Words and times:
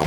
A 0.00 0.04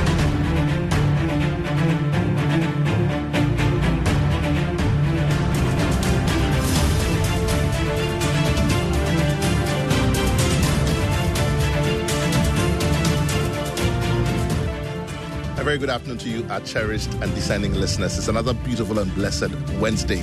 very 15.64 15.78
good 15.78 15.90
afternoon 15.90 16.18
to 16.18 16.30
you, 16.30 16.46
our 16.50 16.60
cherished 16.62 17.14
and 17.16 17.34
discerning 17.36 17.74
listeners. 17.74 18.18
It's 18.18 18.28
another 18.28 18.54
beautiful 18.54 19.00
and 19.00 19.14
blessed 19.16 19.52
Wednesday. 19.80 20.22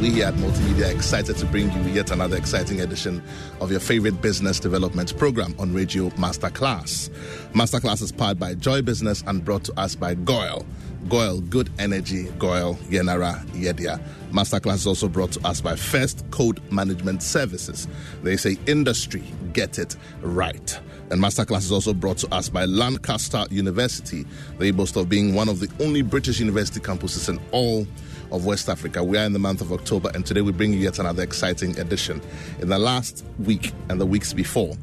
We 0.00 0.10
here 0.10 0.26
at 0.26 0.34
Multimedia 0.34 0.94
excited 0.94 1.38
to 1.38 1.46
bring 1.46 1.72
you 1.72 1.80
yet 1.90 2.12
another 2.12 2.36
exciting 2.36 2.80
edition 2.82 3.20
of 3.60 3.72
your 3.72 3.80
favorite 3.80 4.22
business 4.22 4.60
development 4.60 5.18
program 5.18 5.56
on 5.58 5.72
Radio 5.74 6.10
Masterclass. 6.10 7.10
Masterclass 7.52 8.00
is 8.02 8.12
powered 8.12 8.38
by 8.38 8.54
Joy 8.54 8.80
Business 8.80 9.24
and 9.26 9.44
brought 9.44 9.64
to 9.64 9.72
us 9.76 9.96
by 9.96 10.14
GOIL. 10.14 10.64
GOIL, 11.08 11.40
good 11.40 11.70
energy, 11.80 12.28
GOIL, 12.38 12.76
Yenara, 12.88 13.44
Yedia. 13.48 14.00
Masterclass 14.30 14.76
is 14.76 14.86
also 14.86 15.08
brought 15.08 15.32
to 15.32 15.44
us 15.44 15.60
by 15.60 15.74
First 15.74 16.24
Code 16.30 16.60
Management 16.70 17.20
Services. 17.20 17.88
They 18.22 18.36
say 18.36 18.56
industry, 18.66 19.24
get 19.52 19.80
it 19.80 19.96
right. 20.20 20.80
And 21.10 21.20
Masterclass 21.20 21.58
is 21.64 21.72
also 21.72 21.92
brought 21.92 22.18
to 22.18 22.32
us 22.32 22.48
by 22.48 22.66
Lancaster 22.66 23.46
University. 23.50 24.26
They 24.58 24.70
boast 24.70 24.94
of 24.96 25.08
being 25.08 25.34
one 25.34 25.48
of 25.48 25.58
the 25.58 25.68
only 25.82 26.02
British 26.02 26.38
university 26.38 26.78
campuses 26.78 27.28
in 27.28 27.40
all 27.50 27.84
of 28.32 28.44
West 28.44 28.68
Africa. 28.68 29.02
We 29.02 29.18
are 29.18 29.24
in 29.24 29.32
the 29.32 29.38
month 29.38 29.60
of 29.60 29.72
October, 29.72 30.10
and 30.14 30.24
today 30.24 30.40
we 30.40 30.52
bring 30.52 30.72
you 30.72 30.78
yet 30.78 30.98
another 30.98 31.22
exciting 31.22 31.78
edition. 31.78 32.20
In 32.60 32.68
the 32.68 32.78
last 32.78 33.24
week 33.38 33.72
and 33.88 34.00
the 34.00 34.06
weeks 34.06 34.32
before, 34.32 34.76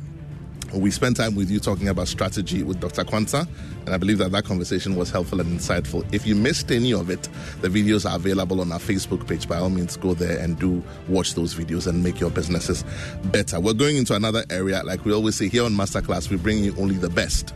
we 0.74 0.92
spent 0.92 1.16
time 1.16 1.36
with 1.36 1.50
you 1.50 1.60
talking 1.60 1.88
about 1.88 2.08
strategy 2.08 2.64
with 2.64 2.80
Dr. 2.80 3.04
Quanta, 3.04 3.48
and 3.86 3.94
I 3.94 3.98
believe 3.98 4.18
that 4.18 4.32
that 4.32 4.46
conversation 4.46 4.96
was 4.96 5.10
helpful 5.10 5.40
and 5.40 5.60
insightful. 5.60 6.06
If 6.14 6.26
you 6.26 6.36
missed 6.36 6.72
any 6.72 6.94
of 6.94 7.10
it, 7.10 7.30
the 7.62 7.70
videos 7.70 8.10
are 8.10 8.16
available 8.16 8.60
on 8.60 8.72
our 8.72 8.80
Facebook 8.80 9.28
page. 9.28 9.48
By 9.48 9.58
all 9.58 9.70
means, 9.70 9.96
go 9.96 10.14
there 10.14 10.40
and 10.40 10.60
do 10.60 10.84
watch 11.08 11.36
those 11.36 11.56
videos 11.56 11.88
and 11.88 12.04
make 12.04 12.20
your 12.20 12.30
businesses 12.30 12.84
better. 13.26 13.60
We're 13.60 13.74
going 13.74 13.96
into 13.98 14.16
another 14.16 14.44
area, 14.50 14.82
like 14.84 15.06
we 15.06 15.14
always 15.14 15.36
say 15.36 15.48
here 15.48 15.64
on 15.64 15.74
Masterclass, 15.74 16.30
we 16.30 16.38
bring 16.38 16.64
you 16.64 16.76
only 16.78 16.96
the 16.96 17.10
best. 17.10 17.54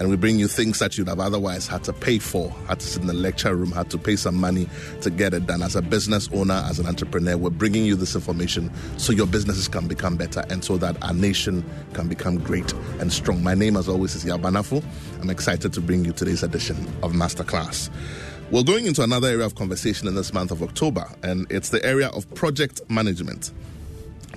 And 0.00 0.08
we 0.08 0.16
bring 0.16 0.38
you 0.38 0.48
things 0.48 0.78
that 0.78 0.96
you'd 0.96 1.08
have 1.08 1.20
otherwise 1.20 1.66
had 1.66 1.84
to 1.84 1.92
pay 1.92 2.18
for, 2.18 2.50
had 2.66 2.80
to 2.80 2.86
sit 2.86 3.02
in 3.02 3.06
the 3.06 3.12
lecture 3.12 3.54
room, 3.54 3.70
had 3.70 3.90
to 3.90 3.98
pay 3.98 4.16
some 4.16 4.34
money 4.34 4.66
to 5.02 5.10
get 5.10 5.34
it 5.34 5.46
done. 5.46 5.62
As 5.62 5.76
a 5.76 5.82
business 5.82 6.26
owner, 6.32 6.64
as 6.70 6.78
an 6.78 6.86
entrepreneur, 6.86 7.36
we're 7.36 7.50
bringing 7.50 7.84
you 7.84 7.96
this 7.96 8.14
information 8.14 8.72
so 8.96 9.12
your 9.12 9.26
businesses 9.26 9.68
can 9.68 9.86
become 9.86 10.16
better 10.16 10.42
and 10.48 10.64
so 10.64 10.78
that 10.78 10.96
our 11.04 11.12
nation 11.12 11.62
can 11.92 12.08
become 12.08 12.38
great 12.38 12.72
and 12.98 13.12
strong. 13.12 13.42
My 13.42 13.54
name, 13.54 13.76
as 13.76 13.90
always, 13.90 14.14
is 14.14 14.24
Yabanafu. 14.24 14.82
I'm 15.20 15.28
excited 15.28 15.74
to 15.74 15.82
bring 15.82 16.06
you 16.06 16.12
today's 16.12 16.42
edition 16.42 16.76
of 17.02 17.12
Masterclass. 17.12 17.90
We're 18.50 18.64
going 18.64 18.86
into 18.86 19.02
another 19.02 19.28
area 19.28 19.44
of 19.44 19.54
conversation 19.54 20.08
in 20.08 20.14
this 20.14 20.32
month 20.32 20.50
of 20.50 20.62
October, 20.62 21.06
and 21.22 21.46
it's 21.50 21.68
the 21.68 21.84
area 21.84 22.08
of 22.08 22.28
project 22.34 22.80
management 22.88 23.52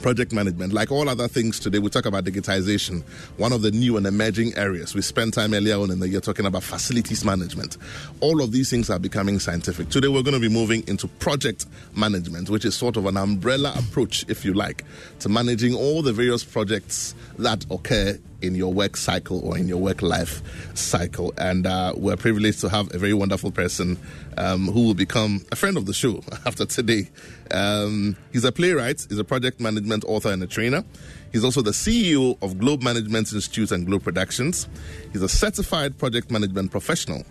project 0.03 0.33
management. 0.33 0.73
Like 0.73 0.91
all 0.91 1.09
other 1.09 1.27
things 1.27 1.59
today, 1.59 1.79
we 1.79 1.89
talk 1.89 2.05
about 2.05 2.25
digitization, 2.25 3.01
one 3.37 3.53
of 3.53 3.61
the 3.63 3.71
new 3.71 3.97
and 3.97 4.05
emerging 4.05 4.55
areas. 4.55 4.93
We 4.93 5.01
spent 5.01 5.33
time 5.33 5.53
earlier 5.53 5.79
on 5.79 5.89
in 5.89 5.99
the 6.01 6.09
year 6.09 6.19
talking 6.19 6.45
about 6.45 6.61
facilities 6.61 7.23
management. 7.25 7.77
All 8.19 8.43
of 8.43 8.51
these 8.51 8.69
things 8.69 8.89
are 8.89 8.99
becoming 8.99 9.39
scientific. 9.39 9.89
Today, 9.89 10.09
we're 10.09 10.21
going 10.21 10.35
to 10.35 10.39
be 10.39 10.53
moving 10.53 10.85
into 10.87 11.07
project 11.07 11.65
management, 11.95 12.49
which 12.49 12.65
is 12.65 12.75
sort 12.75 12.97
of 12.97 13.05
an 13.05 13.15
umbrella 13.15 13.73
approach, 13.77 14.25
if 14.27 14.43
you 14.43 14.53
like, 14.53 14.83
to 15.19 15.29
managing 15.29 15.73
all 15.73 16.01
the 16.01 16.13
various 16.13 16.43
projects 16.43 17.15
that 17.39 17.65
occur 17.71 18.19
in 18.43 18.55
your 18.55 18.73
work 18.73 18.97
cycle 18.97 19.39
or 19.39 19.57
in 19.57 19.67
your 19.67 19.77
work 19.77 20.01
life 20.01 20.41
cycle. 20.75 21.33
And 21.37 21.65
uh, 21.65 21.93
we're 21.95 22.17
privileged 22.17 22.59
to 22.61 22.69
have 22.69 22.93
a 22.93 22.97
very 22.97 23.13
wonderful 23.13 23.51
person 23.51 23.97
um, 24.37 24.67
who 24.67 24.85
will 24.85 24.93
become 24.93 25.45
a 25.51 25.55
friend 25.55 25.77
of 25.77 25.85
the 25.85 25.93
show 25.93 26.21
after 26.45 26.65
today. 26.65 27.09
Um, 27.53 28.17
he's 28.31 28.43
a 28.43 28.51
playwright, 28.51 29.05
he's 29.07 29.19
a 29.19 29.23
project 29.23 29.59
management 29.59 30.03
author 30.05 30.31
and 30.31 30.41
a 30.41 30.47
trainer. 30.47 30.83
He's 31.31 31.43
also 31.43 31.61
the 31.61 31.71
CEO 31.71 32.37
of 32.41 32.57
Globe 32.57 32.81
Management 32.81 33.31
Institute 33.31 33.71
and 33.71 33.85
Globe 33.85 34.03
Productions. 34.03 34.67
He's 35.11 35.21
a 35.21 35.29
certified 35.29 35.97
project 35.97 36.31
management 36.31 36.71
professional 36.71 37.23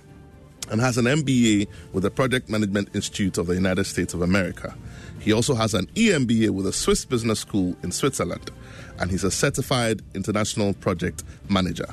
and 0.70 0.80
has 0.80 0.96
an 0.96 1.06
MBA 1.06 1.66
with 1.92 2.04
the 2.04 2.10
Project 2.10 2.48
Management 2.48 2.88
Institute 2.94 3.36
of 3.36 3.46
the 3.48 3.54
United 3.54 3.84
States 3.84 4.14
of 4.14 4.22
America. 4.22 4.74
He 5.20 5.32
also 5.32 5.54
has 5.54 5.74
an 5.74 5.86
EMBA 5.94 6.50
with 6.50 6.66
the 6.66 6.72
Swiss 6.72 7.04
Business 7.04 7.40
School 7.40 7.76
in 7.82 7.90
Switzerland 7.92 8.50
and 8.98 9.10
he's 9.10 9.24
a 9.24 9.30
certified 9.30 10.02
international 10.14 10.74
project 10.74 11.24
manager. 11.48 11.86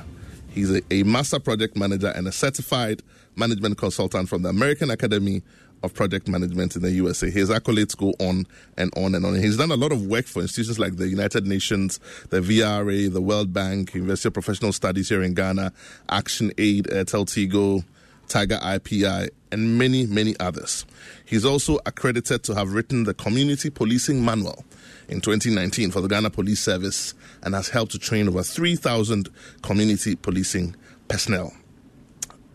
He's 0.51 0.71
a, 0.71 0.81
a, 0.91 1.03
master 1.03 1.39
project 1.39 1.75
manager 1.77 2.07
and 2.07 2.27
a 2.27 2.31
certified 2.31 3.01
management 3.35 3.77
consultant 3.77 4.29
from 4.29 4.41
the 4.41 4.49
American 4.49 4.89
Academy 4.89 5.41
of 5.83 5.93
Project 5.93 6.27
Management 6.27 6.75
in 6.75 6.81
the 6.81 6.91
USA. 6.91 7.29
His 7.29 7.49
accolades 7.49 7.95
go 7.95 8.13
on 8.19 8.45
and 8.77 8.91
on 8.97 9.15
and 9.15 9.25
on. 9.25 9.35
He's 9.35 9.57
done 9.57 9.71
a 9.71 9.75
lot 9.75 9.91
of 9.91 10.05
work 10.05 10.25
for 10.25 10.41
institutions 10.41 10.79
like 10.79 10.97
the 10.97 11.07
United 11.07 11.45
Nations, 11.47 11.99
the 12.29 12.41
VRA, 12.41 13.11
the 13.11 13.21
World 13.21 13.53
Bank, 13.53 13.93
University 13.93 14.27
of 14.27 14.33
Professional 14.33 14.73
Studies 14.73 15.09
here 15.09 15.23
in 15.23 15.33
Ghana, 15.33 15.71
Action 16.09 16.51
Aid, 16.57 16.85
Tigo, 16.85 17.83
Tiger 18.27 18.57
IPI, 18.57 19.29
and 19.51 19.77
many, 19.77 20.05
many 20.05 20.35
others. 20.39 20.85
He's 21.25 21.45
also 21.45 21.79
accredited 21.85 22.43
to 22.43 22.55
have 22.55 22.73
written 22.73 23.03
the 23.03 23.13
Community 23.13 23.69
Policing 23.69 24.23
Manual 24.23 24.63
in 25.07 25.21
2019 25.21 25.91
for 25.91 26.01
the 26.01 26.07
Ghana 26.07 26.29
Police 26.29 26.59
Service 26.59 27.13
and 27.41 27.55
has 27.55 27.69
helped 27.69 27.91
to 27.93 27.99
train 27.99 28.27
over 28.27 28.43
3,000 28.43 29.29
community 29.61 30.15
policing 30.15 30.75
personnel. 31.07 31.51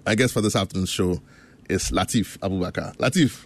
I 0.06 0.14
guess 0.14 0.32
for 0.32 0.40
this 0.40 0.54
afternoon's 0.54 0.90
show 0.90 1.20
is 1.68 1.90
Latif 1.90 2.38
Abubakar. 2.38 2.96
Latif, 2.96 3.44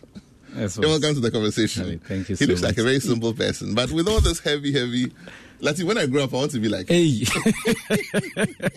yes, 0.56 0.79
welcome 0.79 1.15
to 1.15 1.20
the 1.20 1.31
conversation. 1.31 1.99
Thank 2.00 2.29
you. 2.29 2.37
He 2.37 2.44
so 2.44 2.49
looks 2.50 2.62
much. 2.62 2.70
like 2.70 2.79
a 2.79 2.82
very 2.82 3.00
simple 3.00 3.32
person, 3.32 3.75
but 3.75 3.91
with 3.91 4.09
all 4.09 4.20
this 4.20 4.41
heavy, 4.41 4.73
heavy. 4.73 5.12
Latif, 5.61 5.85
when 5.85 5.99
I 5.99 6.06
grow 6.06 6.23
up, 6.25 6.32
I 6.32 6.37
want 6.37 6.50
to 6.53 6.61
be 6.61 6.69
like. 6.69 6.88
Hey. 6.88 7.25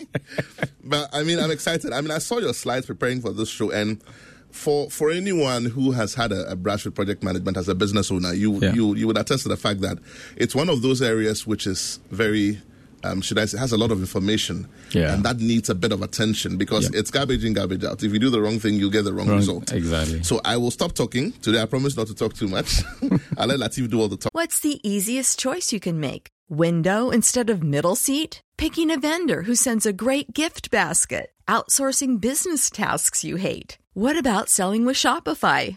but 0.84 1.08
I 1.12 1.22
mean, 1.22 1.38
I'm 1.38 1.50
excited. 1.50 1.92
I 1.92 2.00
mean, 2.00 2.10
I 2.10 2.18
saw 2.18 2.38
your 2.38 2.54
slides 2.54 2.86
preparing 2.86 3.20
for 3.20 3.32
this 3.32 3.48
show, 3.48 3.70
and 3.70 4.02
for 4.50 4.90
for 4.90 5.10
anyone 5.10 5.64
who 5.66 5.92
has 5.92 6.14
had 6.14 6.32
a, 6.32 6.50
a 6.50 6.56
brush 6.56 6.84
with 6.84 6.94
project 6.94 7.22
management 7.22 7.56
as 7.56 7.68
a 7.68 7.74
business 7.74 8.10
owner, 8.10 8.32
you 8.34 8.54
Yeah. 8.60 8.72
you 8.74 8.94
you 8.96 9.06
would 9.06 9.16
attest 9.18 9.44
to 9.44 9.48
the 9.48 9.56
fact 9.56 9.80
that 9.82 9.98
it's 10.36 10.54
one 10.54 10.68
of 10.68 10.82
those 10.82 11.00
areas 11.02 11.46
which 11.46 11.66
is 11.66 12.00
very. 12.10 12.60
Um, 13.04 13.20
should 13.20 13.38
I 13.38 13.44
say 13.46 13.58
has 13.58 13.72
a 13.72 13.76
lot 13.76 13.90
of 13.90 13.98
information, 14.00 14.66
Yeah. 14.92 15.14
and 15.14 15.24
that 15.24 15.38
needs 15.40 15.68
a 15.70 15.74
bit 15.74 15.92
of 15.92 16.02
attention 16.02 16.56
because 16.56 16.84
Yeah. 16.92 17.00
it's 17.00 17.10
garbage 17.10 17.44
in, 17.44 17.52
garbage 17.52 17.84
out. 17.84 18.02
If 18.02 18.12
you 18.12 18.18
do 18.18 18.30
the 18.30 18.40
wrong 18.40 18.60
thing, 18.60 18.74
you 18.76 18.90
get 18.90 19.04
the 19.04 19.12
wrong, 19.12 19.28
Wrong- 19.28 19.38
result. 19.38 19.72
exactly. 19.72 20.22
So 20.22 20.40
I 20.44 20.56
will 20.56 20.70
stop 20.70 20.92
talking 20.94 21.32
today. 21.42 21.60
I 21.60 21.66
promise 21.66 21.96
not 21.96 22.06
to 22.08 22.14
talk 22.14 22.34
too 22.34 22.48
much. 22.48 22.82
I'll 23.38 23.48
let 23.48 23.58
Latif 23.58 23.90
do 23.90 24.00
all 24.00 24.08
the 24.08 24.16
talk. 24.16 24.32
What's 24.34 24.60
the 24.60 24.80
easiest 24.88 25.38
choice 25.38 25.72
you 25.72 25.80
can 25.80 25.98
make? 26.00 26.28
Window 26.48 27.10
instead 27.10 27.50
of 27.50 27.62
middle 27.62 27.96
seat? 27.96 28.40
Picking 28.56 28.90
a 28.90 28.98
vendor 28.98 29.42
who 29.42 29.54
sends 29.54 29.86
a 29.86 29.92
great 29.92 30.32
gift 30.34 30.70
basket? 30.70 31.30
Outsourcing 31.48 32.20
business 32.20 32.70
tasks 32.70 33.24
you 33.24 33.36
hate? 33.36 33.78
What 33.94 34.16
about 34.16 34.48
selling 34.48 34.84
with 34.86 34.96
Shopify? 34.96 35.76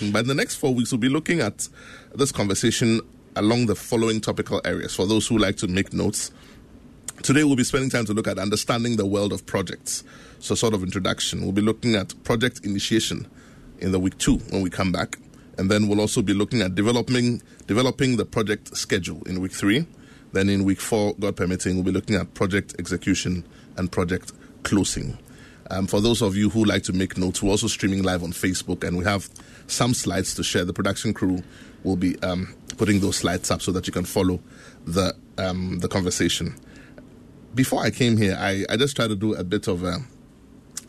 But 0.00 0.20
in 0.20 0.28
the 0.28 0.34
next 0.34 0.56
four 0.56 0.74
weeks, 0.74 0.92
we'll 0.92 1.00
be 1.00 1.08
looking 1.08 1.40
at 1.40 1.68
this 2.14 2.32
conversation 2.32 3.00
along 3.36 3.66
the 3.66 3.74
following 3.74 4.20
topical 4.20 4.60
areas 4.64 4.94
for 4.94 5.06
those 5.06 5.26
who 5.26 5.38
like 5.38 5.56
to 5.56 5.68
make 5.68 5.92
notes. 5.92 6.30
Today, 7.22 7.42
we'll 7.42 7.56
be 7.56 7.64
spending 7.64 7.90
time 7.90 8.04
to 8.06 8.14
look 8.14 8.28
at 8.28 8.38
understanding 8.38 8.96
the 8.96 9.06
world 9.06 9.32
of 9.32 9.44
projects. 9.44 10.04
So, 10.38 10.54
sort 10.54 10.74
of 10.74 10.82
introduction. 10.82 11.42
We'll 11.42 11.52
be 11.52 11.62
looking 11.62 11.96
at 11.96 12.14
project 12.22 12.64
initiation 12.64 13.26
in 13.80 13.92
the 13.92 13.98
week 13.98 14.16
two 14.18 14.36
when 14.50 14.62
we 14.62 14.70
come 14.70 14.92
back. 14.92 15.18
And 15.56 15.68
then 15.68 15.88
we'll 15.88 16.00
also 16.00 16.22
be 16.22 16.32
looking 16.32 16.62
at 16.62 16.76
developing 16.76 17.42
developing 17.66 18.16
the 18.16 18.24
project 18.24 18.76
schedule 18.76 19.22
in 19.24 19.40
week 19.40 19.52
three. 19.52 19.86
Then 20.32 20.48
in 20.48 20.64
week 20.64 20.80
four, 20.80 21.14
God 21.14 21.36
permitting, 21.36 21.74
we'll 21.74 21.84
be 21.84 21.90
looking 21.90 22.14
at 22.14 22.34
project 22.34 22.76
execution 22.78 23.44
and 23.76 23.90
project 23.90 24.32
closing. 24.62 25.18
Um, 25.70 25.86
for 25.86 26.00
those 26.00 26.22
of 26.22 26.36
you 26.36 26.50
who 26.50 26.64
like 26.64 26.82
to 26.84 26.92
make 26.92 27.18
notes, 27.18 27.42
we're 27.42 27.50
also 27.50 27.66
streaming 27.66 28.02
live 28.02 28.22
on 28.22 28.32
Facebook, 28.32 28.86
and 28.86 28.96
we 28.96 29.04
have 29.04 29.28
some 29.68 29.94
slides 29.94 30.34
to 30.34 30.42
share. 30.42 30.64
The 30.64 30.72
production 30.72 31.14
crew 31.14 31.42
will 31.84 31.96
be 31.96 32.20
um, 32.22 32.54
putting 32.76 33.00
those 33.00 33.16
slides 33.16 33.50
up 33.50 33.62
so 33.62 33.70
that 33.72 33.86
you 33.86 33.92
can 33.92 34.04
follow 34.04 34.40
the 34.86 35.14
um, 35.36 35.78
the 35.78 35.88
conversation. 35.88 36.54
Before 37.54 37.82
I 37.82 37.90
came 37.90 38.16
here, 38.16 38.36
I, 38.38 38.64
I 38.68 38.76
just 38.76 38.96
tried 38.96 39.08
to 39.08 39.16
do 39.16 39.34
a 39.34 39.44
bit 39.44 39.68
of 39.68 39.84
a, 39.84 39.98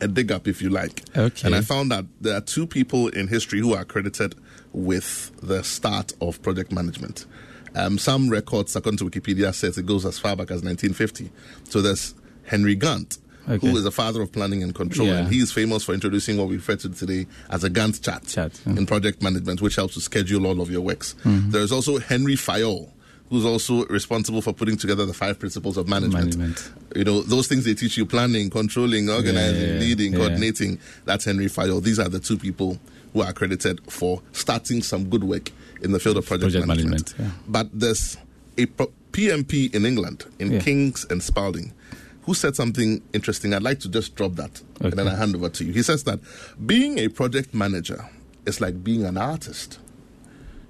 a 0.00 0.08
dig 0.08 0.30
up, 0.32 0.46
if 0.46 0.60
you 0.60 0.70
like. 0.70 1.02
Okay. 1.16 1.46
And 1.46 1.54
I 1.54 1.62
found 1.62 1.90
that 1.90 2.04
there 2.20 2.36
are 2.36 2.40
two 2.40 2.66
people 2.66 3.08
in 3.08 3.28
history 3.28 3.60
who 3.60 3.74
are 3.74 3.84
credited 3.84 4.34
with 4.72 5.32
the 5.42 5.62
start 5.62 6.12
of 6.20 6.42
project 6.42 6.72
management. 6.72 7.26
Um, 7.74 7.98
some 7.98 8.28
records, 8.28 8.74
according 8.74 8.98
to 8.98 9.04
Wikipedia, 9.04 9.54
says 9.54 9.78
it 9.78 9.86
goes 9.86 10.04
as 10.04 10.18
far 10.18 10.36
back 10.36 10.50
as 10.50 10.62
1950. 10.62 11.30
So 11.64 11.80
there's 11.80 12.14
Henry 12.44 12.76
Gantt, 12.76 13.18
Okay. 13.48 13.66
who 13.68 13.76
is 13.76 13.84
the 13.84 13.90
father 13.90 14.20
of 14.22 14.30
planning 14.32 14.62
and 14.62 14.74
control, 14.74 15.08
Yeah. 15.08 15.18
and 15.20 15.32
he 15.32 15.38
is 15.40 15.50
famous 15.50 15.82
for 15.82 15.92
introducing 15.94 16.36
what 16.36 16.48
we 16.48 16.56
refer 16.56 16.76
to 16.76 16.88
today 16.90 17.26
as 17.50 17.64
a 17.64 17.70
Gantt 17.70 18.02
chart, 18.02 18.26
Chart, 18.26 18.52
in 18.66 18.86
project 18.86 19.22
management, 19.22 19.60
which 19.62 19.76
helps 19.76 19.94
to 19.94 20.00
schedule 20.00 20.46
all 20.46 20.60
of 20.60 20.70
your 20.70 20.82
works. 20.82 21.14
Mm-hmm. 21.24 21.50
There 21.50 21.62
is 21.62 21.72
also 21.72 21.98
Henry 21.98 22.34
Fayol, 22.36 22.88
who's 23.30 23.44
also 23.44 23.86
responsible 23.86 24.42
for 24.42 24.52
putting 24.52 24.76
together 24.76 25.06
the 25.06 25.14
five 25.14 25.38
principles 25.38 25.76
of 25.76 25.88
management. 25.88 26.36
Management. 26.36 26.70
You 26.94 27.04
know, 27.04 27.22
those 27.22 27.46
things 27.46 27.64
they 27.64 27.74
teach 27.74 27.96
you 27.96 28.04
planning, 28.04 28.50
controlling, 28.50 29.08
organizing, 29.08 29.60
Yeah, 29.68 29.74
yeah, 29.74 29.80
leading, 29.80 30.12
coordinating. 30.14 30.78
That's 31.04 31.24
Henry 31.24 31.46
Fayol. 31.46 31.82
These 31.82 31.98
are 31.98 32.08
the 32.08 32.18
two 32.20 32.36
people 32.36 32.78
who 33.12 33.22
are 33.22 33.30
accredited 33.30 33.80
for 33.90 34.20
starting 34.32 34.82
some 34.82 35.08
good 35.08 35.24
work 35.24 35.50
in 35.82 35.92
the 35.92 35.98
field 35.98 36.16
of 36.18 36.26
project, 36.26 36.52
Project 36.52 36.66
management. 36.66 37.18
management. 37.18 37.42
But 37.52 37.68
there's 37.72 38.16
a 38.58 38.66
pro- 38.66 38.92
PMP 39.12 39.74
in 39.74 39.84
England, 39.86 40.24
in 40.38 40.52
Yeah. 40.52 40.60
Kings 40.60 41.04
and 41.10 41.20
Spalding, 41.22 41.72
who 42.22 42.34
said 42.34 42.54
something 42.56 43.02
interesting. 43.12 43.54
I'd 43.54 43.62
like 43.62 43.80
to 43.80 43.88
just 43.88 44.14
drop 44.14 44.32
that 44.34 44.60
and 44.80 44.92
then 44.92 45.08
I 45.08 45.14
hand 45.16 45.34
over 45.34 45.48
to 45.48 45.64
you. 45.64 45.72
He 45.72 45.82
says 45.82 46.04
that 46.04 46.20
being 46.66 46.98
a 46.98 47.08
project 47.08 47.54
manager 47.54 48.08
is 48.46 48.60
like 48.60 48.82
being 48.84 49.04
an 49.04 49.16
artist. 49.16 49.78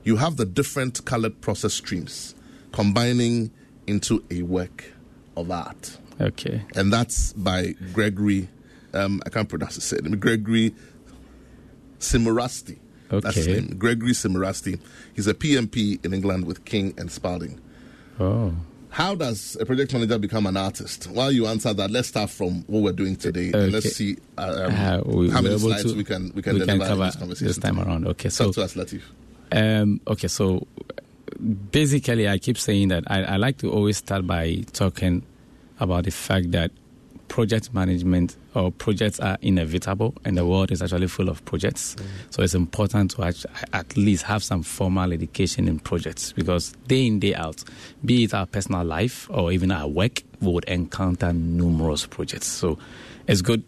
You 0.04 0.16
have 0.16 0.36
the 0.36 0.46
different 0.46 1.04
colored 1.04 1.40
process 1.40 1.74
streams 1.74 2.34
combining 2.72 3.50
into 3.86 4.24
a 4.30 4.42
work 4.42 4.84
of 5.36 5.50
art. 5.50 5.98
Okay. 6.20 6.62
And 6.76 6.92
that's 6.92 7.32
by 7.32 7.74
Gregory, 7.92 8.48
um, 8.94 9.20
I 9.26 9.30
can't 9.30 9.48
pronounce 9.48 9.74
his 9.76 9.92
name, 10.02 10.18
Gregory 10.18 10.74
Simorasti. 11.98 12.78
That's 13.08 13.34
his 13.34 13.48
Okay. 13.48 13.60
name. 13.60 13.76
Gregory 13.78 14.12
Simorasti. 14.12 14.78
He's 15.14 15.26
a 15.26 15.34
PMP 15.34 15.98
in 16.04 16.14
England 16.14 16.46
with 16.46 16.64
King 16.64 16.94
and 16.96 17.10
Spalding. 17.10 17.58
Oh. 18.20 18.54
How 18.90 19.14
does 19.14 19.56
a 19.60 19.64
project 19.64 19.92
manager 19.92 20.18
become 20.18 20.46
an 20.46 20.56
artist? 20.56 21.06
While 21.08 21.30
you 21.30 21.46
answer 21.46 21.72
that, 21.72 21.90
let's 21.90 22.08
start 22.08 22.28
from 22.30 22.62
what 22.66 22.82
we're 22.82 22.92
doing 22.92 23.16
today. 23.16 23.52
And 23.52 23.72
let's 23.72 23.92
see 23.94 24.16
uh, 24.36 24.66
um, 24.68 24.74
Uh, 24.74 25.00
we- 25.06 25.30
how 25.30 25.40
many 25.42 25.58
slides 25.58 25.92
to- 25.92 25.96
we 25.96 26.04
can 26.04 26.32
we 26.34 26.42
can 26.42 26.54
we 26.54 26.60
can 26.60 26.78
deliver 26.78 26.86
cover 26.86 27.04
this 27.06 27.16
conversation 27.16 27.46
this 27.46 27.58
time 27.58 27.78
around. 27.80 28.06
Okay, 28.06 28.28
Talk 28.28 28.32
so 28.32 28.52
to 28.52 28.62
us, 28.62 28.74
Latif. 28.74 29.02
Um, 29.52 30.00
okay, 30.06 30.28
so 30.28 30.66
basically, 31.70 32.28
I 32.28 32.38
keep 32.38 32.58
saying 32.58 32.88
that 32.88 33.04
I, 33.06 33.22
I 33.22 33.36
like 33.36 33.58
to 33.58 33.70
always 33.70 33.96
start 33.98 34.26
by 34.26 34.64
talking 34.72 35.22
about 35.78 36.04
the 36.04 36.10
fact 36.10 36.50
that 36.52 36.70
project 37.30 37.72
management 37.72 38.36
or 38.54 38.72
projects 38.72 39.20
are 39.20 39.38
inevitable, 39.40 40.12
and 40.24 40.36
the 40.36 40.44
world 40.44 40.72
is 40.72 40.82
actually 40.82 41.06
full 41.06 41.28
of 41.28 41.42
projects. 41.44 41.94
Mm. 41.94 42.04
So 42.30 42.42
it's 42.42 42.54
important 42.54 43.12
to 43.12 43.22
at 43.72 43.96
least 43.96 44.24
have 44.24 44.42
some 44.42 44.64
formal 44.64 45.12
education 45.12 45.68
in 45.68 45.78
projects 45.78 46.32
because 46.32 46.72
day 46.88 47.06
in 47.06 47.20
day 47.20 47.34
out, 47.36 47.62
be 48.04 48.24
it 48.24 48.34
our 48.34 48.46
personal 48.46 48.84
life 48.84 49.30
or 49.30 49.52
even 49.52 49.70
our 49.70 49.86
work, 49.86 50.22
we 50.40 50.52
would 50.52 50.64
encounter 50.64 51.32
numerous 51.32 52.04
projects. 52.04 52.48
So 52.48 52.78
it's 53.28 53.42
good 53.42 53.62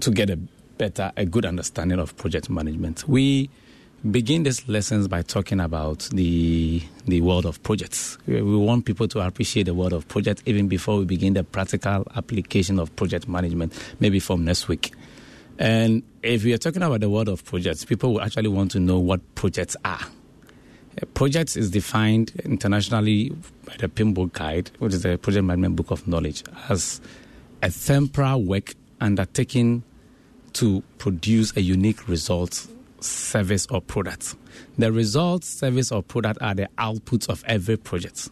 to 0.00 0.10
get 0.12 0.30
a 0.30 0.36
better, 0.78 1.10
a 1.16 1.26
good 1.26 1.44
understanding 1.44 1.98
of 1.98 2.16
project 2.16 2.48
management. 2.48 3.08
We 3.08 3.50
begin 4.08 4.44
these 4.44 4.66
lessons 4.68 5.08
by 5.08 5.22
talking 5.22 5.60
about 5.60 6.08
the 6.12 6.82
the 7.06 7.20
world 7.20 7.44
of 7.44 7.62
projects. 7.62 8.16
We 8.26 8.40
want 8.40 8.86
people 8.86 9.08
to 9.08 9.20
appreciate 9.20 9.64
the 9.64 9.74
world 9.74 9.92
of 9.92 10.08
projects 10.08 10.42
even 10.46 10.68
before 10.68 10.98
we 10.98 11.04
begin 11.04 11.34
the 11.34 11.44
practical 11.44 12.06
application 12.16 12.78
of 12.78 12.94
project 12.96 13.28
management, 13.28 13.72
maybe 14.00 14.20
from 14.20 14.44
next 14.44 14.68
week. 14.68 14.92
And 15.58 16.02
if 16.22 16.44
we 16.44 16.54
are 16.54 16.58
talking 16.58 16.82
about 16.82 17.00
the 17.00 17.10
world 17.10 17.28
of 17.28 17.44
projects, 17.44 17.84
people 17.84 18.14
will 18.14 18.22
actually 18.22 18.48
want 18.48 18.70
to 18.72 18.80
know 18.80 18.98
what 18.98 19.20
projects 19.34 19.76
are. 19.84 20.00
Uh, 20.00 21.06
Projects 21.14 21.56
is 21.56 21.70
defined 21.70 22.32
internationally 22.44 23.30
by 23.64 23.76
the 23.78 23.88
PMBOK 23.88 24.32
Guide, 24.32 24.70
which 24.78 24.94
is 24.94 25.02
the 25.02 25.18
Project 25.18 25.44
Management 25.44 25.76
Book 25.76 25.90
of 25.90 26.08
Knowledge, 26.08 26.42
as 26.68 27.00
a 27.62 27.70
temporal 27.70 28.42
work 28.42 28.74
undertaken 29.00 29.84
to 30.54 30.82
produce 30.98 31.56
a 31.56 31.60
unique 31.60 32.08
result, 32.08 32.66
service, 33.00 33.66
or 33.70 33.80
product. 33.80 34.36
The 34.78 34.92
results, 34.92 35.48
service, 35.48 35.92
or 35.92 36.02
product 36.02 36.40
are 36.42 36.54
the 36.54 36.68
outputs 36.78 37.28
of 37.28 37.42
every 37.46 37.76
project. 37.76 38.28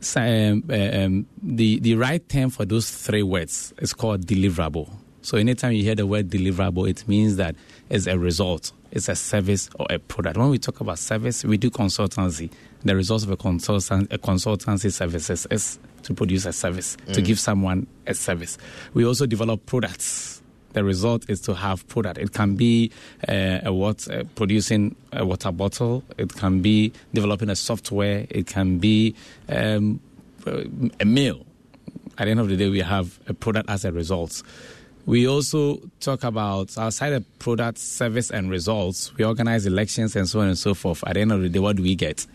So, 0.00 0.20
um, 0.20 0.64
uh, 0.68 0.74
um, 0.74 1.26
the, 1.42 1.78
the 1.78 1.94
right 1.94 2.26
term 2.28 2.50
for 2.50 2.64
those 2.64 2.90
three 2.90 3.22
words 3.22 3.72
is 3.78 3.92
called 3.92 4.26
deliverable. 4.26 4.90
So 5.22 5.38
anytime 5.38 5.72
you 5.72 5.84
hear 5.84 5.94
the 5.94 6.06
word 6.06 6.30
deliverable, 6.30 6.90
it 6.90 7.06
means 7.06 7.36
that 7.36 7.54
it's 7.88 8.08
a 8.08 8.18
result, 8.18 8.72
it's 8.90 9.08
a 9.08 9.14
service 9.14 9.70
or 9.78 9.86
a 9.88 10.00
product. 10.00 10.36
When 10.36 10.50
we 10.50 10.58
talk 10.58 10.80
about 10.80 10.98
service, 10.98 11.44
we 11.44 11.56
do 11.56 11.70
consultancy. 11.70 12.50
The 12.84 12.96
result 12.96 13.22
of 13.22 13.30
a 13.30 13.36
consultant, 13.36 14.12
a 14.12 14.18
consultancy 14.18 14.92
services 14.92 15.46
is 15.50 15.78
to 16.02 16.14
produce 16.14 16.46
a 16.46 16.52
service, 16.52 16.96
to 17.12 17.22
give 17.22 17.38
someone 17.38 17.86
a 18.08 18.14
service. 18.14 18.58
We 18.94 19.06
also 19.06 19.24
develop 19.26 19.64
products. 19.66 20.31
The 20.72 20.84
result 20.84 21.28
is 21.28 21.40
to 21.42 21.54
have 21.54 21.86
product. 21.88 22.18
It 22.18 22.32
can 22.32 22.56
be 22.56 22.90
uh, 23.28 23.60
a 23.64 23.72
what 23.72 24.08
uh, 24.10 24.24
producing 24.34 24.96
a 25.12 25.24
water 25.24 25.52
bottle. 25.52 26.02
It 26.18 26.34
can 26.34 26.62
be 26.62 26.92
developing 27.12 27.50
a 27.50 27.56
software. 27.56 28.26
It 28.30 28.46
can 28.46 28.78
be 28.78 29.14
um, 29.48 30.00
a 30.46 31.04
meal. 31.04 31.44
At 32.18 32.24
the 32.24 32.30
end 32.30 32.40
of 32.40 32.48
the 32.48 32.56
day, 32.56 32.68
we 32.68 32.80
have 32.80 33.18
a 33.26 33.34
product 33.34 33.70
as 33.70 33.84
a 33.84 33.92
result. 33.92 34.42
We 35.04 35.26
also 35.26 35.80
talk 36.00 36.22
about 36.22 36.78
outside 36.78 37.12
of 37.12 37.38
product, 37.38 37.78
service, 37.78 38.30
and 38.30 38.50
results. 38.50 39.12
We 39.16 39.24
organize 39.24 39.66
elections 39.66 40.14
and 40.14 40.28
so 40.28 40.40
on 40.40 40.48
and 40.48 40.58
so 40.58 40.74
forth. 40.74 41.02
At 41.06 41.14
the 41.14 41.20
end 41.20 41.32
of 41.32 41.42
the 41.42 41.48
day, 41.48 41.58
what 41.58 41.76
do 41.76 41.82
we 41.82 41.96
get? 41.96 42.26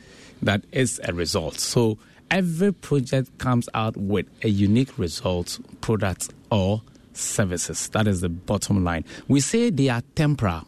That 0.41 0.63
is 0.71 0.99
a 1.05 1.13
result. 1.13 1.59
So 1.59 1.97
every 2.29 2.73
project 2.73 3.37
comes 3.37 3.69
out 3.73 3.95
with 3.95 4.27
a 4.43 4.49
unique 4.49 4.97
result, 4.97 5.59
product, 5.79 6.33
or 6.51 6.81
services. 7.17 7.89
That 7.89 8.07
is 8.07 8.21
the 8.21 8.29
bottom 8.29 8.83
line. 8.83 9.05
We 9.27 9.39
say 9.39 9.69
they 9.69 9.89
are 9.89 10.01
temporal. 10.15 10.67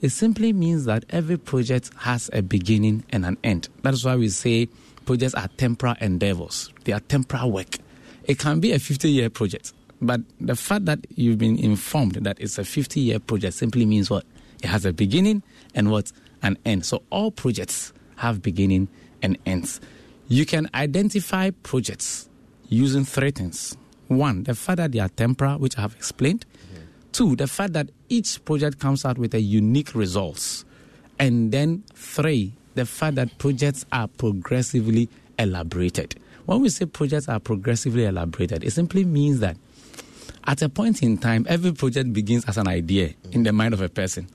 It 0.00 0.10
simply 0.10 0.52
means 0.52 0.86
that 0.86 1.04
every 1.10 1.36
project 1.36 1.90
has 1.98 2.30
a 2.32 2.42
beginning 2.42 3.04
and 3.10 3.26
an 3.26 3.36
end. 3.44 3.68
That 3.82 3.92
is 3.92 4.04
why 4.04 4.16
we 4.16 4.30
say 4.30 4.68
projects 5.04 5.34
are 5.34 5.48
temporal 5.56 5.94
endeavors. 6.00 6.72
They 6.84 6.92
are 6.92 7.00
temporal 7.00 7.52
work. 7.52 7.76
It 8.24 8.38
can 8.38 8.60
be 8.60 8.72
a 8.72 8.78
50 8.78 9.10
year 9.10 9.28
project, 9.28 9.72
but 10.00 10.20
the 10.40 10.56
fact 10.56 10.86
that 10.86 11.06
you've 11.16 11.38
been 11.38 11.58
informed 11.58 12.14
that 12.14 12.40
it's 12.40 12.58
a 12.58 12.64
50 12.64 13.00
year 13.00 13.18
project 13.18 13.54
simply 13.54 13.84
means 13.84 14.08
what? 14.08 14.24
It 14.62 14.68
has 14.68 14.84
a 14.84 14.92
beginning 14.92 15.42
and 15.74 15.90
what? 15.90 16.12
An 16.42 16.56
end. 16.64 16.86
So 16.86 17.02
all 17.10 17.30
projects 17.30 17.92
have 18.16 18.40
beginning 18.40 18.88
and 19.22 19.36
ends. 19.44 19.80
You 20.28 20.46
can 20.46 20.70
identify 20.74 21.50
projects 21.50 22.28
using 22.68 23.04
three 23.04 23.32
things. 23.32 23.76
One, 24.10 24.42
the 24.42 24.56
fact 24.56 24.78
that 24.78 24.90
they 24.90 24.98
are 24.98 25.08
temporal, 25.08 25.60
which 25.60 25.78
I 25.78 25.82
have 25.82 25.94
explained. 25.94 26.44
Two, 27.12 27.36
the 27.36 27.46
fact 27.46 27.74
that 27.74 27.90
each 28.08 28.44
project 28.44 28.80
comes 28.80 29.04
out 29.04 29.18
with 29.18 29.34
a 29.34 29.40
unique 29.40 29.94
results. 29.94 30.64
And 31.20 31.52
then 31.52 31.84
three, 31.94 32.52
the 32.74 32.86
fact 32.86 33.14
that 33.14 33.38
projects 33.38 33.86
are 33.92 34.08
progressively 34.08 35.08
elaborated. 35.38 36.16
When 36.46 36.60
we 36.60 36.70
say 36.70 36.86
projects 36.86 37.28
are 37.28 37.38
progressively 37.38 38.04
elaborated, 38.04 38.64
it 38.64 38.72
simply 38.72 39.04
means 39.04 39.38
that 39.40 39.56
at 40.44 40.60
a 40.60 40.68
point 40.68 41.04
in 41.04 41.16
time, 41.16 41.46
every 41.48 41.70
project 41.70 42.12
begins 42.12 42.44
as 42.46 42.58
an 42.58 42.66
idea 42.66 43.14
in 43.30 43.44
the 43.44 43.52
mind 43.52 43.74
of 43.74 43.80
a 43.80 43.88
person. 43.88 44.28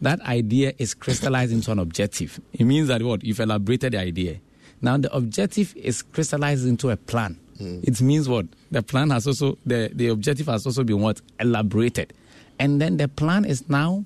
That 0.00 0.20
idea 0.22 0.72
is 0.78 0.94
crystallized 0.94 1.52
into 1.52 1.70
an 1.70 1.78
objective. 1.78 2.40
It 2.52 2.64
means 2.64 2.88
that 2.88 3.02
what? 3.04 3.22
You've 3.22 3.38
elaborated 3.38 3.92
the 3.92 4.00
idea. 4.00 4.40
Now 4.80 4.96
the 4.96 5.14
objective 5.14 5.76
is 5.76 6.02
crystallized 6.02 6.66
into 6.66 6.90
a 6.90 6.96
plan. 6.96 7.38
Mm. 7.60 7.84
It 7.84 8.00
means 8.00 8.28
what? 8.28 8.46
The 8.70 8.82
plan 8.82 9.10
has 9.10 9.26
also 9.26 9.58
the, 9.66 9.90
the 9.92 10.08
objective 10.08 10.46
has 10.46 10.66
also 10.66 10.84
been 10.84 11.00
what? 11.00 11.20
Elaborated. 11.38 12.12
And 12.58 12.80
then 12.80 12.96
the 12.96 13.08
plan 13.08 13.44
is 13.44 13.68
now 13.68 14.04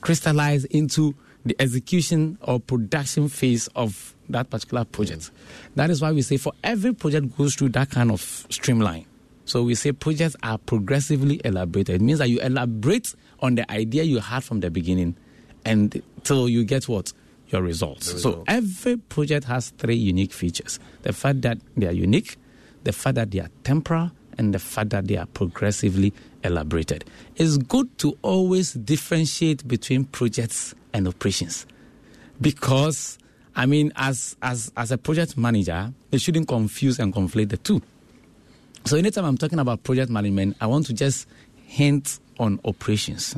crystallized 0.00 0.66
into 0.66 1.14
the 1.44 1.56
execution 1.58 2.38
or 2.42 2.60
production 2.60 3.28
phase 3.28 3.68
of 3.74 4.14
that 4.28 4.50
particular 4.50 4.84
project. 4.84 5.22
Mm. 5.22 5.30
That 5.76 5.90
is 5.90 6.00
why 6.00 6.12
we 6.12 6.22
say 6.22 6.36
for 6.36 6.52
every 6.62 6.94
project 6.94 7.36
goes 7.36 7.54
through 7.54 7.70
that 7.70 7.90
kind 7.90 8.10
of 8.10 8.20
streamline. 8.48 9.06
So 9.44 9.62
we 9.62 9.74
say 9.74 9.92
projects 9.92 10.36
are 10.42 10.58
progressively 10.58 11.40
elaborated. 11.44 11.96
It 11.96 12.00
means 12.00 12.18
that 12.18 12.30
you 12.30 12.40
elaborate 12.40 13.14
on 13.40 13.56
the 13.56 13.70
idea 13.70 14.04
you 14.04 14.20
had 14.20 14.42
from 14.42 14.60
the 14.60 14.70
beginning 14.70 15.16
and 15.64 16.02
till 16.22 16.48
you 16.48 16.64
get 16.64 16.88
what? 16.88 17.12
Your 17.48 17.62
results. 17.62 18.20
So 18.22 18.42
every 18.48 18.96
project 18.96 19.44
has 19.44 19.70
three 19.70 19.94
unique 19.94 20.32
features. 20.32 20.80
The 21.02 21.12
fact 21.12 21.42
that 21.42 21.58
they 21.76 21.86
are 21.86 21.92
unique, 21.92 22.36
the 22.84 22.92
fact 22.92 23.16
that 23.16 23.30
they 23.30 23.40
are 23.40 23.50
temporal, 23.64 24.10
and 24.38 24.54
the 24.54 24.58
fact 24.58 24.90
that 24.90 25.06
they 25.06 25.16
are 25.16 25.26
progressively 25.26 26.12
elaborated. 26.42 27.04
It's 27.36 27.56
good 27.56 27.96
to 27.98 28.16
always 28.22 28.72
differentiate 28.72 29.66
between 29.66 30.04
projects 30.04 30.74
and 30.92 31.08
operations 31.08 31.66
because 32.40 33.18
I 33.56 33.66
mean, 33.66 33.92
as 33.96 34.36
as 34.42 34.72
as 34.76 34.90
a 34.90 34.98
project 34.98 35.36
manager, 35.36 35.92
you 36.10 36.18
shouldn't 36.18 36.48
confuse 36.48 36.98
and 36.98 37.14
conflate 37.14 37.50
the 37.50 37.56
two. 37.56 37.82
So 38.84 38.96
anytime 38.96 39.24
I'm 39.24 39.38
talking 39.38 39.58
about 39.58 39.82
project 39.84 40.10
management, 40.10 40.56
I 40.60 40.66
want 40.66 40.86
to 40.86 40.92
just 40.92 41.28
hint 41.66 42.18
on 42.38 42.58
operations, 42.64 43.36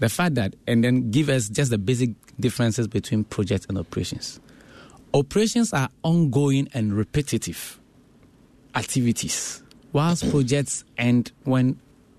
the 0.00 0.08
fact 0.08 0.34
that, 0.34 0.54
and 0.66 0.82
then 0.82 1.10
give 1.10 1.28
us 1.28 1.48
just 1.48 1.70
the 1.70 1.78
basic 1.78 2.10
differences 2.40 2.88
between 2.88 3.24
projects 3.24 3.66
and 3.68 3.78
operations. 3.78 4.40
Operations 5.14 5.72
are 5.72 5.88
ongoing 6.02 6.68
and 6.74 6.92
repetitive 6.92 7.78
activities, 8.74 9.62
whilst 9.92 10.30
projects 10.30 10.84
end 10.96 11.32
when 11.44 11.78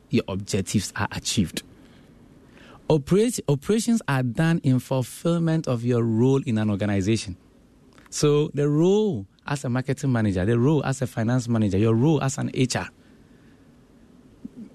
your 0.10 0.24
objectives 0.28 0.94
are 0.96 1.08
achieved. 1.12 1.64
Operations 2.90 4.02
are 4.08 4.24
done 4.24 4.60
in 4.64 4.80
fulfillment 4.80 5.68
of 5.68 5.84
your 5.84 6.04
role 6.04 6.42
in 6.46 6.58
an 6.58 6.70
organization. 6.70 7.36
So 8.10 8.52
the 8.54 8.70
role 8.70 9.26
as 9.48 9.64
a 9.66 9.70
marketing 9.70 10.12
manager, 10.12 10.46
the 10.46 10.60
role 10.60 10.86
as 10.86 11.02
a 11.02 11.08
finance 11.08 11.48
manager, 11.48 11.78
your 11.78 11.96
role 11.96 12.22
as 12.22 12.38
an 12.38 12.52
HR. 12.54 12.90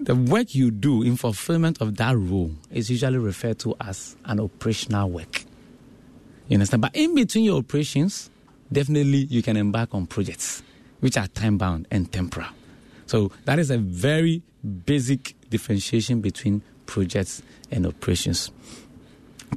The 0.01 0.17
work 0.17 0.55
you 0.55 0.71
do 0.71 1.03
in 1.03 1.17
fulfillment 1.17 1.81
of 1.81 1.97
that 1.97 2.17
role 2.17 2.53
is 2.71 2.91
usually 2.91 3.19
referred 3.19 3.59
to 3.61 3.77
as 3.81 4.17
an 4.25 4.41
operational 4.41 5.11
work. 5.11 5.45
You 6.49 6.55
understand? 6.55 6.83
But 6.83 6.97
in 6.97 7.15
between 7.15 7.45
your 7.45 7.59
operations, 7.59 8.31
definitely 8.73 9.27
you 9.31 9.43
can 9.43 9.57
embark 9.57 9.95
on 9.95 10.07
projects 10.07 10.63
which 11.01 11.17
are 11.17 11.27
time 11.29 11.59
bound 11.59 11.87
and 11.91 12.11
temporal. 12.13 12.49
So 13.07 13.33
that 13.45 13.59
is 13.59 13.71
a 13.71 13.79
very 13.79 14.43
basic 14.85 15.35
differentiation 15.51 16.21
between 16.21 16.63
projects 16.87 17.43
and 17.71 17.87
operations. 17.87 18.51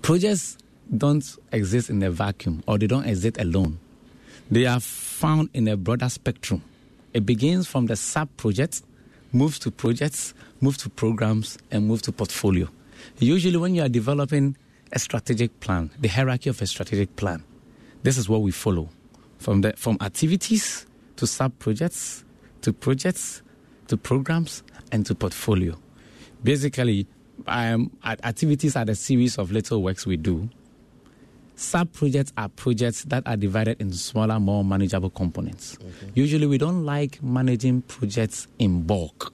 Projects 0.01 0.57
don't 0.95 1.23
exist 1.51 1.89
in 1.89 2.01
a 2.03 2.11
vacuum 2.11 2.63
or 2.67 2.77
they 2.77 2.87
don't 2.87 3.05
exist 3.05 3.37
alone. 3.39 3.79
They 4.49 4.65
are 4.65 4.79
found 4.79 5.49
in 5.53 5.67
a 5.67 5.77
broader 5.77 6.09
spectrum. 6.09 6.61
It 7.13 7.25
begins 7.25 7.67
from 7.67 7.87
the 7.87 7.95
sub 7.95 8.29
projects, 8.37 8.83
moves 9.31 9.59
to 9.59 9.71
projects, 9.71 10.33
moves 10.59 10.77
to 10.79 10.89
programs, 10.89 11.57
and 11.71 11.87
moves 11.87 12.01
to 12.03 12.11
portfolio. 12.11 12.67
Usually, 13.19 13.57
when 13.57 13.75
you 13.75 13.81
are 13.81 13.89
developing 13.89 14.55
a 14.91 14.99
strategic 14.99 15.59
plan, 15.59 15.89
the 15.99 16.07
hierarchy 16.07 16.49
of 16.49 16.61
a 16.61 16.67
strategic 16.67 17.15
plan, 17.15 17.43
this 18.03 18.17
is 18.17 18.29
what 18.29 18.41
we 18.41 18.51
follow 18.51 18.89
from, 19.39 19.61
the, 19.61 19.73
from 19.73 19.97
activities 20.01 20.85
to 21.21 21.27
sub 21.27 21.57
projects 21.59 22.25
to 22.63 22.73
projects 22.73 23.43
to 23.87 23.95
programs 23.95 24.63
and 24.91 25.05
to 25.05 25.13
portfolio. 25.13 25.77
Basically, 26.43 27.05
um, 27.45 27.91
activities 28.03 28.75
are 28.75 28.85
the 28.85 28.95
series 28.95 29.37
of 29.37 29.51
little 29.51 29.83
works 29.83 30.07
we 30.07 30.17
do. 30.17 30.49
Sub 31.55 31.93
projects 31.93 32.33
are 32.37 32.49
projects 32.49 33.03
that 33.03 33.21
are 33.27 33.37
divided 33.37 33.79
into 33.79 33.97
smaller, 33.97 34.39
more 34.39 34.63
manageable 34.65 35.11
components. 35.11 35.77
Okay. 35.79 36.11
Usually, 36.15 36.47
we 36.47 36.57
don't 36.57 36.85
like 36.85 37.21
managing 37.21 37.83
projects 37.83 38.47
in 38.57 38.81
bulk. 38.81 39.31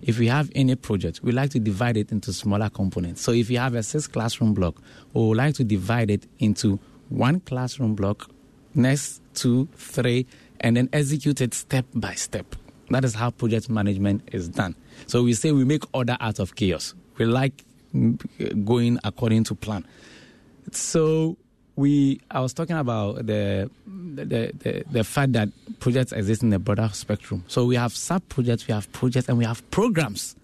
If 0.00 0.18
we 0.18 0.28
have 0.28 0.50
any 0.54 0.76
project, 0.76 1.20
we 1.22 1.32
like 1.32 1.50
to 1.50 1.58
divide 1.60 1.98
it 1.98 2.10
into 2.10 2.32
smaller 2.32 2.70
components. 2.70 3.20
So, 3.20 3.32
if 3.32 3.50
you 3.50 3.58
have 3.58 3.74
a 3.74 3.82
six 3.82 4.06
classroom 4.06 4.54
block, 4.54 4.76
we 5.12 5.26
would 5.26 5.36
like 5.36 5.56
to 5.56 5.64
divide 5.64 6.10
it 6.10 6.26
into 6.38 6.80
one 7.10 7.40
classroom 7.40 7.94
block, 7.94 8.30
next 8.74 9.20
two, 9.34 9.68
three, 9.74 10.26
and 10.60 10.76
then 10.76 10.88
execute 10.92 11.40
it 11.40 11.54
step 11.54 11.86
by 11.94 12.14
step. 12.14 12.54
That 12.90 13.04
is 13.04 13.14
how 13.14 13.30
project 13.30 13.68
management 13.68 14.28
is 14.32 14.48
done. 14.48 14.74
So 15.06 15.22
we 15.22 15.34
say 15.34 15.52
we 15.52 15.64
make 15.64 15.84
order 15.92 16.16
out 16.20 16.38
of 16.38 16.54
chaos. 16.54 16.94
We 17.18 17.26
like 17.26 17.64
mm, 17.94 18.64
going 18.64 18.98
according 19.04 19.44
to 19.44 19.54
plan. 19.54 19.86
So 20.72 21.36
we, 21.76 22.20
I 22.30 22.40
was 22.40 22.52
talking 22.52 22.76
about 22.76 23.26
the 23.26 23.70
the, 23.86 24.24
the, 24.24 24.84
the 24.90 25.04
fact 25.04 25.32
that 25.34 25.48
projects 25.80 26.12
exist 26.12 26.42
in 26.42 26.52
a 26.52 26.58
broader 26.58 26.88
spectrum. 26.92 27.44
So 27.46 27.64
we 27.64 27.76
have 27.76 27.92
sub 27.92 28.26
projects, 28.28 28.66
we 28.66 28.74
have 28.74 28.90
projects, 28.92 29.28
and 29.28 29.38
we 29.38 29.44
have 29.44 29.68
programs. 29.70 30.34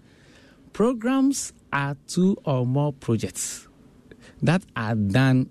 Programs 0.71 1.51
are 1.73 1.97
two 2.07 2.37
or 2.45 2.65
more 2.65 2.93
projects 2.93 3.67
that 4.41 4.61
are 4.75 4.95
done 4.95 5.49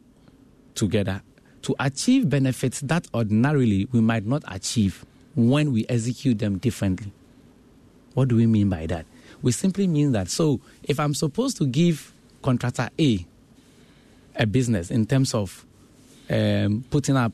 together 0.74 1.22
to 1.64 1.74
achieve 1.80 2.28
benefits 2.28 2.80
that 2.80 3.06
ordinarily 3.14 3.88
we 3.90 4.00
might 4.00 4.26
not 4.26 4.42
achieve 4.48 5.04
when 5.34 5.72
we 5.72 5.86
execute 5.88 6.38
them 6.38 6.58
differently. 6.58 7.10
What 8.12 8.28
do 8.28 8.36
we 8.36 8.46
mean 8.46 8.68
by 8.68 8.86
that? 8.86 9.06
We 9.42 9.50
simply 9.52 9.86
mean 9.86 10.12
that 10.12 10.28
so 10.28 10.60
if 10.82 11.00
I'm 11.00 11.14
supposed 11.14 11.56
to 11.58 11.66
give 11.66 12.12
contractor 12.42 12.90
A 13.00 13.26
a 14.36 14.46
business 14.46 14.90
in 14.90 15.06
terms 15.06 15.32
of 15.32 15.64
um, 16.28 16.84
putting 16.90 17.16
up 17.16 17.32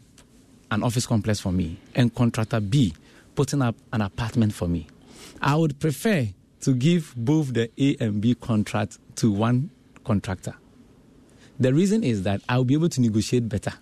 an 0.71 0.85
office 0.85 1.07
complex 1.07 1.41
for 1.41 1.51
me 1.51 1.79
and 1.95 2.15
contractor 2.15 2.61
B 2.61 2.95
putting 3.35 3.63
up 3.63 3.75
an 3.93 4.01
apartment 4.01 4.55
for 4.55 4.69
me, 4.69 4.87
I 5.43 5.57
would 5.57 5.81
prefer 5.81 6.29
to 6.61 6.75
give 6.75 7.15
both 7.17 7.53
the 7.53 7.71
A 7.79 7.97
and 7.99 8.21
B 8.21 8.37
contract 8.37 8.99
to 9.17 9.33
one 9.33 9.71
contractor. 10.05 10.55
The 11.59 11.75
reason 11.75 12.05
is 12.05 12.23
that 12.23 12.43
I'll 12.49 12.65
be 12.65 12.75
able 12.75 12.89
to 12.91 13.01
negotiate 13.01 13.49
better 13.49 13.73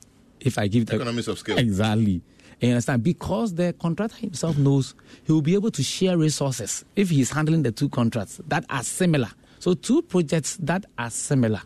if 0.40 0.58
I 0.58 0.68
give 0.68 0.86
the 0.86 0.96
economies 0.96 1.28
of 1.28 1.38
scale. 1.38 1.58
Exactly. 1.58 2.20
You 2.60 2.70
understand? 2.70 3.04
Because 3.04 3.54
the 3.54 3.72
contractor 3.80 4.16
himself 4.16 4.58
knows 4.58 4.94
he 5.24 5.32
will 5.32 5.42
be 5.42 5.54
able 5.54 5.70
to 5.70 5.82
share 5.82 6.18
resources 6.18 6.84
if 6.96 7.10
he's 7.10 7.30
handling 7.30 7.62
the 7.62 7.70
two 7.70 7.88
contracts 7.88 8.40
that 8.48 8.64
are 8.68 8.82
similar. 8.82 9.28
So, 9.60 9.74
two 9.74 10.02
projects 10.02 10.56
that 10.62 10.84
are 10.98 11.10
similar. 11.10 11.62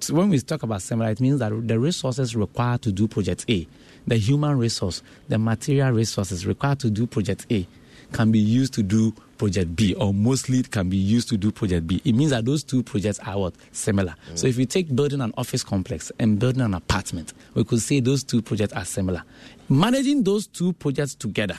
So 0.00 0.14
when 0.14 0.30
we 0.30 0.38
talk 0.40 0.62
about 0.62 0.80
similar, 0.82 1.10
it 1.10 1.20
means 1.20 1.38
that 1.40 1.52
the 1.68 1.78
resources 1.78 2.34
required 2.34 2.82
to 2.82 2.92
do 2.92 3.06
project 3.06 3.44
A, 3.50 3.68
the 4.06 4.16
human 4.16 4.58
resource, 4.58 5.02
the 5.28 5.38
material 5.38 5.90
resources 5.90 6.46
required 6.46 6.80
to 6.80 6.90
do 6.90 7.06
project 7.06 7.46
A, 7.50 7.66
can 8.12 8.30
be 8.32 8.38
used 8.38 8.74
to 8.74 8.82
do 8.82 9.12
project 9.38 9.76
B, 9.76 9.94
or 9.94 10.14
mostly 10.14 10.58
it 10.60 10.70
can 10.70 10.88
be 10.88 10.96
used 10.96 11.28
to 11.28 11.36
do 11.36 11.52
project 11.52 11.86
B. 11.86 12.00
It 12.04 12.14
means 12.14 12.30
that 12.30 12.44
those 12.44 12.64
two 12.64 12.82
projects 12.82 13.18
are 13.20 13.38
what 13.38 13.54
similar. 13.72 14.14
Mm. 14.30 14.38
So 14.38 14.46
if 14.46 14.56
you 14.56 14.66
take 14.66 14.94
building 14.94 15.20
an 15.20 15.32
office 15.36 15.62
complex 15.62 16.10
and 16.18 16.38
building 16.38 16.62
an 16.62 16.74
apartment, 16.74 17.34
we 17.54 17.64
could 17.64 17.80
say 17.82 18.00
those 18.00 18.24
two 18.24 18.42
projects 18.42 18.72
are 18.72 18.84
similar. 18.84 19.22
Managing 19.68 20.22
those 20.22 20.46
two 20.46 20.72
projects 20.72 21.14
together 21.14 21.58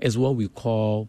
is 0.00 0.18
what 0.18 0.34
we 0.34 0.48
call 0.48 1.08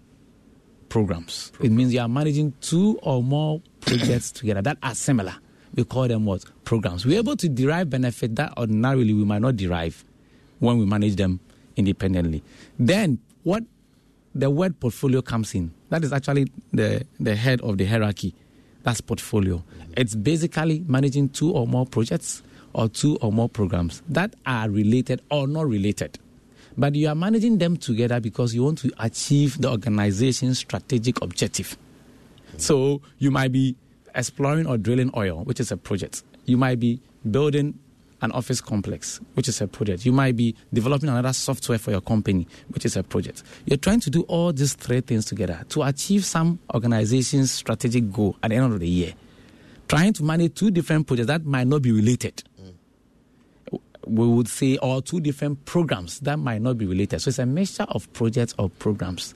programs. 0.89 1.51
It 1.61 1.71
means 1.71 1.93
you 1.93 1.99
are 2.01 2.09
managing 2.09 2.53
two 2.61 2.99
or 3.01 3.21
more 3.23 3.61
projects 3.81 4.31
together 4.31 4.61
that 4.63 4.77
are 4.83 4.95
similar. 4.95 5.35
We 5.75 5.83
call 5.83 6.07
them 6.07 6.25
what? 6.25 6.43
Programs. 6.63 7.05
We're 7.05 7.19
able 7.19 7.35
to 7.37 7.47
derive 7.47 7.89
benefit 7.89 8.35
that 8.35 8.57
ordinarily 8.57 9.13
we 9.13 9.23
might 9.23 9.41
not 9.41 9.55
derive 9.55 10.03
when 10.59 10.77
we 10.77 10.85
manage 10.85 11.15
them 11.15 11.39
independently. 11.75 12.43
Then 12.77 13.19
what 13.43 13.63
the 14.35 14.49
word 14.49 14.79
portfolio 14.79 15.21
comes 15.21 15.55
in. 15.55 15.71
That 15.89 16.03
is 16.03 16.13
actually 16.13 16.51
the, 16.71 17.05
the 17.19 17.35
head 17.35 17.61
of 17.61 17.77
the 17.77 17.85
hierarchy. 17.85 18.35
That's 18.83 19.01
portfolio. 19.01 19.63
It's 19.97 20.15
basically 20.15 20.83
managing 20.87 21.29
two 21.29 21.51
or 21.51 21.67
more 21.67 21.85
projects 21.85 22.41
or 22.73 22.87
two 22.87 23.17
or 23.17 23.31
more 23.31 23.49
programs 23.49 24.01
that 24.09 24.35
are 24.45 24.69
related 24.69 25.21
or 25.29 25.47
not 25.47 25.67
related. 25.67 26.17
But 26.77 26.95
you 26.95 27.09
are 27.09 27.15
managing 27.15 27.57
them 27.57 27.75
together 27.75 28.19
because 28.19 28.53
you 28.55 28.63
want 28.63 28.77
to 28.79 28.91
achieve 28.99 29.59
the 29.59 29.69
organization's 29.69 30.59
strategic 30.59 31.21
objective. 31.21 31.77
So 32.57 33.01
you 33.17 33.31
might 33.31 33.51
be 33.51 33.75
exploring 34.15 34.65
or 34.65 34.77
drilling 34.77 35.11
oil, 35.15 35.43
which 35.43 35.59
is 35.59 35.71
a 35.71 35.77
project. 35.77 36.23
You 36.45 36.57
might 36.57 36.79
be 36.79 37.01
building 37.29 37.77
an 38.21 38.31
office 38.31 38.61
complex, 38.61 39.19
which 39.33 39.47
is 39.47 39.61
a 39.61 39.67
project. 39.67 40.05
You 40.05 40.11
might 40.11 40.35
be 40.35 40.55
developing 40.73 41.09
another 41.09 41.33
software 41.33 41.77
for 41.77 41.91
your 41.91 42.01
company, 42.01 42.47
which 42.69 42.85
is 42.85 42.97
a 42.97 43.03
project. 43.03 43.43
You're 43.65 43.77
trying 43.77 43.99
to 44.01 44.09
do 44.09 44.21
all 44.23 44.51
these 44.51 44.73
three 44.73 45.01
things 45.01 45.25
together 45.25 45.63
to 45.69 45.83
achieve 45.83 46.25
some 46.25 46.59
organization's 46.73 47.51
strategic 47.51 48.11
goal 48.11 48.35
at 48.43 48.49
the 48.49 48.55
end 48.55 48.73
of 48.73 48.79
the 48.79 48.87
year. 48.87 49.13
Trying 49.87 50.13
to 50.13 50.23
manage 50.23 50.55
two 50.55 50.71
different 50.71 51.07
projects 51.07 51.27
that 51.27 51.45
might 51.45 51.67
not 51.67 51.81
be 51.81 51.91
related. 51.91 52.43
We 54.05 54.27
would 54.27 54.47
say, 54.47 54.77
or 54.77 55.01
two 55.01 55.19
different 55.19 55.65
programs 55.65 56.19
that 56.21 56.37
might 56.39 56.61
not 56.61 56.77
be 56.77 56.85
related. 56.85 57.21
So 57.21 57.29
it's 57.29 57.39
a 57.39 57.45
mixture 57.45 57.85
of 57.89 58.11
projects 58.13 58.55
or 58.57 58.69
programs, 58.69 59.33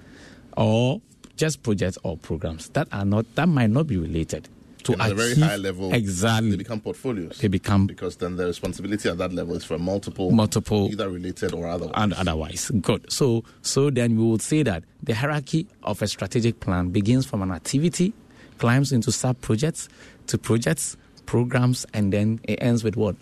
or 0.57 1.01
just 1.35 1.63
projects 1.63 1.97
or 2.03 2.17
programs 2.17 2.69
that 2.69 2.87
are 2.91 3.05
not 3.05 3.25
that 3.35 3.47
might 3.47 3.69
not 3.69 3.87
be 3.87 3.97
related 3.97 4.47
to 4.83 5.01
at 5.01 5.11
a 5.11 5.15
very 5.15 5.35
high 5.35 5.55
level. 5.55 5.93
Exactly, 5.93 6.51
they 6.51 6.57
become 6.57 6.79
portfolios. 6.79 7.37
They 7.37 7.47
become 7.47 7.87
because 7.87 8.17
then 8.17 8.35
the 8.35 8.45
responsibility 8.45 9.09
at 9.09 9.17
that 9.17 9.33
level 9.33 9.55
is 9.55 9.63
for 9.63 9.77
multiple, 9.77 10.31
multiple, 10.31 10.89
either 10.91 11.09
related 11.09 11.53
or 11.53 11.67
otherwise. 11.67 11.93
And 11.95 12.13
otherwise, 12.13 12.71
good. 12.81 13.11
So, 13.11 13.43
so 13.61 13.89
then 13.89 14.17
we 14.17 14.23
would 14.23 14.41
say 14.41 14.63
that 14.63 14.83
the 15.01 15.15
hierarchy 15.15 15.67
of 15.83 16.01
a 16.01 16.07
strategic 16.07 16.59
plan 16.59 16.89
begins 16.89 17.25
from 17.25 17.41
an 17.41 17.51
activity, 17.51 18.13
climbs 18.57 18.91
into 18.91 19.11
sub 19.11 19.39
projects, 19.41 19.89
to 20.27 20.37
projects, 20.37 20.97
programs, 21.25 21.85
and 21.93 22.13
then 22.13 22.39
it 22.43 22.59
ends 22.61 22.83
with 22.83 22.95
what 22.95 23.15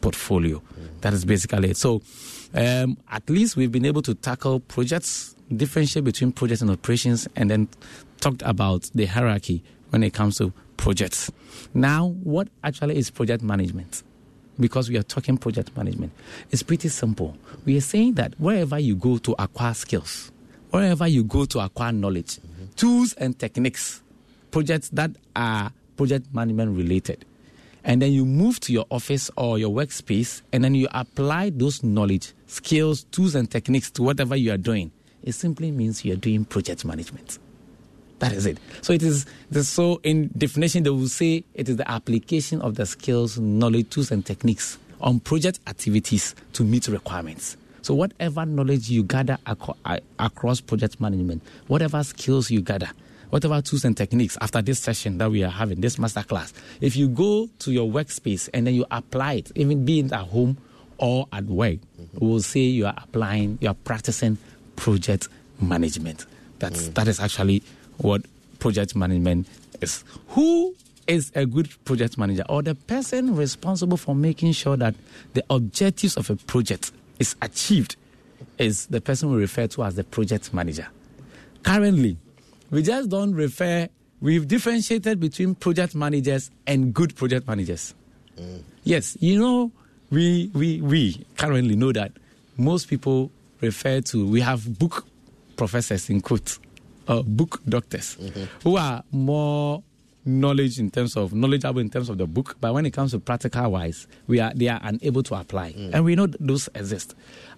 portfolio. 0.00 0.58
Mm. 0.58 1.00
That 1.02 1.12
is 1.14 1.24
basically 1.24 1.70
it. 1.70 1.76
So, 1.76 2.02
um, 2.54 2.96
at 3.10 3.28
least 3.30 3.56
we've 3.56 3.72
been 3.72 3.86
able 3.86 4.02
to 4.02 4.14
tackle 4.14 4.60
projects, 4.60 5.34
differentiate 5.54 6.04
between 6.04 6.32
projects 6.32 6.60
and 6.60 6.70
operations, 6.70 7.28
and 7.36 7.50
then 7.50 7.68
talked 8.20 8.42
about 8.44 8.90
the 8.94 9.06
hierarchy 9.06 9.62
when 9.90 10.02
it 10.02 10.12
comes 10.14 10.38
to 10.38 10.52
projects. 10.82 11.30
Now, 11.74 12.08
what 12.24 12.48
actually 12.64 12.98
is 12.98 13.08
project 13.08 13.40
management? 13.40 14.02
Because 14.58 14.90
we 14.90 14.98
are 14.98 15.04
talking 15.04 15.38
project 15.38 15.74
management. 15.76 16.12
It's 16.50 16.64
pretty 16.64 16.88
simple. 16.88 17.36
We 17.64 17.76
are 17.78 17.80
saying 17.80 18.14
that 18.14 18.34
wherever 18.38 18.80
you 18.80 18.96
go 18.96 19.18
to 19.18 19.36
acquire 19.38 19.74
skills, 19.74 20.32
wherever 20.70 21.06
you 21.06 21.22
go 21.22 21.44
to 21.44 21.60
acquire 21.60 21.92
knowledge, 21.92 22.38
mm-hmm. 22.38 22.64
tools 22.74 23.12
and 23.12 23.38
techniques, 23.38 24.02
projects 24.50 24.88
that 24.88 25.12
are 25.36 25.70
project 25.96 26.34
management 26.34 26.76
related, 26.76 27.24
and 27.84 28.02
then 28.02 28.12
you 28.12 28.26
move 28.26 28.58
to 28.60 28.72
your 28.72 28.86
office 28.90 29.30
or 29.36 29.60
your 29.60 29.70
workspace, 29.70 30.42
and 30.52 30.64
then 30.64 30.74
you 30.74 30.88
apply 30.90 31.50
those 31.50 31.84
knowledge, 31.84 32.32
skills, 32.46 33.04
tools, 33.04 33.36
and 33.36 33.48
techniques 33.48 33.88
to 33.92 34.02
whatever 34.02 34.34
you 34.34 34.52
are 34.52 34.58
doing, 34.58 34.90
it 35.22 35.32
simply 35.32 35.70
means 35.70 36.04
you 36.04 36.12
are 36.12 36.16
doing 36.16 36.44
project 36.44 36.84
management. 36.84 37.38
That 38.22 38.32
is 38.34 38.46
it. 38.46 38.58
So 38.82 38.92
it 38.92 39.02
is 39.02 39.26
the 39.50 39.64
so 39.64 40.00
in 40.04 40.30
definition 40.38 40.84
they 40.84 40.90
will 40.90 41.08
say 41.08 41.42
it 41.54 41.68
is 41.68 41.76
the 41.76 41.90
application 41.90 42.62
of 42.62 42.76
the 42.76 42.86
skills, 42.86 43.36
knowledge, 43.36 43.90
tools, 43.90 44.12
and 44.12 44.24
techniques 44.24 44.78
on 45.00 45.18
project 45.18 45.58
activities 45.66 46.36
to 46.52 46.62
meet 46.62 46.86
requirements. 46.86 47.56
So 47.82 47.94
whatever 47.94 48.46
knowledge 48.46 48.88
you 48.88 49.02
gather 49.02 49.38
aco- 49.44 49.76
across 50.20 50.60
project 50.60 51.00
management, 51.00 51.42
whatever 51.66 52.04
skills 52.04 52.48
you 52.48 52.60
gather, 52.60 52.90
whatever 53.30 53.60
tools 53.60 53.84
and 53.84 53.96
techniques 53.96 54.38
after 54.40 54.62
this 54.62 54.78
session 54.78 55.18
that 55.18 55.28
we 55.28 55.42
are 55.42 55.50
having, 55.50 55.80
this 55.80 55.96
masterclass, 55.96 56.52
if 56.80 56.94
you 56.94 57.08
go 57.08 57.48
to 57.58 57.72
your 57.72 57.90
workspace 57.90 58.48
and 58.54 58.68
then 58.68 58.74
you 58.74 58.86
apply 58.92 59.32
it, 59.32 59.50
even 59.56 59.84
being 59.84 60.12
at 60.12 60.28
home 60.28 60.56
or 60.98 61.26
at 61.32 61.42
work, 61.46 61.78
mm-hmm. 62.00 62.18
we 62.24 62.28
will 62.28 62.40
say 62.40 62.60
you 62.60 62.86
are 62.86 62.94
applying, 62.96 63.58
you 63.60 63.68
are 63.68 63.74
practicing 63.74 64.38
project 64.76 65.26
management. 65.60 66.24
That's 66.60 66.84
mm. 66.88 66.94
that 66.94 67.08
is 67.08 67.18
actually 67.18 67.64
what 67.98 68.22
project 68.58 68.94
management 68.96 69.46
is. 69.80 70.04
Who 70.28 70.74
is 71.06 71.32
a 71.34 71.44
good 71.46 71.68
project 71.84 72.16
manager 72.16 72.44
or 72.48 72.62
the 72.62 72.74
person 72.74 73.34
responsible 73.36 73.96
for 73.96 74.14
making 74.14 74.52
sure 74.52 74.76
that 74.76 74.94
the 75.34 75.44
objectives 75.50 76.16
of 76.16 76.30
a 76.30 76.36
project 76.36 76.92
is 77.18 77.34
achieved 77.42 77.96
is 78.58 78.86
the 78.86 79.00
person 79.00 79.30
we 79.30 79.38
refer 79.38 79.66
to 79.66 79.84
as 79.84 79.94
the 79.96 80.04
project 80.04 80.52
manager. 80.54 80.86
Currently, 81.62 82.16
we 82.70 82.82
just 82.82 83.08
don't 83.08 83.34
refer, 83.34 83.88
we've 84.20 84.46
differentiated 84.46 85.20
between 85.20 85.54
project 85.54 85.94
managers 85.94 86.50
and 86.66 86.94
good 86.94 87.14
project 87.16 87.46
managers. 87.46 87.94
Mm. 88.38 88.62
Yes, 88.84 89.16
you 89.20 89.38
know, 89.38 89.70
we, 90.10 90.50
we, 90.54 90.80
we 90.80 91.24
currently 91.36 91.76
know 91.76 91.92
that 91.92 92.12
most 92.56 92.88
people 92.88 93.30
refer 93.60 94.00
to, 94.00 94.26
we 94.26 94.40
have 94.40 94.78
book 94.78 95.06
professors 95.56 96.10
in 96.10 96.20
quotes, 96.20 96.58
uh, 97.08 97.22
book 97.22 97.60
doctors, 97.68 98.16
mm-hmm. 98.16 98.44
who 98.62 98.76
are 98.76 99.02
more 99.10 99.82
knowledge 100.24 100.78
in 100.78 100.90
terms 100.90 101.16
of 101.16 101.32
knowledgeable 101.34 101.80
in 101.80 101.90
terms 101.90 102.08
of 102.08 102.18
the 102.18 102.26
book, 102.26 102.56
but 102.60 102.72
when 102.72 102.86
it 102.86 102.92
comes 102.92 103.10
to 103.10 103.18
practical 103.18 103.72
wise, 103.72 104.06
we 104.26 104.40
are 104.40 104.52
they 104.54 104.68
are 104.68 104.80
unable 104.84 105.22
to 105.22 105.34
apply, 105.34 105.72
mm. 105.72 105.92
and 105.92 106.04
we 106.04 106.14
know 106.14 106.26
those 106.26 106.68
exist. 106.74 107.14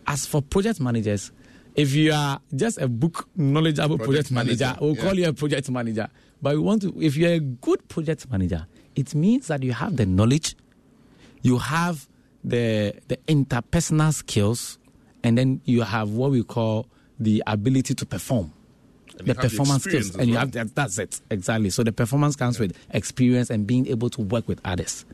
As 0.07 0.26
for 0.26 0.42
project 0.42 0.80
managers, 0.80 1.30
if 1.74 1.94
you 1.94 2.12
are 2.12 2.40
just 2.54 2.78
a 2.78 2.88
book 2.88 3.28
knowledgeable 3.37 3.98
project, 3.98 4.28
project 4.28 4.30
manager, 4.33 4.64
manager, 4.64 4.78
we'll 4.80 4.96
yeah. 4.96 5.02
call 5.02 5.14
you 5.14 5.28
a 5.28 5.33
project 5.33 5.70
manager. 5.70 6.09
But 6.40 6.54
we 6.54 6.61
want 6.61 6.83
to, 6.83 6.94
if 7.00 7.16
you're 7.16 7.33
a 7.33 7.40
good 7.40 7.87
project 7.88 8.30
manager, 8.30 8.66
it 8.94 9.14
means 9.14 9.46
that 9.48 9.62
you 9.62 9.72
have 9.72 9.96
the 9.96 10.07
knowledge, 10.07 10.57
you 11.42 11.59
have 11.59 12.09
the 12.42 12.94
the 13.09 13.16
interpersonal 13.28 14.12
skills, 14.12 14.78
and 15.22 15.37
then 15.37 15.61
you 15.64 15.83
have 15.83 16.11
what 16.11 16.30
we 16.30 16.42
call 16.42 16.87
the 17.18 17.42
ability 17.46 17.94
to 17.94 18.07
perform 18.07 18.52
the 19.16 19.35
performance 19.35 19.85
the 19.85 19.90
skills, 19.90 20.11
and 20.11 20.16
well. 20.18 20.27
you 20.27 20.37
have 20.37 20.53
that, 20.53 20.74
that's 20.74 20.98
it 20.98 21.20
exactly. 21.31 21.70
So 21.70 21.83
the 21.83 21.92
performance 21.92 22.37
comes 22.37 22.57
yeah. 22.57 22.66
with 22.66 22.79
experience 22.90 23.50
and 23.50 23.66
being 23.66 23.87
able 23.88 24.11
to 24.11 24.22
work 24.22 24.48
with 24.48 24.61
others. 24.64 25.05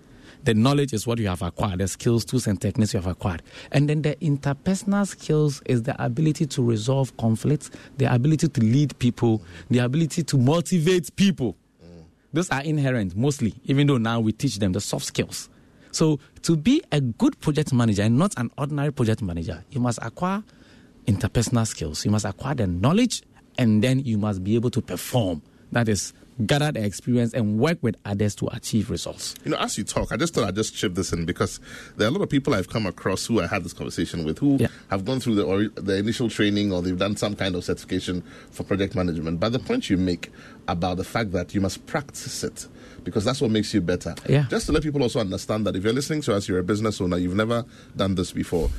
The 0.45 0.55
knowledge 0.55 0.95
is 0.95 1.07
what 1.07 1.19
you 1.19 1.29
have 1.29 1.43
acquired, 1.43 1.81
the 1.81 1.89
skills, 1.89 2.25
tools, 2.25 2.47
and 2.47 2.59
techniques 2.59 2.95
you 2.95 2.99
have 3.01 3.07
acquired. 3.07 3.43
And 3.73 3.91
then 3.91 4.01
the 4.01 4.17
interpersonal 4.17 5.07
skills 5.07 5.61
is 5.67 5.83
the 5.83 6.03
ability 6.03 6.47
to 6.47 6.63
resolve 6.63 7.15
conflicts, 7.19 7.71
the 7.99 8.13
ability 8.13 8.49
to 8.49 8.61
lead 8.63 8.99
people, 8.99 9.43
the 9.69 9.81
ability 9.81 10.23
to 10.23 10.39
motivate 10.39 11.15
people. 11.17 11.57
Mm. 11.85 12.05
Those 12.33 12.49
are 12.51 12.63
inherent 12.63 13.15
mostly, 13.17 13.55
even 13.65 13.87
though 13.87 13.99
now 13.99 14.21
we 14.21 14.33
teach 14.33 14.59
them 14.59 14.73
the 14.73 14.81
soft 14.81 15.05
skills. 15.05 15.51
So 15.93 16.21
to 16.43 16.57
be 16.57 16.83
a 16.91 17.03
good 17.03 17.39
project 17.41 17.75
manager 17.75 18.03
and 18.03 18.17
not 18.17 18.33
an 18.39 18.51
ordinary 18.57 18.93
project 18.93 19.21
manager, 19.21 19.63
you 19.71 19.81
must 19.81 19.99
acquire 20.01 20.43
interpersonal 21.07 21.67
skills. 21.67 22.05
You 22.05 22.13
must 22.13 22.25
acquire 22.25 22.55
the 22.55 22.67
knowledge 22.67 23.23
and 23.61 23.85
then 23.85 24.01
you 24.01 24.17
must 24.17 24.43
be 24.43 24.55
able 24.55 24.71
to 24.71 24.81
perform. 24.81 25.43
That 25.71 25.89
is, 25.89 26.15
gather 26.47 26.73
the 26.73 26.83
experience 26.83 27.35
and 27.35 27.59
work 27.59 27.79
with 27.83 27.95
others 28.07 28.35
to 28.37 28.49
achieve 28.49 28.89
results. 28.89 29.35
You 29.45 29.51
know, 29.51 29.59
as 29.59 29.77
you 29.77 29.85
talk, 29.85 30.11
I 30.11 30.17
just 30.17 30.33
thought 30.33 30.45
I'd 30.49 30.55
just 30.55 30.75
chip 30.75 30.95
this 30.95 31.13
in 31.13 31.27
because 31.27 31.61
there 31.97 32.09
are 32.09 32.11
a 32.11 32.13
lot 32.13 32.23
of 32.23 32.31
people 32.31 32.55
I've 32.55 32.71
come 32.71 32.87
across 32.87 33.27
who 33.27 33.41
I 33.41 33.47
had 33.47 33.63
this 33.63 33.75
conversation 33.75 34.25
with 34.25 34.39
who 34.39 34.57
yeah. 34.57 34.69
have 34.91 35.05
gone 35.05 35.21
through 35.21 35.35
the, 35.35 35.45
or 35.45 35.69
the 35.81 35.99
initial 35.99 36.31
training 36.31 36.73
or 36.73 36.81
they've 36.81 36.99
done 36.99 37.17
some 37.17 37.37
kind 37.37 37.55
of 37.55 37.63
certification 37.63 38.23
for 38.51 38.65
project 38.65 38.95
management. 38.95 39.39
But 39.39 39.53
the 39.53 39.59
point 39.59 39.91
you 39.91 39.99
make 39.99 40.33
about 40.67 40.97
the 40.97 41.05
fact 41.05 41.33
that 41.33 41.55
you 41.55 41.61
must 41.61 41.87
practice 41.87 42.43
it 42.43 42.67
because 43.05 43.27
that's 43.27 43.43
what 43.43 43.51
makes 43.51 43.75
you 43.75 43.83
better. 43.83 44.15
Yeah. 44.27 44.47
Just 44.49 44.67
to 44.67 44.73
let 44.73 44.83
people 44.83 45.03
also 45.03 45.21
understand 45.21 45.67
that 45.67 45.77
if 45.77 45.85
you're 45.85 45.93
listening 45.93 46.23
to 46.23 46.35
us, 46.35 46.49
you're 46.49 46.59
a 46.59 46.65
business 46.65 46.99
owner, 47.01 47.19
you've 47.19 47.37
never 47.37 47.67
done 47.95 48.15
this 48.15 48.33
before. 48.33 48.71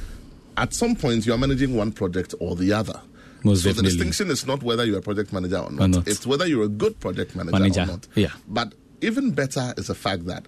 At 0.57 0.73
some 0.73 0.95
point, 0.95 1.27
you 1.27 1.33
are 1.33 1.37
managing 1.37 1.75
one 1.75 1.91
project 1.91 2.33
or 2.39 2.55
the 2.55 2.73
other. 2.73 2.99
Most 3.43 3.63
so 3.63 3.69
definitely. 3.69 3.89
the 3.89 3.95
distinction 3.95 4.31
is 4.31 4.45
not 4.45 4.63
whether 4.63 4.85
you're 4.85 4.99
a 4.99 5.01
project 5.01 5.33
manager 5.33 5.57
or 5.57 5.71
not. 5.71 5.83
or 5.83 5.87
not. 5.87 6.07
It's 6.07 6.25
whether 6.25 6.45
you're 6.45 6.63
a 6.63 6.69
good 6.69 6.99
project 6.99 7.35
manager, 7.35 7.57
manager, 7.57 7.81
or 7.81 7.85
not. 7.85 8.07
Yeah. 8.15 8.31
But 8.47 8.73
even 9.01 9.31
better 9.31 9.73
is 9.77 9.87
the 9.87 9.95
fact 9.95 10.25
that 10.27 10.45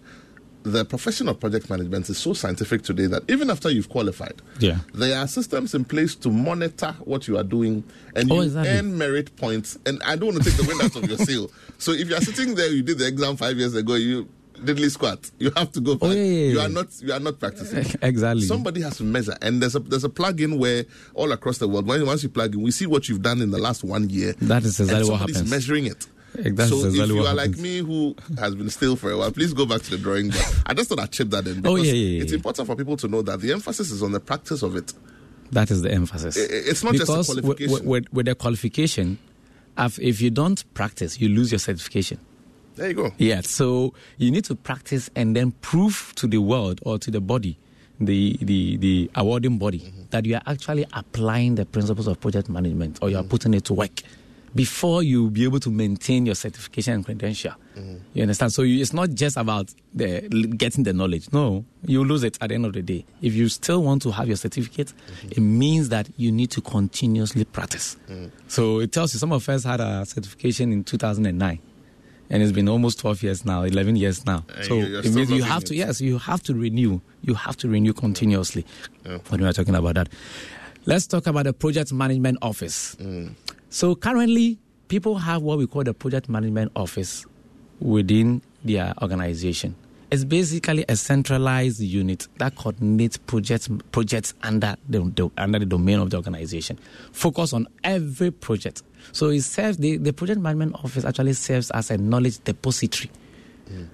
the 0.64 0.86
profession 0.86 1.28
of 1.28 1.40
project 1.40 1.70
management 1.70 2.10
is 2.10 2.18
so 2.18 2.34
scientific 2.34 2.84
today 2.84 3.06
that 3.08 3.30
even 3.30 3.50
after 3.50 3.70
you've 3.70 3.90
qualified, 3.90 4.42
yeah. 4.60 4.80
there 4.94 5.20
are 5.20 5.28
systems 5.28 5.76
in 5.76 5.84
place 5.84 6.16
to 6.16 6.30
monitor 6.30 6.96
what 7.04 7.28
you 7.28 7.38
are 7.38 7.44
doing 7.44 7.84
and 8.16 8.32
oh, 8.32 8.36
you 8.36 8.42
exactly. 8.44 8.72
earn 8.72 8.98
merit 8.98 9.36
points. 9.36 9.78
And 9.86 10.02
I 10.04 10.16
don't 10.16 10.34
want 10.34 10.44
to 10.44 10.50
take 10.50 10.60
the 10.60 10.68
wind 10.68 10.82
out 10.82 10.96
of 10.96 11.10
your 11.10 11.18
sail. 11.26 11.52
So 11.78 11.92
if 11.92 12.08
you 12.10 12.16
are 12.16 12.22
sitting 12.22 12.56
there, 12.56 12.70
you 12.70 12.82
did 12.82 12.98
the 12.98 13.08
exam 13.08 13.36
five 13.36 13.58
years 13.58 13.76
ago, 13.76 13.96
you 13.96 14.30
diddly 14.64 14.90
squat. 14.90 15.30
You 15.40 15.52
have 15.56 15.72
to 15.74 15.82
go. 15.82 15.98
Oh, 16.02 16.12
yeah, 16.12 16.24
yeah, 16.24 16.52
You 16.52 16.60
are 16.62 16.70
not. 16.70 16.88
You 17.02 17.14
are 17.14 17.20
not 17.20 17.40
practicing. 17.40 17.86
Exactly. 18.02 18.46
Somebody 18.46 18.82
has 18.82 18.98
to 18.98 19.04
measure, 19.04 19.36
and 19.42 19.62
there's 19.62 19.76
a 19.76 19.80
there's 19.80 20.04
a 20.04 20.10
plug-in 20.10 20.58
where 20.60 20.86
all 21.14 21.32
across 21.32 21.58
the 21.58 21.68
world, 21.68 21.88
when, 21.88 22.06
once 22.06 22.24
you 22.24 22.30
plug 22.30 22.54
in, 22.56 22.62
we 22.62 22.72
see 22.72 22.86
what 22.86 23.08
you've 23.08 23.22
done 23.22 23.42
in 23.42 23.52
the 23.52 23.58
last 23.58 23.84
one 23.84 24.10
year. 24.10 24.34
That 24.42 24.64
is 24.64 24.80
exactly 24.80 25.10
what 25.10 25.20
happens. 25.20 25.50
measuring 25.50 25.86
it. 25.86 26.08
That's 26.36 26.70
so 26.70 26.86
exactly 26.86 27.02
if 27.04 27.10
you 27.10 27.28
are 27.28 27.34
like 27.34 27.58
me 27.58 27.80
who 27.80 28.16
has 28.40 28.56
been 28.56 28.70
still 28.70 28.96
for 28.96 29.12
a 29.12 29.18
while, 29.18 29.32
please 29.32 29.54
go 29.54 29.66
back 29.66 29.82
to 29.84 29.92
the 29.92 29.98
drawing 29.98 30.30
board. 30.30 30.46
I 30.66 30.74
just 30.74 30.90
thought 30.90 31.00
I'd 31.00 31.12
chip 31.12 31.30
that 31.30 31.46
in 31.46 31.60
oh, 31.60 31.76
because 31.76 31.80
oh, 31.80 31.84
yeah, 31.84 31.94
yeah, 31.94 32.24
it's 32.24 32.34
important 32.34 32.66
for 32.66 32.76
people 32.76 32.98
to 32.98 33.08
know 33.08 33.22
that 33.22 33.40
the 33.40 33.52
emphasis 33.52 33.92
is 33.92 34.02
on 34.02 34.12
the 34.12 34.20
practice 34.20 34.64
of 34.64 34.76
it. 34.76 34.94
That 35.52 35.70
is 35.70 35.84
the 35.84 35.92
emphasis. 35.92 36.36
It's 36.36 36.84
not 36.84 36.94
because 36.94 37.08
just 37.08 37.30
a 37.30 37.42
qualification. 37.42 37.72
With, 37.72 37.84
with, 37.86 38.14
with 38.14 38.26
the 38.26 38.36
qualification, 38.36 39.20
if 39.78 40.22
you 40.22 40.32
don't 40.32 40.74
practice, 40.74 41.22
you 41.22 41.30
lose 41.30 41.52
your 41.52 41.60
certification. 41.60 42.20
There 42.76 42.88
you 42.90 42.94
go. 42.94 43.12
Yeah, 43.18 43.42
so 43.42 43.94
you 44.18 44.32
need 44.32 44.46
to 44.46 44.56
practice 44.56 45.10
and 45.16 45.36
then 45.36 45.52
prove 45.62 46.14
to 46.16 46.28
the 46.28 46.40
world 46.40 46.80
or 46.84 46.98
to 47.00 47.12
the 47.12 47.22
body, 47.22 47.58
the 48.00 48.38
the, 48.42 48.78
the 48.78 49.12
awarding 49.16 49.58
body, 49.58 49.80
mm-hmm. 49.80 50.02
that 50.10 50.26
you 50.26 50.36
are 50.36 50.42
actually 50.48 50.86
applying 50.94 51.56
the 51.56 51.66
principles 51.66 52.08
of 52.08 52.20
project 52.20 52.50
management 52.50 53.00
or 53.02 53.10
you 53.10 53.18
are 53.18 53.22
mm-hmm. 53.22 53.30
putting 53.30 53.54
it 53.54 53.66
to 53.66 53.74
work 53.74 54.02
before 54.56 55.02
you 55.02 55.30
be 55.30 55.44
able 55.44 55.60
to 55.60 55.70
maintain 55.70 56.26
your 56.26 56.36
certification 56.36 56.94
and 56.94 57.06
credential. 57.06 57.54
Mm-hmm. 57.76 57.96
You 58.14 58.22
understand? 58.22 58.54
So 58.54 58.62
you, 58.62 58.82
it's 58.82 58.94
not 58.94 59.10
just 59.12 59.36
about 59.38 59.74
the 59.94 60.22
getting 60.58 60.84
the 60.84 60.94
knowledge. 60.94 61.32
No, 61.34 61.66
you 61.86 62.04
lose 62.04 62.24
it 62.24 62.38
at 62.40 62.50
the 62.50 62.56
end 62.56 62.66
of 62.66 62.74
the 62.74 62.82
day. 62.82 63.06
If 63.22 63.34
you 63.34 63.50
still 63.50 63.82
want 63.84 64.02
to 64.04 64.12
have 64.12 64.28
your 64.28 64.38
certificate, 64.38 64.88
mm-hmm. 64.88 65.28
it 65.32 65.40
means 65.40 65.90
that 65.90 66.10
you 66.18 66.32
need 66.32 66.52
to 66.52 66.62
continuously 66.62 67.46
practice. 67.46 67.98
Mm-hmm. 68.10 68.28
So 68.48 68.80
it 68.80 68.92
tells 68.92 69.14
you 69.14 69.20
some 69.20 69.32
of 69.32 69.48
us 69.50 69.64
had 69.64 69.80
a 69.80 70.06
certification 70.06 70.72
in 70.72 70.84
2009 70.84 71.60
and 72.34 72.42
it's 72.42 72.52
been 72.52 72.68
almost 72.68 73.00
12 73.00 73.24
years 73.24 73.46
now 73.46 73.62
11 73.62 73.96
years 73.96 74.26
now 74.26 74.44
and 74.56 74.66
so 74.66 74.80
it 74.80 75.14
means 75.14 75.30
you 75.30 75.44
have 75.44 75.64
to 75.64 75.76
yes 75.76 76.02
you 76.02 76.18
have 76.18 76.42
to 76.42 76.54
renew 76.56 77.00
you 77.22 77.36
have 77.36 77.56
to 77.56 77.70
renew 77.70 77.94
continuously 77.94 78.66
yeah. 79.06 79.20
when 79.30 79.40
we 79.40 79.48
are 79.48 79.54
talking 79.54 79.76
about 79.76 79.94
that 79.96 80.10
let's 80.86 81.06
talk 81.06 81.28
about 81.28 81.44
the 81.46 81.54
project 81.54 81.94
management 81.94 82.38
office 82.42 82.96
mm. 82.96 83.32
so 83.70 83.94
currently 83.96 84.58
people 84.88 85.16
have 85.18 85.44
what 85.44 85.60
we 85.60 85.68
call 85.68 85.84
the 85.84 85.94
project 85.94 86.28
management 86.28 86.72
office 86.76 87.26
within 87.80 88.42
their 88.66 88.94
organization 89.04 89.76
it's 90.14 90.24
basically 90.26 90.86
a 90.88 90.96
centralized 90.96 91.80
unit 91.80 92.28
that 92.38 92.56
coordinates 92.56 93.18
projects 93.18 93.68
projects 93.92 94.36
under 94.44 94.76
the, 94.88 95.00
the, 95.16 95.28
under 95.40 95.58
the 95.58 95.66
domain 95.66 95.98
of 96.00 96.12
the 96.12 96.18
organization. 96.18 96.78
Focus 97.12 97.52
on 97.52 97.68
every 97.84 98.30
project. 98.30 98.84
So 99.12 99.30
it 99.30 99.42
serves 99.42 99.78
the, 99.78 99.98
the 99.98 100.14
project 100.14 100.40
management 100.40 100.76
office 100.76 101.06
actually 101.06 101.34
serves 101.34 101.72
as 101.72 101.92
a 101.92 101.98
knowledge 101.98 102.44
depository. 102.44 103.12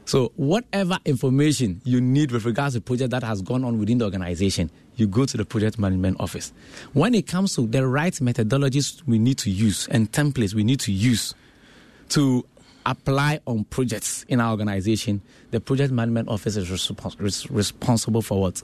So 0.06 0.34
whatever 0.36 0.98
information 1.06 1.80
you 1.86 2.02
need 2.02 2.32
with 2.32 2.44
regards 2.44 2.76
to 2.76 2.82
project 2.82 3.12
that 3.12 3.24
has 3.24 3.42
gone 3.42 3.64
on 3.64 3.80
within 3.80 4.00
the 4.00 4.06
organization, 4.06 4.70
you 4.96 5.08
go 5.08 5.26
to 5.26 5.38
the 5.38 5.46
project 5.46 5.80
management 5.80 6.20
office. 6.20 6.52
When 6.94 7.16
it 7.16 7.28
comes 7.28 7.56
to 7.56 7.66
the 7.66 7.88
right 7.88 8.14
methodologies 8.14 9.02
we 9.06 9.20
need 9.20 9.38
to 9.40 9.50
use 9.50 9.88
and 9.88 10.12
templates 10.12 10.54
we 10.54 10.64
need 10.64 10.82
to 10.82 10.92
use 10.92 11.34
to 12.10 12.46
apply 12.86 13.40
on 13.46 13.64
projects 13.66 14.26
in 14.28 14.42
our 14.42 14.52
organization, 14.52 15.22
the 15.52 15.60
project 15.62 15.94
management 15.94 16.28
office 16.28 16.58
is 16.58 16.70
respons- 16.70 17.48
responsible 17.50 18.22
for 18.22 18.42
what? 18.42 18.62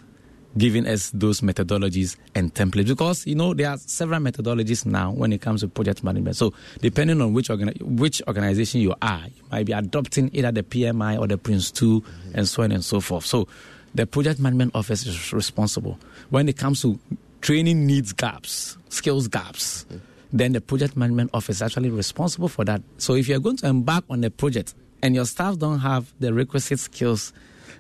Giving 0.58 0.88
us 0.88 1.12
those 1.14 1.42
methodologies 1.42 2.16
and 2.34 2.54
templates 2.54 2.88
because 2.88 3.28
you 3.28 3.36
know 3.36 3.54
there 3.54 3.70
are 3.70 3.78
several 3.78 4.20
methodologies 4.22 4.86
now 4.86 5.12
when 5.12 5.34
it 5.34 5.42
comes 5.42 5.62
to 5.62 5.68
project 5.68 6.04
management. 6.04 6.38
So 6.38 6.54
depending 6.82 7.22
on 7.22 7.34
which 7.34 7.50
organi- 7.50 7.82
which 7.82 8.22
organization 8.28 8.80
you 8.82 8.96
are, 9.02 9.24
you 9.26 9.44
might 9.52 9.66
be 9.66 9.74
adopting 9.74 10.30
either 10.34 10.52
the 10.54 10.64
PMI 10.64 11.20
or 11.20 11.28
the 11.28 11.38
PRINCE2, 11.38 12.02
mm-hmm. 12.02 12.32
and 12.34 12.48
so 12.48 12.64
on 12.64 12.72
and 12.72 12.86
so 12.86 13.02
forth. 13.02 13.26
So 13.26 13.48
the 13.94 14.08
project 14.08 14.40
management 14.40 14.76
office 14.76 15.06
is 15.06 15.34
responsible 15.34 16.00
when 16.30 16.48
it 16.48 16.58
comes 16.58 16.82
to 16.84 16.98
training 17.42 17.86
needs 17.86 18.14
gaps, 18.14 18.78
skills 18.90 19.28
gaps. 19.28 19.86
Mm-hmm 19.90 19.98
then 20.38 20.52
the 20.52 20.60
project 20.60 20.98
management 20.98 21.30
office 21.34 21.58
is 21.58 21.62
actually 21.62 21.90
responsible 21.90 22.50
for 22.50 22.66
that. 22.66 22.82
So 22.98 23.16
if 23.16 23.28
you're 23.28 23.40
going 23.40 23.58
to 23.58 23.68
embark 23.68 24.04
on 24.10 24.24
a 24.24 24.30
project 24.30 24.74
and 25.02 25.16
your 25.16 25.26
staff 25.26 25.58
don't 25.58 25.80
have 25.80 26.14
the 26.20 26.34
requisite 26.34 26.80
skills 26.80 27.32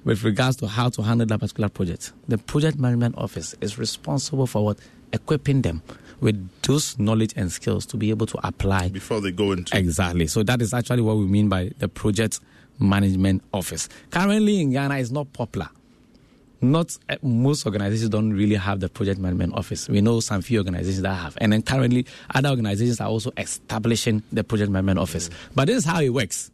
with 0.03 0.23
regards 0.23 0.57
to 0.57 0.67
how 0.67 0.89
to 0.89 1.01
handle 1.01 1.27
that 1.27 1.39
particular 1.39 1.69
project. 1.69 2.13
The 2.27 2.37
project 2.37 2.77
management 2.77 3.17
office 3.17 3.55
is 3.61 3.77
responsible 3.77 4.47
for 4.47 4.63
what 4.65 4.77
equipping 5.13 5.61
them 5.61 5.81
with 6.19 6.49
those 6.63 6.97
knowledge 6.99 7.33
and 7.35 7.51
skills 7.51 7.85
to 7.87 7.97
be 7.97 8.09
able 8.09 8.25
to 8.25 8.47
apply 8.47 8.89
before 8.89 9.21
they 9.21 9.31
go 9.31 9.51
into 9.51 9.77
exactly. 9.77 10.27
So 10.27 10.43
that 10.43 10.61
is 10.61 10.73
actually 10.73 11.01
what 11.01 11.17
we 11.17 11.25
mean 11.25 11.49
by 11.49 11.71
the 11.79 11.87
project 11.87 12.39
management 12.79 13.43
office. 13.53 13.89
Currently 14.11 14.61
in 14.61 14.71
Ghana, 14.71 14.97
it's 14.97 15.11
not 15.11 15.31
popular. 15.33 15.69
Not 16.61 16.97
uh, 17.09 17.17
most 17.21 17.65
organizations 17.65 18.09
don't 18.09 18.33
really 18.33 18.55
have 18.55 18.79
the 18.79 18.89
project 18.89 19.19
management 19.19 19.53
office. 19.53 19.89
We 19.89 20.01
know 20.01 20.19
some 20.19 20.41
few 20.41 20.59
organizations 20.59 21.01
that 21.01 21.13
have, 21.13 21.37
and 21.39 21.53
then 21.53 21.61
currently 21.61 22.05
other 22.33 22.49
organizations 22.49 23.01
are 23.01 23.09
also 23.09 23.31
establishing 23.37 24.23
the 24.31 24.43
project 24.43 24.71
management 24.71 24.99
office. 24.99 25.29
Mm-hmm. 25.29 25.53
But 25.55 25.67
this 25.67 25.77
is 25.77 25.85
how 25.85 26.01
it 26.01 26.09
works. 26.09 26.51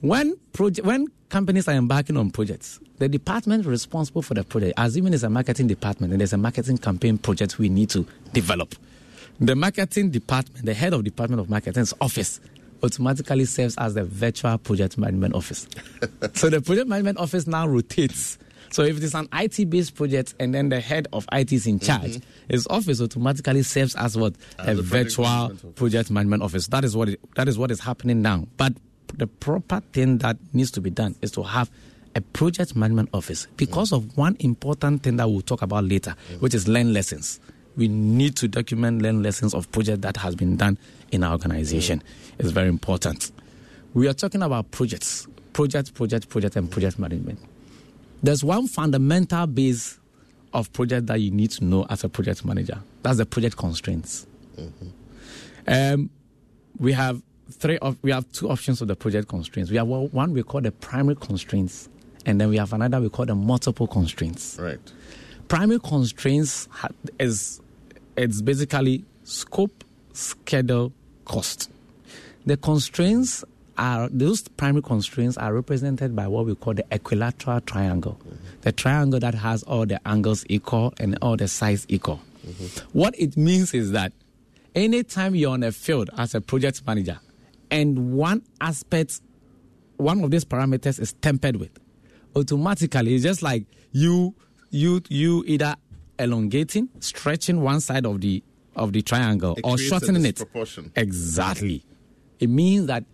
When 0.00 0.36
project, 0.52 0.86
when 0.86 1.08
companies 1.28 1.68
are 1.68 1.74
embarking 1.74 2.16
on 2.16 2.30
projects, 2.30 2.80
the 2.98 3.08
department 3.08 3.66
responsible 3.66 4.22
for 4.22 4.34
the 4.34 4.44
project, 4.44 4.74
assuming 4.78 5.12
it's 5.12 5.22
a 5.22 5.30
marketing 5.30 5.66
department 5.66 6.12
and 6.12 6.20
there's 6.20 6.32
a 6.32 6.38
marketing 6.38 6.78
campaign 6.78 7.18
project 7.18 7.58
we 7.58 7.68
need 7.68 7.90
to 7.90 8.06
develop, 8.32 8.74
the 9.40 9.54
marketing 9.54 10.10
department, 10.10 10.64
the 10.64 10.74
head 10.74 10.94
of 10.94 11.04
department 11.04 11.40
of 11.40 11.50
marketing's 11.50 11.92
office 12.00 12.40
automatically 12.82 13.44
serves 13.44 13.76
as 13.76 13.94
the 13.94 14.04
virtual 14.04 14.56
project 14.58 14.96
management 14.96 15.34
office. 15.34 15.66
so 16.34 16.48
the 16.48 16.62
project 16.62 16.88
management 16.88 17.18
office 17.18 17.46
now 17.46 17.66
rotates. 17.66 18.38
So 18.70 18.82
if 18.82 18.96
it 18.96 19.02
is 19.02 19.14
an 19.14 19.28
IT 19.34 19.68
based 19.68 19.96
project 19.96 20.34
and 20.38 20.54
then 20.54 20.68
the 20.68 20.80
head 20.80 21.08
of 21.12 21.26
IT 21.32 21.52
is 21.52 21.66
in 21.66 21.78
charge, 21.78 22.18
mm-hmm. 22.18 22.50
his 22.50 22.66
office 22.68 23.00
automatically 23.00 23.62
serves 23.64 23.96
as 23.96 24.16
what 24.16 24.34
as 24.58 24.78
a 24.78 24.82
virtual 24.82 25.24
project 25.24 25.48
management, 25.50 25.76
project 25.76 26.10
management 26.10 26.42
office. 26.42 26.66
That 26.68 26.84
is 26.84 26.96
what 26.96 27.08
it, 27.10 27.20
that 27.34 27.48
is 27.48 27.58
what 27.58 27.70
is 27.70 27.80
happening 27.80 28.22
now. 28.22 28.46
But 28.56 28.74
the 29.18 29.26
proper 29.26 29.80
thing 29.92 30.18
that 30.18 30.36
needs 30.52 30.70
to 30.72 30.80
be 30.80 30.90
done 30.90 31.14
is 31.22 31.30
to 31.32 31.42
have 31.42 31.70
a 32.14 32.20
project 32.20 32.74
management 32.74 33.08
office 33.12 33.46
because 33.56 33.92
of 33.92 34.16
one 34.16 34.36
important 34.40 35.02
thing 35.02 35.16
that 35.16 35.28
we'll 35.28 35.40
talk 35.42 35.62
about 35.62 35.84
later, 35.84 36.14
which 36.40 36.54
is 36.54 36.66
learn 36.66 36.92
lessons. 36.92 37.40
We 37.76 37.88
need 37.88 38.36
to 38.36 38.48
document 38.48 39.00
learn 39.00 39.22
lessons 39.22 39.54
of 39.54 39.70
project 39.70 40.02
that 40.02 40.16
has 40.16 40.34
been 40.34 40.56
done 40.56 40.76
in 41.12 41.22
our 41.22 41.32
organization. 41.32 42.02
It's 42.38 42.50
very 42.50 42.68
important. 42.68 43.30
We 43.94 44.08
are 44.08 44.12
talking 44.12 44.42
about 44.42 44.70
projects, 44.70 45.26
project, 45.52 45.94
project, 45.94 46.28
project, 46.28 46.56
and 46.56 46.70
project 46.70 46.98
management. 46.98 47.38
There's 48.22 48.44
one 48.44 48.66
fundamental 48.66 49.46
base 49.46 49.98
of 50.52 50.72
project 50.72 51.06
that 51.06 51.20
you 51.20 51.30
need 51.30 51.52
to 51.52 51.64
know 51.64 51.86
as 51.88 52.04
a 52.04 52.08
project 52.08 52.44
manager. 52.44 52.78
That's 53.02 53.18
the 53.18 53.26
project 53.26 53.56
constraints. 53.56 54.26
Mm-hmm. 54.58 54.88
Um, 55.68 56.10
we 56.78 56.92
have 56.92 57.22
three 57.50 57.78
of 57.78 57.96
we 58.02 58.10
have 58.10 58.30
two 58.32 58.48
options 58.50 58.80
of 58.80 58.88
the 58.88 58.96
project 58.96 59.28
constraints. 59.28 59.70
We 59.70 59.76
have 59.76 59.86
one 59.86 60.32
we 60.32 60.42
call 60.42 60.60
the 60.60 60.72
primary 60.72 61.16
constraints, 61.16 61.88
and 62.26 62.40
then 62.40 62.48
we 62.48 62.56
have 62.56 62.72
another 62.72 63.00
we 63.00 63.08
call 63.08 63.26
the 63.26 63.34
multiple 63.34 63.86
constraints. 63.86 64.58
Right. 64.58 64.80
Primary 65.48 65.80
constraints 65.80 66.68
is 67.18 67.60
it's 68.16 68.42
basically 68.42 69.04
scope, 69.24 69.84
schedule, 70.12 70.92
cost. 71.24 71.70
The 72.46 72.56
constraints 72.56 73.44
are 73.76 74.08
those 74.10 74.46
primary 74.48 74.82
constraints 74.82 75.38
are 75.38 75.54
represented 75.54 76.14
by 76.14 76.28
what 76.28 76.46
we 76.46 76.54
call 76.54 76.74
the 76.74 76.84
equilateral 76.92 77.60
triangle, 77.62 78.18
mm-hmm. 78.20 78.36
the 78.60 78.72
triangle 78.72 79.18
that 79.20 79.34
has 79.34 79.62
all 79.64 79.86
the 79.86 80.00
angles 80.06 80.44
equal 80.48 80.92
and 81.00 81.18
all 81.22 81.36
the 81.36 81.48
sides 81.48 81.86
equal. 81.88 82.20
Mm-hmm. 82.46 82.98
What 82.98 83.14
it 83.18 83.36
means 83.36 83.72
is 83.74 83.92
that 83.92 84.12
anytime 84.74 85.34
you're 85.34 85.52
on 85.52 85.62
a 85.62 85.72
field 85.72 86.10
as 86.16 86.34
a 86.34 86.40
project 86.40 86.86
manager 86.86 87.18
and 87.70 88.12
one 88.12 88.42
aspect, 88.60 89.20
one 89.96 90.22
of 90.24 90.30
these 90.30 90.44
parameters 90.44 91.00
is 91.00 91.12
tempered 91.14 91.56
with, 91.56 91.70
automatically 92.36 93.14
it's 93.14 93.24
just 93.24 93.42
like 93.42 93.64
you 93.92 94.34
you 94.70 95.02
you 95.08 95.44
either 95.46 95.74
elongating, 96.18 96.88
stretching 97.00 97.60
one 97.60 97.80
side 97.80 98.06
of 98.06 98.20
the 98.20 98.42
of 98.76 98.92
the 98.92 99.02
triangle 99.02 99.54
it 99.56 99.64
or 99.64 99.76
shortening 99.78 100.24
it. 100.24 100.40
Exactly. 100.96 101.84
It 102.38 102.48
means 102.48 102.86
that 102.86 103.04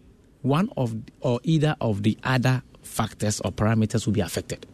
one 0.42 0.70
of 0.76 0.94
or 1.20 1.40
either 1.42 1.74
of 1.80 2.02
the 2.02 2.16
other 2.22 2.62
factors 2.82 3.40
or 3.40 3.50
parameters 3.52 4.06
will 4.06 4.12
be 4.12 4.20
affected. 4.20 4.66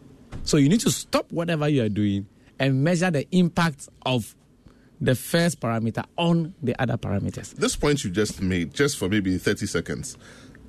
So 0.43 0.57
you 0.57 0.69
need 0.69 0.81
to 0.81 0.91
stop 0.91 1.31
whatever 1.31 1.67
you 1.69 1.83
are 1.83 1.89
doing 1.89 2.27
and 2.59 2.83
measure 2.83 3.09
the 3.09 3.27
impact 3.31 3.89
of 4.05 4.35
the 5.01 5.15
first 5.15 5.59
parameter 5.59 6.05
on 6.17 6.53
the 6.61 6.79
other 6.81 6.97
parameters. 6.97 7.53
This 7.55 7.75
point 7.75 8.03
you 8.03 8.09
just 8.09 8.41
made, 8.41 8.73
just 8.73 8.97
for 8.97 9.09
maybe 9.09 9.37
30 9.37 9.65
seconds, 9.65 10.17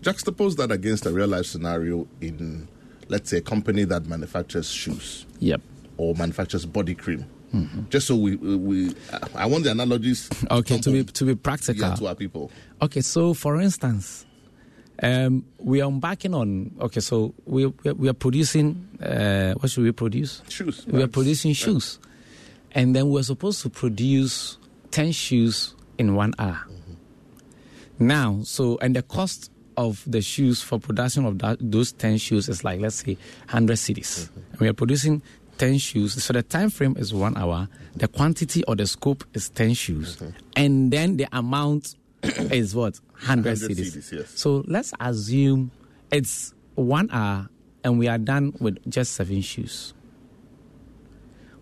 juxtapose 0.00 0.56
that 0.56 0.70
against 0.70 1.06
a 1.06 1.10
real 1.10 1.28
life 1.28 1.46
scenario 1.46 2.06
in, 2.20 2.68
let's 3.08 3.30
say, 3.30 3.38
a 3.38 3.40
company 3.40 3.84
that 3.84 4.06
manufactures 4.06 4.70
shoes. 4.70 5.26
Yep. 5.38 5.60
Or 5.96 6.14
manufactures 6.14 6.66
body 6.66 6.94
cream. 6.94 7.24
Mm-hmm. 7.54 7.82
Just 7.88 8.08
so 8.08 8.16
we, 8.16 8.34
we, 8.36 8.94
I 9.34 9.46
want 9.46 9.64
the 9.64 9.70
analogies. 9.70 10.28
Okay, 10.50 10.78
to 10.78 10.90
be 10.90 11.04
to 11.04 11.24
be 11.24 11.34
practical 11.36 11.94
to 11.94 12.08
our 12.08 12.14
people. 12.14 12.50
Okay, 12.82 13.00
so 13.00 13.32
for 13.32 13.60
instance, 13.60 14.26
um, 15.02 15.44
we 15.58 15.80
are 15.80 15.88
embarking 15.88 16.34
on. 16.34 16.72
Okay, 16.80 17.00
so 17.00 17.32
we 17.46 17.66
we 17.66 18.08
are 18.08 18.14
producing. 18.14 18.88
Uh, 19.00 19.54
what 19.54 19.70
should 19.70 19.84
we 19.84 19.92
produce? 19.92 20.42
Shoes. 20.48 20.84
We 20.86 21.02
are 21.02 21.08
producing 21.08 21.52
shoes, 21.52 21.98
and 22.74 22.94
then 22.94 23.08
we're 23.08 23.22
supposed 23.22 23.62
to 23.62 23.70
produce 23.70 24.58
ten 24.90 25.12
shoes 25.12 25.74
in 25.98 26.14
one 26.14 26.34
hour. 26.38 26.60
Mm-hmm. 26.68 28.06
Now, 28.06 28.40
so 28.42 28.78
and 28.82 28.94
the 28.94 29.02
cost 29.02 29.50
of 29.76 30.02
the 30.06 30.20
shoes 30.20 30.62
for 30.62 30.78
production 30.78 31.24
of 31.24 31.38
that, 31.40 31.58
those 31.60 31.92
10 31.92 32.18
shoes 32.18 32.48
is 32.48 32.62
like 32.64 32.80
let's 32.80 32.96
say 32.96 33.14
100 33.46 33.76
cedis. 33.76 34.28
mm-hmm. 34.28 34.40
we 34.60 34.68
are 34.68 34.72
producing 34.72 35.22
10 35.58 35.78
shoes. 35.78 36.22
So 36.22 36.32
the 36.32 36.42
time 36.42 36.70
frame 36.70 36.96
is 36.98 37.14
one 37.14 37.36
hour. 37.36 37.68
The 37.96 38.08
quantity 38.08 38.64
or 38.64 38.74
the 38.76 38.86
scope 38.86 39.24
is 39.34 39.48
10 39.50 39.74
shoes. 39.74 40.16
Mm-hmm. 40.16 40.30
And 40.56 40.92
then 40.92 41.16
the 41.16 41.28
amount 41.32 41.94
is 42.22 42.74
what? 42.74 42.98
100, 43.12 43.58
100 43.58 43.76
cedis. 43.76 44.12
yes. 44.12 44.32
So 44.34 44.64
let's 44.66 44.92
assume 45.00 45.70
it's 46.10 46.54
one 46.74 47.08
hour 47.12 47.48
and 47.84 47.98
we 47.98 48.08
are 48.08 48.18
done 48.18 48.54
with 48.60 48.78
just 48.90 49.12
seven 49.12 49.40
shoes. 49.42 49.94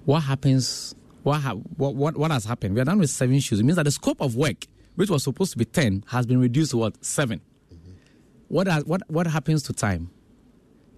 What 0.04 0.20
happens? 0.20 0.94
What, 1.22 1.40
ha- 1.40 1.54
what, 1.54 1.94
what, 1.94 2.16
what 2.16 2.30
has 2.30 2.44
happened? 2.44 2.74
We 2.74 2.80
are 2.80 2.84
done 2.84 2.98
with 2.98 3.10
seven 3.10 3.38
shoes. 3.40 3.60
It 3.60 3.64
means 3.64 3.76
that 3.76 3.84
the 3.84 3.90
scope 3.90 4.20
of 4.20 4.36
work, 4.36 4.66
which 4.96 5.10
was 5.10 5.22
supposed 5.22 5.52
to 5.52 5.58
be 5.58 5.64
10, 5.64 6.04
has 6.08 6.26
been 6.26 6.40
reduced 6.40 6.72
to 6.72 6.78
what? 6.78 7.04
7. 7.04 7.38
Mm-hmm. 7.38 7.90
What, 8.48 8.66
has, 8.66 8.84
what, 8.84 9.02
what 9.08 9.26
happens 9.26 9.62
to 9.64 9.72
time? 9.72 10.10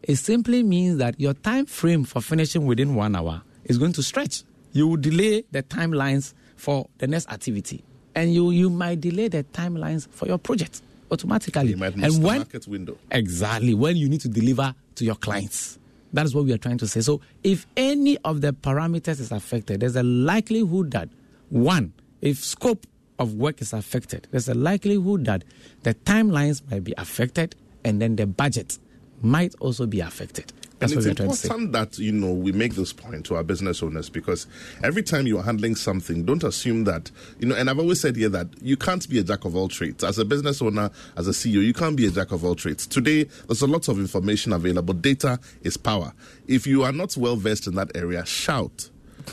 It 0.02 0.16
simply 0.16 0.62
means 0.62 0.98
that 0.98 1.18
your 1.18 1.32
time 1.32 1.66
frame 1.66 2.04
for 2.04 2.20
finishing 2.20 2.66
within 2.66 2.94
one 2.94 3.16
hour 3.16 3.42
is 3.64 3.78
going 3.78 3.92
to 3.94 4.02
stretch. 4.02 4.44
You 4.72 4.88
will 4.88 4.96
delay 4.96 5.44
the 5.50 5.62
timelines 5.62 6.34
for 6.56 6.88
the 6.98 7.06
next 7.06 7.30
activity, 7.30 7.84
and 8.14 8.34
you 8.34 8.50
you 8.50 8.68
might 8.68 9.00
delay 9.00 9.28
the 9.28 9.44
timelines 9.44 10.08
for 10.10 10.26
your 10.26 10.36
project 10.36 10.82
automatically. 11.10 11.70
You 11.70 11.76
might 11.76 11.96
miss 11.96 12.14
and 12.14 12.22
the 12.22 12.26
when, 12.26 12.36
market 12.38 12.68
window. 12.68 12.98
Exactly 13.10 13.72
when 13.72 13.96
you 13.96 14.08
need 14.08 14.20
to 14.22 14.28
deliver 14.28 14.74
to 14.96 15.04
your 15.04 15.14
clients. 15.14 15.78
That 16.14 16.26
is 16.26 16.34
what 16.34 16.44
we 16.44 16.52
are 16.52 16.58
trying 16.58 16.78
to 16.78 16.86
say. 16.86 17.00
So, 17.00 17.20
if 17.42 17.66
any 17.76 18.16
of 18.18 18.40
the 18.40 18.52
parameters 18.52 19.18
is 19.18 19.32
affected, 19.32 19.80
there's 19.80 19.96
a 19.96 20.04
likelihood 20.04 20.92
that 20.92 21.08
one, 21.50 21.92
if 22.22 22.38
scope 22.38 22.86
of 23.18 23.34
work 23.34 23.60
is 23.60 23.72
affected, 23.72 24.28
there's 24.30 24.48
a 24.48 24.54
likelihood 24.54 25.24
that 25.26 25.42
the 25.82 25.94
timelines 25.94 26.62
might 26.70 26.84
be 26.84 26.94
affected, 26.96 27.56
and 27.84 28.00
then 28.00 28.14
the 28.14 28.26
budget 28.28 28.78
might 29.22 29.56
also 29.56 29.86
be 29.86 29.98
affected. 29.98 30.52
That's 30.78 30.92
and 30.92 31.06
it's 31.06 31.20
important 31.20 31.72
that 31.72 31.98
you 31.98 32.12
know 32.12 32.32
we 32.32 32.52
make 32.52 32.74
this 32.74 32.92
point 32.92 33.24
to 33.26 33.36
our 33.36 33.44
business 33.44 33.82
owners 33.82 34.10
because 34.10 34.46
every 34.82 35.02
time 35.02 35.26
you 35.26 35.38
are 35.38 35.42
handling 35.42 35.76
something, 35.76 36.24
don't 36.24 36.42
assume 36.42 36.84
that 36.84 37.10
you 37.38 37.46
know. 37.46 37.54
And 37.54 37.70
I've 37.70 37.78
always 37.78 38.00
said 38.00 38.16
here 38.16 38.28
that 38.30 38.48
you 38.60 38.76
can't 38.76 39.08
be 39.08 39.20
a 39.20 39.22
jack 39.22 39.44
of 39.44 39.54
all 39.54 39.68
trades. 39.68 40.02
As 40.02 40.18
a 40.18 40.24
business 40.24 40.60
owner, 40.60 40.90
as 41.16 41.28
a 41.28 41.30
CEO, 41.30 41.62
you 41.62 41.72
can't 41.72 41.96
be 41.96 42.06
a 42.06 42.10
jack 42.10 42.32
of 42.32 42.44
all 42.44 42.56
trades. 42.56 42.86
Today, 42.86 43.24
there's 43.46 43.62
a 43.62 43.68
lot 43.68 43.88
of 43.88 43.98
information 43.98 44.52
available. 44.52 44.94
Data 44.94 45.38
is 45.62 45.76
power. 45.76 46.12
If 46.48 46.66
you 46.66 46.82
are 46.82 46.92
not 46.92 47.16
well 47.16 47.36
versed 47.36 47.68
in 47.68 47.76
that 47.76 47.96
area, 47.96 48.26
shout, 48.26 48.90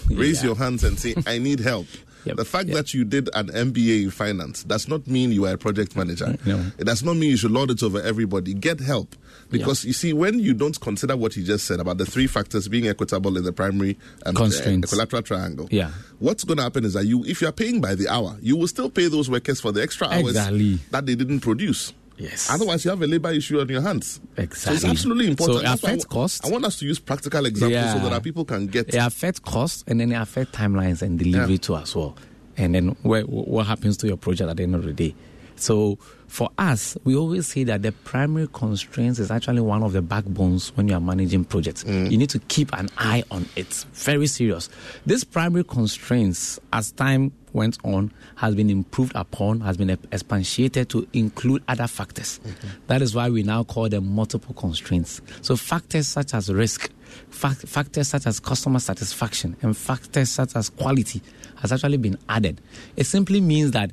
raise 0.09 0.41
yeah. 0.41 0.49
your 0.49 0.55
hands, 0.55 0.83
and 0.83 0.99
say, 0.99 1.15
"I 1.25 1.39
need 1.39 1.59
help." 1.59 1.87
Yep. 2.25 2.37
The 2.37 2.45
fact 2.45 2.67
yep. 2.67 2.77
that 2.77 2.93
you 2.93 3.03
did 3.03 3.29
an 3.33 3.47
MBA 3.47 4.03
in 4.03 4.11
finance 4.11 4.63
does 4.63 4.87
not 4.87 5.07
mean 5.07 5.31
you 5.31 5.45
are 5.45 5.53
a 5.53 5.57
project 5.57 5.95
manager. 5.95 6.37
No. 6.45 6.71
It 6.77 6.85
does 6.85 7.03
not 7.03 7.15
mean 7.15 7.31
you 7.31 7.37
should 7.37 7.51
lord 7.51 7.71
it 7.71 7.81
over 7.83 8.01
everybody. 8.01 8.53
Get 8.53 8.79
help. 8.79 9.15
Because 9.49 9.83
you 9.83 9.93
see, 9.93 10.13
when 10.13 10.39
you 10.39 10.53
don't 10.53 10.79
consider 10.79 11.17
what 11.17 11.35
you 11.35 11.43
just 11.43 11.65
said 11.65 11.79
about 11.79 11.97
the 11.97 12.05
three 12.05 12.27
factors 12.27 12.67
being 12.67 12.87
equitable 12.87 13.37
in 13.37 13.43
the 13.43 13.51
primary 13.51 13.97
um, 14.25 14.33
constraints, 14.33 14.91
uh, 14.91 14.95
equilateral 14.95 15.21
triangle, 15.21 15.67
yeah, 15.71 15.91
what's 16.19 16.43
going 16.45 16.57
to 16.57 16.63
happen 16.63 16.85
is 16.85 16.93
that 16.93 17.05
you, 17.05 17.23
if 17.25 17.41
you 17.41 17.47
are 17.47 17.53
paying 17.53 17.81
by 17.81 17.93
the 17.93 18.07
hour, 18.07 18.37
you 18.41 18.55
will 18.55 18.67
still 18.67 18.89
pay 18.89 19.07
those 19.07 19.29
workers 19.29 19.59
for 19.59 19.71
the 19.71 19.81
extra 19.81 20.07
hours 20.07 20.29
exactly. 20.29 20.75
that 20.91 21.05
they 21.05 21.15
didn't 21.15 21.41
produce. 21.41 21.91
Yes. 22.17 22.49
Otherwise, 22.51 22.85
you 22.85 22.91
have 22.91 23.01
a 23.01 23.07
labor 23.07 23.31
issue 23.31 23.59
on 23.59 23.69
your 23.69 23.81
hands. 23.81 24.19
Exactly. 24.37 24.57
So 24.57 24.73
it's 24.73 24.85
absolutely 24.85 25.27
important. 25.27 25.59
So 25.59 25.65
it 25.65 25.73
affects 25.73 26.05
cost. 26.05 26.45
I 26.45 26.49
want 26.49 26.65
us 26.65 26.77
to 26.79 26.85
use 26.85 26.99
practical 26.99 27.45
examples 27.45 27.73
yeah. 27.73 27.93
so 27.93 27.99
that 27.99 28.13
our 28.13 28.21
people 28.21 28.45
can 28.45 28.67
get. 28.67 28.89
It 28.89 28.97
affects 28.97 29.39
cost 29.39 29.83
and 29.87 29.99
then 29.99 30.11
it 30.11 30.15
affects 30.15 30.55
timelines 30.55 31.01
and 31.01 31.17
delivery 31.17 31.53
yeah. 31.53 31.57
too 31.57 31.75
as 31.77 31.95
well. 31.95 32.15
And 32.57 32.75
then 32.75 32.89
where, 33.01 33.23
what 33.23 33.65
happens 33.65 33.97
to 33.97 34.07
your 34.07 34.17
project 34.17 34.49
at 34.49 34.57
the 34.57 34.63
end 34.63 34.75
of 34.75 34.83
the 34.83 34.93
day. 34.93 35.15
So 35.61 35.97
for 36.27 36.49
us, 36.57 36.97
we 37.03 37.15
always 37.15 37.47
say 37.47 37.63
that 37.65 37.81
the 37.81 37.91
primary 37.91 38.47
constraints 38.51 39.19
is 39.19 39.29
actually 39.29 39.61
one 39.61 39.83
of 39.83 39.93
the 39.93 40.01
backbones 40.01 40.69
when 40.75 40.87
you 40.87 40.95
are 40.95 41.01
managing 41.01 41.43
projects. 41.45 41.83
Mm. 41.83 42.09
You 42.09 42.17
need 42.17 42.29
to 42.31 42.39
keep 42.39 42.73
an 42.73 42.89
eye 42.97 43.23
on 43.29 43.45
it. 43.55 43.85
Very 43.93 44.27
serious. 44.27 44.69
This 45.05 45.23
primary 45.23 45.63
constraints, 45.63 46.59
as 46.71 46.93
time 46.93 47.33
went 47.53 47.77
on, 47.83 48.13
has 48.37 48.55
been 48.55 48.69
improved 48.69 49.11
upon, 49.13 49.59
has 49.59 49.77
been 49.77 49.89
expatiated 49.89 50.89
to 50.89 51.07
include 51.13 51.63
other 51.67 51.87
factors. 51.87 52.39
Mm-hmm. 52.39 52.67
That 52.87 53.01
is 53.01 53.13
why 53.13 53.29
we 53.29 53.43
now 53.43 53.63
call 53.63 53.89
them 53.89 54.15
multiple 54.15 54.55
constraints. 54.55 55.21
So 55.41 55.55
factors 55.57 56.07
such 56.07 56.33
as 56.33 56.51
risk, 56.51 56.89
factors 57.29 58.07
such 58.07 58.25
as 58.25 58.39
customer 58.39 58.79
satisfaction, 58.79 59.57
and 59.61 59.75
factors 59.75 60.29
such 60.29 60.55
as 60.55 60.69
quality 60.69 61.21
has 61.57 61.71
actually 61.73 61.97
been 61.97 62.17
added. 62.29 62.61
It 62.95 63.05
simply 63.05 63.41
means 63.41 63.71
that 63.71 63.91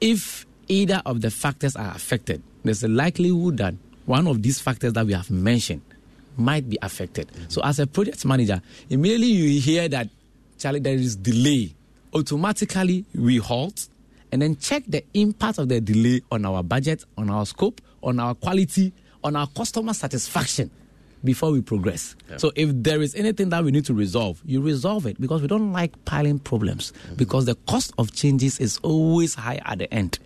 if 0.00 0.46
either 0.70 1.02
of 1.04 1.20
the 1.20 1.30
factors 1.30 1.76
are 1.76 1.90
affected, 1.94 2.42
there's 2.64 2.82
a 2.82 2.88
likelihood 2.88 3.58
that 3.58 3.74
one 4.06 4.26
of 4.26 4.42
these 4.42 4.60
factors 4.60 4.92
that 4.94 5.04
we 5.04 5.12
have 5.12 5.30
mentioned 5.30 5.82
might 6.36 6.68
be 6.68 6.78
affected. 6.80 7.28
Mm-hmm. 7.28 7.44
So, 7.48 7.60
as 7.62 7.78
a 7.78 7.86
project 7.86 8.24
manager, 8.24 8.62
immediately 8.88 9.26
you 9.26 9.60
hear 9.60 9.88
that, 9.88 10.08
Charlie, 10.58 10.80
there 10.80 10.94
is 10.94 11.16
delay, 11.16 11.74
automatically 12.14 13.04
we 13.14 13.36
halt 13.36 13.88
and 14.32 14.42
then 14.42 14.56
check 14.56 14.84
the 14.86 15.04
impact 15.14 15.58
of 15.58 15.68
the 15.68 15.80
delay 15.80 16.20
on 16.30 16.44
our 16.44 16.62
budget, 16.62 17.04
on 17.18 17.30
our 17.30 17.44
scope, 17.44 17.80
on 18.02 18.20
our 18.20 18.34
quality, 18.34 18.92
on 19.24 19.34
our 19.36 19.48
customer 19.48 19.92
satisfaction 19.92 20.70
before 21.24 21.50
we 21.50 21.60
progress. 21.60 22.14
Yeah. 22.30 22.36
So 22.38 22.52
if 22.54 22.70
there 22.72 23.02
is 23.02 23.14
anything 23.14 23.50
that 23.50 23.64
we 23.64 23.72
need 23.72 23.84
to 23.86 23.94
resolve, 23.94 24.40
you 24.46 24.62
resolve 24.62 25.06
it 25.06 25.20
because 25.20 25.42
we 25.42 25.48
don't 25.48 25.72
like 25.72 26.04
piling 26.04 26.38
problems 26.38 26.92
mm-hmm. 26.92 27.16
because 27.16 27.46
the 27.46 27.56
cost 27.66 27.92
of 27.98 28.12
changes 28.12 28.58
is 28.60 28.78
always 28.78 29.34
high 29.34 29.60
at 29.66 29.78
the 29.78 29.92
end 29.92 30.18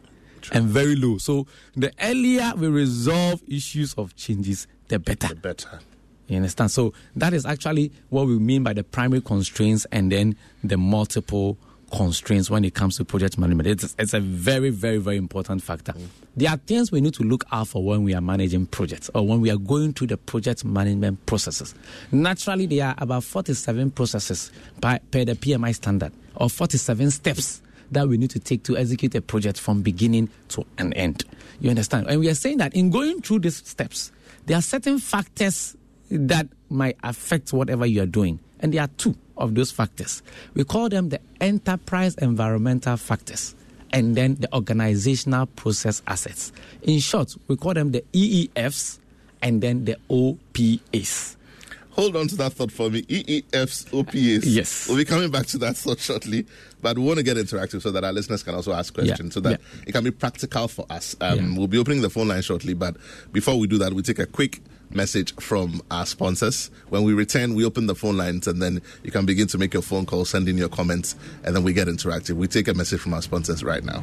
True. 0.44 0.58
and 0.58 0.68
very 0.68 0.94
low. 0.94 1.16
So 1.18 1.46
the 1.74 1.90
earlier 2.02 2.52
we 2.56 2.68
resolve 2.68 3.42
issues 3.48 3.94
of 3.94 4.14
changes, 4.14 4.66
the 4.88 4.98
better. 4.98 5.28
The 5.28 5.34
better. 5.36 5.80
You 6.28 6.36
understand? 6.36 6.70
So 6.70 6.92
that 7.16 7.32
is 7.32 7.46
actually 7.46 7.92
what 8.10 8.26
we 8.26 8.38
mean 8.38 8.62
by 8.62 8.72
the 8.74 8.84
primary 8.84 9.22
constraints 9.22 9.86
and 9.90 10.12
then 10.12 10.36
the 10.62 10.76
multiple 10.76 11.58
constraints 11.90 12.50
when 12.50 12.64
it 12.64 12.74
comes 12.74 12.96
to 12.96 13.04
project 13.04 13.38
management. 13.38 13.68
It's, 13.68 13.94
it's 13.98 14.14
a 14.14 14.20
very, 14.20 14.70
very, 14.70 14.98
very 14.98 15.16
important 15.16 15.62
factor. 15.62 15.92
Mm. 15.92 16.06
There 16.36 16.50
are 16.50 16.56
things 16.56 16.90
we 16.90 17.00
need 17.00 17.14
to 17.14 17.22
look 17.22 17.44
out 17.52 17.68
for 17.68 17.84
when 17.84 18.02
we 18.04 18.14
are 18.14 18.20
managing 18.20 18.66
projects 18.66 19.10
or 19.14 19.26
when 19.26 19.40
we 19.40 19.50
are 19.50 19.56
going 19.56 19.92
through 19.92 20.08
the 20.08 20.16
project 20.16 20.64
management 20.64 21.24
processes. 21.26 21.74
Naturally, 22.10 22.66
there 22.66 22.88
are 22.88 22.94
about 22.98 23.24
47 23.24 23.92
processes 23.92 24.50
by, 24.80 24.98
per 25.10 25.24
the 25.24 25.34
PMI 25.34 25.74
standard 25.74 26.12
or 26.36 26.50
47 26.50 27.10
steps 27.10 27.62
that 27.92 28.08
we 28.08 28.16
need 28.16 28.30
to 28.30 28.38
take 28.38 28.62
to 28.64 28.76
execute 28.76 29.14
a 29.14 29.20
project 29.20 29.58
from 29.58 29.82
beginning 29.82 30.28
to 30.48 30.64
an 30.78 30.92
end. 30.94 31.24
You 31.60 31.70
understand? 31.70 32.08
And 32.08 32.20
we 32.20 32.28
are 32.28 32.34
saying 32.34 32.58
that 32.58 32.74
in 32.74 32.90
going 32.90 33.22
through 33.22 33.40
these 33.40 33.56
steps, 33.56 34.12
there 34.46 34.58
are 34.58 34.62
certain 34.62 34.98
factors 34.98 35.76
that 36.10 36.48
might 36.70 36.96
affect 37.02 37.52
whatever 37.52 37.86
you 37.86 38.02
are 38.02 38.06
doing. 38.06 38.38
And 38.60 38.72
there 38.72 38.82
are 38.82 38.90
two 38.98 39.16
of 39.36 39.54
those 39.54 39.70
factors. 39.70 40.22
We 40.54 40.64
call 40.64 40.88
them 40.88 41.08
the 41.08 41.20
enterprise 41.40 42.14
environmental 42.16 42.96
factors 42.96 43.54
and 43.92 44.16
then 44.16 44.36
the 44.36 44.52
organizational 44.54 45.46
process 45.46 46.02
assets. 46.06 46.52
In 46.82 46.98
short, 46.98 47.36
we 47.48 47.56
call 47.56 47.74
them 47.74 47.92
the 47.92 48.04
EEFs 48.12 48.98
and 49.42 49.60
then 49.60 49.84
the 49.84 49.96
OPAs. 50.10 51.36
Hold 51.94 52.16
on 52.16 52.26
to 52.28 52.36
that 52.36 52.52
thought 52.52 52.72
for 52.72 52.90
me. 52.90 53.02
EEFs, 53.02 53.90
OPAs. 53.90 54.42
Yes. 54.44 54.88
We'll 54.88 54.96
be 54.96 55.04
coming 55.04 55.30
back 55.30 55.46
to 55.46 55.58
that 55.58 55.76
thought 55.76 56.00
shortly, 56.00 56.44
but 56.82 56.98
we 56.98 57.04
want 57.04 57.18
to 57.18 57.22
get 57.22 57.36
interactive 57.36 57.82
so 57.82 57.92
that 57.92 58.02
our 58.02 58.12
listeners 58.12 58.42
can 58.42 58.54
also 58.54 58.72
ask 58.72 58.92
questions 58.92 59.20
yeah. 59.20 59.34
so 59.34 59.40
that 59.40 59.60
yeah. 59.60 59.82
it 59.86 59.92
can 59.92 60.02
be 60.02 60.10
practical 60.10 60.66
for 60.66 60.86
us. 60.90 61.14
Um, 61.20 61.38
yeah. 61.38 61.58
We'll 61.58 61.68
be 61.68 61.78
opening 61.78 62.02
the 62.02 62.10
phone 62.10 62.28
line 62.28 62.42
shortly, 62.42 62.74
but 62.74 62.96
before 63.32 63.58
we 63.58 63.68
do 63.68 63.78
that, 63.78 63.92
we 63.92 64.02
take 64.02 64.18
a 64.18 64.26
quick 64.26 64.60
message 64.90 65.34
from 65.36 65.82
our 65.90 66.04
sponsors. 66.04 66.70
When 66.88 67.04
we 67.04 67.12
return, 67.12 67.54
we 67.54 67.64
open 67.64 67.86
the 67.86 67.94
phone 67.94 68.16
lines 68.16 68.48
and 68.48 68.60
then 68.60 68.82
you 69.02 69.12
can 69.12 69.24
begin 69.24 69.46
to 69.48 69.58
make 69.58 69.72
your 69.72 69.82
phone 69.82 70.04
calls, 70.04 70.30
send 70.30 70.48
in 70.48 70.58
your 70.58 70.68
comments, 70.68 71.14
and 71.44 71.54
then 71.54 71.62
we 71.62 71.72
get 71.72 71.86
interactive. 71.86 72.32
We 72.32 72.48
take 72.48 72.68
a 72.68 72.74
message 72.74 73.00
from 73.00 73.14
our 73.14 73.22
sponsors 73.22 73.62
right 73.62 73.84
now. 73.84 74.02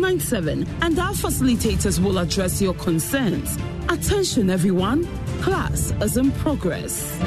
97 0.00 0.66
and 0.82 0.98
our 0.98 1.12
facilitators 1.12 2.02
will 2.02 2.18
address 2.18 2.60
your 2.60 2.74
concerns. 2.74 3.58
Attention 3.88 4.50
everyone, 4.50 5.04
class 5.42 5.92
is 6.00 6.16
in 6.16 6.30
progress. 6.32 7.18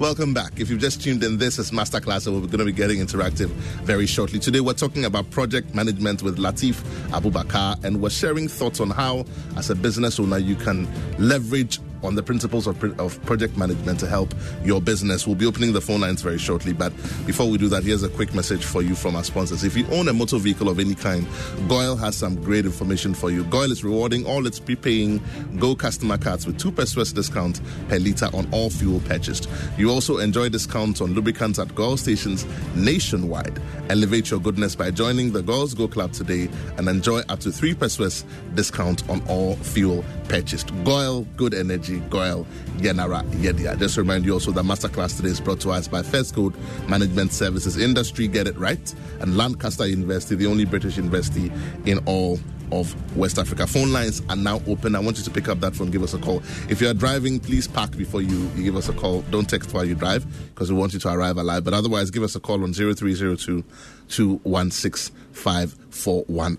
Welcome 0.00 0.32
back. 0.32 0.58
If 0.58 0.70
you've 0.70 0.80
just 0.80 1.02
tuned 1.02 1.22
in, 1.22 1.36
this 1.36 1.58
is 1.58 1.70
Masterclass, 1.70 2.26
and 2.26 2.34
we're 2.34 2.46
going 2.46 2.58
to 2.58 2.64
be 2.64 2.72
getting 2.72 3.00
interactive 3.00 3.48
very 3.84 4.06
shortly. 4.06 4.38
Today, 4.38 4.60
we're 4.60 4.72
talking 4.72 5.04
about 5.04 5.30
project 5.30 5.74
management 5.74 6.22
with 6.22 6.38
Latif 6.38 6.80
Abubakar, 7.10 7.84
and 7.84 8.00
we're 8.00 8.10
sharing 8.10 8.48
thoughts 8.48 8.80
on 8.80 8.90
how, 8.90 9.26
as 9.56 9.68
a 9.68 9.74
business 9.76 10.18
owner, 10.18 10.38
you 10.38 10.56
can 10.56 10.88
leverage 11.18 11.78
on 12.02 12.14
the 12.14 12.22
principles 12.22 12.66
of, 12.66 12.82
of 13.00 13.22
project 13.24 13.56
management 13.56 14.00
to 14.00 14.06
help 14.06 14.34
your 14.64 14.80
business. 14.80 15.26
We'll 15.26 15.36
be 15.36 15.46
opening 15.46 15.72
the 15.72 15.80
phone 15.80 16.00
lines 16.00 16.22
very 16.22 16.38
shortly. 16.38 16.72
But 16.72 16.94
before 17.26 17.48
we 17.48 17.58
do 17.58 17.68
that, 17.68 17.82
here's 17.82 18.02
a 18.02 18.08
quick 18.08 18.34
message 18.34 18.64
for 18.64 18.82
you 18.82 18.94
from 18.94 19.16
our 19.16 19.24
sponsors. 19.24 19.64
If 19.64 19.76
you 19.76 19.86
own 19.88 20.08
a 20.08 20.12
motor 20.12 20.38
vehicle 20.38 20.68
of 20.68 20.78
any 20.78 20.94
kind, 20.94 21.26
GOIL 21.68 21.96
has 21.96 22.16
some 22.16 22.42
great 22.42 22.64
information 22.64 23.14
for 23.14 23.30
you. 23.30 23.44
GOIL 23.44 23.72
is 23.72 23.84
rewarding 23.84 24.26
all 24.26 24.46
its 24.46 24.58
prepaying 24.58 25.20
Go 25.58 25.74
customer 25.74 26.18
cards 26.18 26.46
with 26.46 26.58
2 26.58 26.86
Swiss 26.86 27.12
discount 27.12 27.60
per 27.88 27.98
litre 27.98 28.30
on 28.32 28.48
all 28.52 28.70
fuel 28.70 29.00
purchased. 29.00 29.48
You 29.76 29.90
also 29.90 30.18
enjoy 30.18 30.48
discounts 30.48 31.00
on 31.00 31.14
lubricants 31.14 31.58
at 31.58 31.74
GOIL 31.74 31.96
stations 31.96 32.46
nationwide. 32.74 33.60
Elevate 33.88 34.30
your 34.30 34.40
goodness 34.40 34.76
by 34.76 34.90
joining 34.90 35.32
the 35.32 35.42
GOIL's 35.42 35.74
Go 35.74 35.88
Club 35.88 36.12
today 36.12 36.48
and 36.76 36.88
enjoy 36.88 37.20
up 37.28 37.40
to 37.40 37.50
3 37.50 37.76
Swiss 37.88 38.24
discount 38.54 39.08
on 39.08 39.22
all 39.28 39.56
fuel 39.56 40.04
purchased. 40.28 40.72
GOIL, 40.84 41.26
good 41.36 41.54
energy 41.54 41.89
GOIL 41.98 42.46
Yenara 42.76 43.24
Yedia. 43.32 43.78
Just 43.78 43.96
remind 43.96 44.24
you 44.24 44.32
also 44.32 44.52
that 44.52 44.64
Masterclass 44.64 45.16
today 45.16 45.30
is 45.30 45.40
brought 45.40 45.60
to 45.60 45.70
us 45.70 45.88
by 45.88 46.02
First 46.02 46.34
Code 46.34 46.54
Management 46.88 47.32
Services 47.32 47.76
Industry, 47.76 48.28
Get 48.28 48.46
It 48.46 48.56
Right, 48.56 48.94
and 49.20 49.36
Lancaster 49.36 49.86
University, 49.86 50.36
the 50.36 50.46
only 50.46 50.64
British 50.64 50.96
university 50.96 51.50
in 51.86 51.98
all 52.06 52.38
of 52.72 52.94
West 53.16 53.38
Africa. 53.38 53.66
Phone 53.66 53.92
lines 53.92 54.22
are 54.28 54.36
now 54.36 54.60
open. 54.66 54.94
I 54.94 55.00
want 55.00 55.18
you 55.18 55.24
to 55.24 55.30
pick 55.30 55.48
up 55.48 55.60
that 55.60 55.74
phone, 55.74 55.90
give 55.90 56.02
us 56.02 56.14
a 56.14 56.18
call. 56.18 56.42
If 56.68 56.80
you 56.80 56.88
are 56.88 56.94
driving, 56.94 57.40
please 57.40 57.66
park 57.68 57.96
before 57.96 58.22
you, 58.22 58.50
you 58.56 58.64
give 58.64 58.76
us 58.76 58.88
a 58.88 58.92
call. 58.92 59.22
Don't 59.30 59.48
text 59.48 59.72
while 59.72 59.84
you 59.84 59.94
drive 59.94 60.26
because 60.54 60.72
we 60.72 60.78
want 60.78 60.92
you 60.92 60.98
to 61.00 61.08
arrive 61.08 61.36
alive. 61.36 61.64
But 61.64 61.74
otherwise, 61.74 62.10
give 62.10 62.22
us 62.22 62.34
a 62.36 62.40
call 62.40 62.62
on 62.62 62.72
0302 62.72 63.64
216 64.08 65.16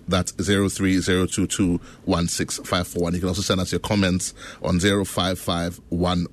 That's 0.08 0.32
0302 0.32 1.46
216 1.46 2.64
541. 2.64 3.14
You 3.14 3.20
can 3.20 3.28
also 3.28 3.42
send 3.42 3.60
us 3.60 3.72
your 3.72 3.80
comments 3.80 4.34
on 4.62 4.80
055 4.80 5.80
Want 5.90 6.32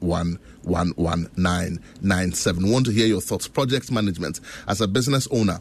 to 2.86 2.92
hear 2.92 3.08
your 3.08 3.22
thoughts. 3.22 3.48
Project 3.48 3.92
management. 3.92 4.40
As 4.68 4.82
a 4.82 4.88
business 4.88 5.28
owner, 5.32 5.60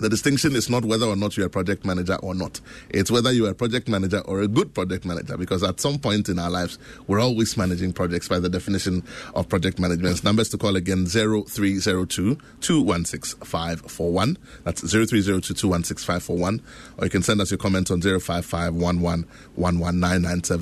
the 0.00 0.08
distinction 0.08 0.56
is 0.56 0.68
not 0.70 0.84
whether 0.84 1.06
or 1.06 1.16
not 1.16 1.36
you're 1.36 1.46
a 1.46 1.50
project 1.50 1.84
manager 1.84 2.16
or 2.16 2.34
not. 2.34 2.60
It's 2.88 3.10
whether 3.10 3.30
you're 3.32 3.50
a 3.50 3.54
project 3.54 3.88
manager 3.88 4.20
or 4.20 4.40
a 4.40 4.48
good 4.48 4.74
project 4.74 5.04
manager, 5.04 5.36
because 5.36 5.62
at 5.62 5.80
some 5.80 5.98
point 5.98 6.28
in 6.28 6.38
our 6.38 6.50
lives, 6.50 6.78
we're 7.06 7.20
always 7.20 7.56
managing 7.56 7.92
projects 7.92 8.28
by 8.28 8.38
the 8.38 8.48
definition 8.48 9.02
of 9.34 9.48
project 9.48 9.78
management. 9.78 10.24
Numbers 10.24 10.48
to 10.50 10.58
call 10.58 10.76
again 10.76 11.06
0302 11.06 12.38
216 12.60 13.40
541. 13.44 14.38
That's 14.64 14.80
0302 14.80 15.54
216 15.54 16.04
541. 16.04 16.62
Or 16.98 17.04
you 17.04 17.10
can 17.10 17.22
send 17.22 17.40
us 17.40 17.50
your 17.50 17.58
comments 17.58 17.90
on 17.90 18.00
055 18.00 18.74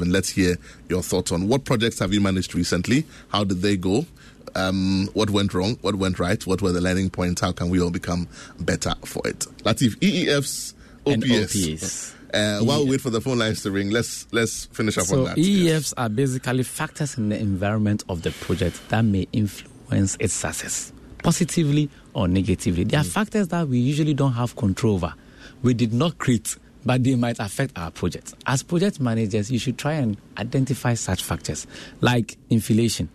Let's 0.09 0.29
hear 0.31 0.57
your 0.89 1.03
thoughts 1.03 1.33
on 1.33 1.49
what 1.49 1.65
projects 1.65 1.99
have 2.01 2.13
you 2.13 2.21
managed 2.21 2.55
recently? 2.55 3.07
How 3.29 3.45
did 3.45 3.63
they 3.63 3.77
go? 3.77 4.07
Um, 4.55 5.09
what 5.15 5.31
went 5.31 5.55
wrong, 5.55 5.79
what 5.83 5.97
went 5.97 6.19
right, 6.19 6.45
what 6.47 6.63
were 6.63 6.73
the 6.73 6.81
learning 6.81 7.11
points, 7.11 7.41
how 7.41 7.53
can 7.53 7.71
we 7.71 7.81
all 7.81 7.91
become 7.91 8.29
better 8.61 8.95
for 9.05 9.27
it. 9.27 9.41
Latif, 9.65 9.97
EEFs, 9.97 10.75
OPAs. 11.07 12.15
Uh, 12.33 12.61
while 12.61 12.85
we 12.85 12.91
wait 12.91 13.01
for 13.01 13.11
the 13.11 13.21
phone 13.21 13.39
lines 13.39 13.63
to 13.63 13.71
ring, 13.71 13.91
let's 13.91 14.27
let's 14.33 14.67
finish 14.67 14.99
up 14.99 15.05
so 15.05 15.21
on 15.21 15.25
that. 15.25 15.37
EEFs 15.39 15.65
yes. 15.65 15.95
are 15.97 16.09
basically 16.09 16.63
factors 16.63 17.17
in 17.17 17.31
the 17.31 17.39
environment 17.39 18.05
of 18.09 18.23
the 18.23 18.31
project 18.33 18.87
that 18.91 19.03
may 19.03 19.27
influence 19.33 20.17
its 20.21 20.35
success, 20.35 20.93
positively 21.23 21.89
or 22.13 22.29
negatively. 22.29 22.85
They 22.85 22.99
are 22.99 23.05
mm. 23.05 23.11
factors 23.11 23.49
that 23.49 23.69
we 23.69 23.79
usually 23.79 24.13
don't 24.13 24.35
have 24.35 24.57
control 24.57 24.97
over. 24.97 25.15
We 25.63 25.73
did 25.73 25.95
not 25.95 26.19
create, 26.19 26.57
but 26.85 27.03
they 27.03 27.15
might 27.15 27.39
affect 27.39 27.79
our 27.79 27.91
project. 27.91 28.35
As 28.47 28.63
project 28.63 29.01
managers, 29.01 29.51
you 29.51 29.59
should 29.59 29.79
try 29.79 29.95
and 29.95 30.19
identify 30.37 30.95
such 30.95 31.23
factors 31.23 31.67
like 32.03 32.37
inflation. 32.51 33.09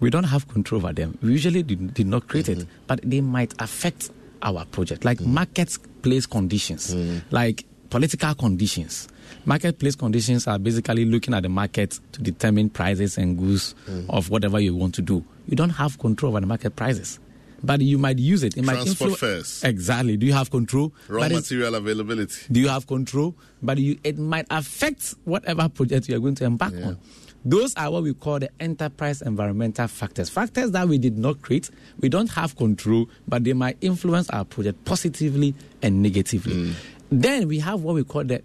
We 0.00 0.10
don't 0.10 0.24
have 0.24 0.48
control 0.48 0.84
over 0.84 0.92
them. 0.92 1.18
We 1.22 1.32
usually 1.32 1.62
did, 1.62 1.94
did 1.94 2.06
not 2.06 2.28
create 2.28 2.46
mm-hmm. 2.46 2.62
it, 2.62 2.68
but 2.86 3.00
they 3.02 3.20
might 3.20 3.54
affect 3.60 4.10
our 4.42 4.64
project, 4.66 5.04
like 5.04 5.18
mm. 5.18 5.26
marketplace 5.26 6.26
conditions, 6.26 6.94
mm. 6.94 7.22
like 7.30 7.64
political 7.90 8.34
conditions. 8.34 9.08
Marketplace 9.46 9.94
conditions 9.96 10.46
are 10.46 10.58
basically 10.58 11.04
looking 11.04 11.32
at 11.32 11.42
the 11.42 11.48
market 11.48 11.98
to 12.12 12.20
determine 12.22 12.68
prices 12.68 13.16
and 13.16 13.38
goods 13.38 13.74
mm. 13.86 14.04
of 14.10 14.30
whatever 14.30 14.60
you 14.60 14.74
want 14.74 14.94
to 14.96 15.02
do. 15.02 15.24
You 15.46 15.56
don't 15.56 15.70
have 15.70 15.98
control 15.98 16.32
over 16.32 16.40
the 16.40 16.46
market 16.46 16.76
prices, 16.76 17.18
but 17.62 17.80
you 17.80 17.96
might 17.96 18.18
use 18.18 18.42
it. 18.42 18.56
It 18.56 18.64
Transport 18.64 19.00
might 19.00 19.12
influence. 19.12 19.64
Exactly. 19.64 20.16
Do 20.16 20.26
you 20.26 20.34
have 20.34 20.50
control? 20.50 20.92
Raw 21.08 21.28
material 21.28 21.74
availability. 21.74 22.46
Do 22.52 22.60
you 22.60 22.68
have 22.68 22.86
control? 22.86 23.34
But 23.62 23.78
you, 23.78 23.98
it 24.04 24.18
might 24.18 24.46
affect 24.50 25.14
whatever 25.24 25.68
project 25.68 26.08
you 26.08 26.16
are 26.16 26.20
going 26.20 26.34
to 26.36 26.44
embark 26.44 26.74
yeah. 26.76 26.86
on. 26.88 26.98
Those 27.44 27.74
are 27.76 27.90
what 27.90 28.02
we 28.04 28.14
call 28.14 28.38
the 28.38 28.50
enterprise 28.58 29.20
environmental 29.20 29.86
factors. 29.86 30.30
Factors 30.30 30.70
that 30.70 30.88
we 30.88 30.96
did 30.96 31.18
not 31.18 31.42
create, 31.42 31.68
we 32.00 32.08
don't 32.08 32.30
have 32.30 32.56
control, 32.56 33.08
but 33.28 33.44
they 33.44 33.52
might 33.52 33.76
influence 33.82 34.30
our 34.30 34.44
project 34.44 34.82
positively 34.86 35.54
and 35.82 36.02
negatively. 36.02 36.54
Mm. 36.54 36.74
Then 37.10 37.48
we 37.48 37.58
have 37.58 37.82
what 37.82 37.96
we 37.96 38.04
call 38.04 38.24
the 38.24 38.42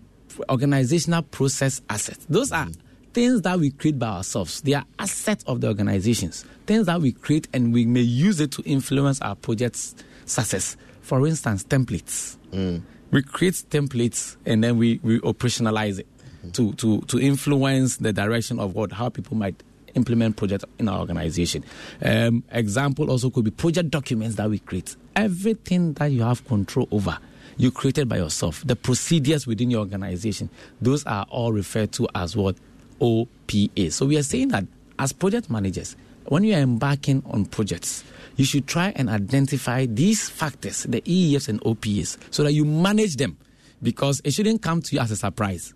organizational 0.50 1.22
process 1.24 1.82
assets. 1.90 2.26
Those 2.30 2.52
are 2.52 2.68
things 3.14 3.42
that 3.44 3.58
we 3.60 3.72
create 3.72 3.98
by 3.98 4.08
ourselves. 4.08 4.62
They 4.62 4.74
are 4.74 4.86
assets 5.00 5.46
of 5.48 5.62
the 5.62 5.68
organizations, 5.68 6.46
things 6.66 6.86
that 6.88 7.02
we 7.02 7.14
create 7.14 7.48
and 7.54 7.74
we 7.74 7.86
may 7.86 8.02
use 8.02 8.42
it 8.42 8.52
to 8.52 8.62
influence 8.64 9.22
our 9.22 9.36
project's 9.36 9.96
success. 10.26 10.76
For 11.02 11.26
instance, 11.26 11.64
templates. 11.64 12.38
Mm. 12.52 12.82
We 13.12 13.24
create 13.24 13.56
templates 13.70 14.36
and 14.46 14.64
then 14.64 14.78
we, 14.78 15.00
we 15.04 15.20
operationalize 15.22 16.00
it 16.00 16.08
to, 16.54 16.74
to, 16.74 17.02
to 17.02 17.20
influence 17.20 17.98
the 17.98 18.14
direction 18.14 18.60
of 18.60 18.76
what 18.76 18.92
how 18.92 19.10
people 19.10 19.36
might 19.36 19.62
implement 19.96 20.38
projects 20.38 20.66
in 20.78 20.88
our 20.88 21.00
organization. 21.00 21.64
Um, 22.04 22.44
example 22.52 23.10
also 23.10 23.30
could 23.30 23.44
be 23.44 23.52
project 23.52 23.90
documents 23.90 24.36
that 24.36 24.50
we 24.50 24.60
create. 24.60 24.96
Everything 25.16 25.94
that 25.94 26.12
you 26.12 26.22
have 26.22 26.46
control 26.46 26.88
over 26.92 27.18
you 27.60 27.72
created 27.72 28.08
by 28.08 28.16
yourself, 28.16 28.66
the 28.66 28.76
procedures 28.76 29.46
within 29.46 29.70
your 29.70 29.82
organization, 29.82 30.50
those 30.82 31.06
are 31.06 31.26
all 31.30 31.52
referred 31.52 31.92
to 31.92 32.08
as 32.16 32.36
what 32.36 32.56
OPA. 33.02 33.92
So 33.92 34.06
we 34.06 34.18
are 34.18 34.24
saying 34.24 34.48
that 34.50 34.64
as 34.98 35.12
project 35.12 35.50
managers, 35.50 35.98
when 36.26 36.46
you 36.46 36.56
are 36.56 36.60
embarking 36.62 37.22
on 37.26 37.46
projects, 37.46 38.06
you 38.38 38.46
should 38.46 38.66
try 38.66 38.94
and 38.96 39.10
identify 39.10 39.86
these 39.86 40.30
factors, 40.30 40.84
the 40.84 41.02
EEFs 41.02 41.50
and 41.50 41.60
OPAs, 41.62 42.18
so 42.32 42.44
that 42.44 42.54
you 42.54 42.64
manage 42.64 43.18
them 43.18 43.38
because 43.84 44.22
it 44.24 44.32
shouldn't 44.32 44.62
come 44.62 44.82
to 44.82 44.96
you 44.96 45.02
as 45.02 45.12
a 45.12 45.18
surprise. 45.18 45.74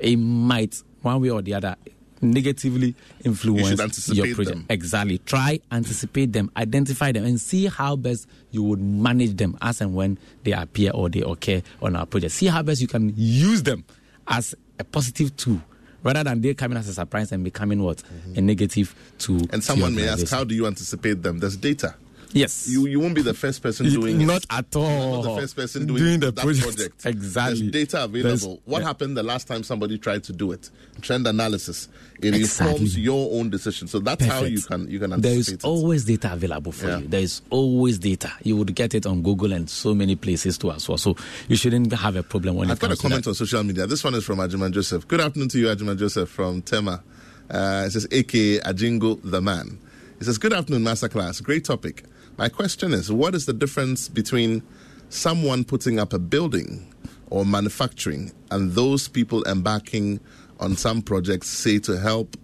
It 0.00 0.16
might, 0.16 0.82
one 1.02 1.20
way 1.20 1.30
or 1.30 1.42
the 1.42 1.54
other, 1.54 1.76
negatively 2.22 2.94
influence 3.24 4.08
you 4.08 4.14
your 4.14 4.34
project. 4.34 4.56
Them. 4.56 4.66
Exactly. 4.68 5.18
Try 5.18 5.60
anticipate 5.72 6.32
them, 6.32 6.50
identify 6.56 7.12
them, 7.12 7.24
and 7.24 7.40
see 7.40 7.66
how 7.66 7.96
best 7.96 8.26
you 8.50 8.62
would 8.62 8.80
manage 8.80 9.36
them 9.36 9.56
as 9.60 9.80
and 9.80 9.94
when 9.94 10.18
they 10.44 10.52
appear 10.52 10.90
or 10.92 11.08
they 11.08 11.20
occur 11.20 11.62
on 11.82 11.96
our 11.96 12.06
project. 12.06 12.32
See 12.32 12.46
how 12.46 12.62
best 12.62 12.80
you 12.80 12.88
can 12.88 13.12
use 13.16 13.62
them 13.62 13.84
as 14.28 14.54
a 14.78 14.84
positive 14.84 15.36
tool 15.36 15.60
rather 16.02 16.24
than 16.24 16.40
they 16.40 16.54
coming 16.54 16.78
as 16.78 16.88
a 16.88 16.94
surprise 16.94 17.32
and 17.32 17.44
becoming 17.44 17.82
what 17.82 17.98
mm-hmm. 17.98 18.38
a 18.38 18.40
negative 18.40 18.94
tool. 19.18 19.42
And 19.52 19.62
someone 19.62 19.94
may 19.94 20.08
ask, 20.08 20.30
how 20.30 20.44
do 20.44 20.54
you 20.54 20.66
anticipate 20.66 21.22
them? 21.22 21.38
There's 21.38 21.56
data. 21.56 21.94
Yes. 22.32 22.68
You 22.68 22.86
you 22.86 23.00
won't 23.00 23.14
be 23.14 23.22
the 23.22 23.34
first 23.34 23.62
person 23.62 23.86
doing 23.90 24.20
it. 24.20 24.24
not 24.24 24.42
it. 24.44 24.46
at 24.50 24.76
all. 24.76 25.22
not 25.22 25.34
the 25.34 25.40
first 25.40 25.56
person 25.56 25.86
doing, 25.86 26.02
doing 26.02 26.20
the 26.20 26.30
that 26.30 26.42
project. 26.42 26.64
project. 26.76 27.06
Exactly. 27.10 27.60
There's 27.70 27.70
data 27.90 28.04
available. 28.04 28.28
There's, 28.28 28.46
what 28.64 28.80
yeah. 28.80 28.86
happened 28.86 29.16
the 29.16 29.22
last 29.22 29.46
time 29.48 29.62
somebody 29.62 29.98
tried 29.98 30.24
to 30.24 30.32
do 30.32 30.52
it? 30.52 30.70
Trend 31.00 31.26
analysis. 31.26 31.88
It 32.22 32.34
exactly. 32.34 32.70
informs 32.72 32.98
your 32.98 33.38
own 33.40 33.50
decision. 33.50 33.88
So 33.88 33.98
that's 33.98 34.24
Perfect. 34.24 34.32
how 34.40 34.44
you 34.44 34.60
can 34.60 34.88
you 34.90 34.98
can 34.98 35.20
There 35.20 35.32
is 35.34 35.48
it. 35.48 35.64
always 35.64 36.04
data 36.04 36.32
available 36.32 36.72
for 36.72 36.86
Yeah. 36.86 36.98
you. 36.98 37.08
There 37.08 37.20
is 37.20 37.42
always 37.50 37.98
data. 37.98 38.32
You 38.42 38.56
would 38.56 38.74
get 38.74 38.94
it 38.94 39.06
on 39.06 39.22
Google 39.22 39.52
and 39.52 39.68
so 39.68 39.94
many 39.94 40.16
places 40.16 40.58
too 40.58 40.70
as 40.70 40.88
well. 40.88 40.98
So 40.98 41.16
you 41.48 41.56
shouldn't 41.56 41.92
have 41.92 42.16
a 42.16 42.22
problem 42.22 42.56
when 42.56 42.70
I've 42.70 42.76
it 42.76 42.80
got 42.80 42.92
a 42.92 42.96
comment 42.96 43.26
on 43.26 43.34
social 43.34 43.62
media. 43.64 43.86
This 43.86 44.04
one 44.04 44.14
is 44.14 44.24
from 44.24 44.38
Ajiman 44.38 44.72
Joseph. 44.72 45.08
Good 45.08 45.20
afternoon 45.20 45.48
to 45.50 45.58
you, 45.58 45.66
Ajiman 45.66 45.98
Joseph 45.98 46.28
from 46.28 46.62
Tema. 46.62 47.02
Uh, 47.50 47.84
it 47.86 47.90
says, 47.90 48.06
aka 48.12 48.60
Ajingo 48.60 49.18
the 49.24 49.40
man. 49.40 49.78
It 50.20 50.24
says, 50.24 50.38
Good 50.38 50.52
afternoon, 50.52 50.84
Masterclass. 50.84 51.42
Great 51.42 51.64
topic. 51.64 52.04
My 52.40 52.48
question 52.48 52.94
is, 52.94 53.12
what 53.12 53.34
is 53.34 53.44
the 53.44 53.52
difference 53.52 54.08
between 54.08 54.62
someone 55.10 55.62
putting 55.62 55.98
up 55.98 56.14
a 56.14 56.18
building 56.18 56.90
or 57.28 57.44
manufacturing 57.44 58.32
and 58.50 58.72
those 58.72 59.08
people 59.08 59.44
embarking 59.46 60.20
on 60.58 60.74
some 60.74 61.02
projects, 61.02 61.48
say 61.48 61.78
to 61.80 61.98
help 61.98 62.38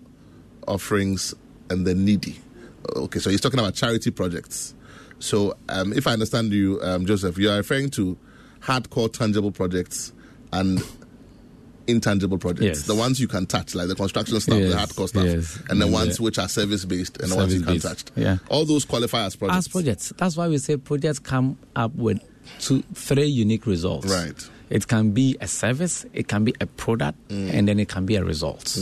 offerings 0.69 1.33
and 1.71 1.87
the 1.87 1.95
needy? 1.95 2.39
Okay, 2.95 3.21
so 3.21 3.31
he's 3.31 3.41
talking 3.41 3.59
about 3.59 3.75
charity 3.75 4.11
projects. 4.11 4.75
So, 5.19 5.57
um, 5.71 5.95
if 5.95 6.07
I 6.07 6.13
understand 6.13 6.53
you, 6.53 6.79
um, 6.83 7.07
Joseph, 7.07 7.39
you 7.39 7.49
are 7.49 7.57
referring 7.57 7.89
to 7.93 8.19
hardcore 8.61 9.11
tangible 9.11 9.51
projects 9.51 10.13
and 10.53 10.85
intangible 11.87 12.39
projects. 12.39 12.65
Yes. 12.65 12.83
The 12.83 12.95
ones 12.95 13.21
you 13.21 13.29
can 13.29 13.47
touch, 13.47 13.75
like 13.75 13.89
the 13.89 13.95
construction 13.95 14.41
stuff, 14.41 14.59
the 14.59 14.69
Yes, 14.69 14.75
hardcore 14.93 15.09
stuff, 15.09 15.25
yes. 15.25 15.59
and 15.71 15.81
the 15.81 15.87
Mm, 15.87 15.93
ones 15.93 16.19
yeah. 16.19 16.25
which 16.25 16.39
are 16.39 16.49
service 16.49 16.85
based 16.85 17.21
and 17.21 17.31
the 17.31 17.37
ones 17.37 17.55
you 17.55 17.63
can't 17.63 17.81
touch. 17.83 18.05
Yeah. 18.17 18.39
All 18.49 18.65
those 18.65 18.85
qualify 18.85 19.25
as 19.27 19.37
projects. 19.37 19.59
As 19.59 19.69
projects. 19.69 20.13
That's 20.17 20.37
why 20.37 20.49
we 20.49 20.59
say 20.59 20.77
projects 20.77 21.19
come 21.19 21.59
up 21.75 21.95
with 21.95 22.21
two, 22.61 22.83
three 22.95 23.27
unique 23.27 23.67
results. 23.67 24.07
Right. 24.09 24.35
It 24.69 24.89
can 24.89 25.13
be 25.13 25.37
a 25.41 25.47
service, 25.47 26.05
it 26.13 26.27
can 26.27 26.43
be 26.45 26.53
a 26.61 26.67
product, 26.67 27.19
and 27.31 27.69
then 27.69 27.79
it 27.79 27.89
can 27.89 28.05
be 28.05 28.17
a 28.17 28.25
result. 28.25 28.77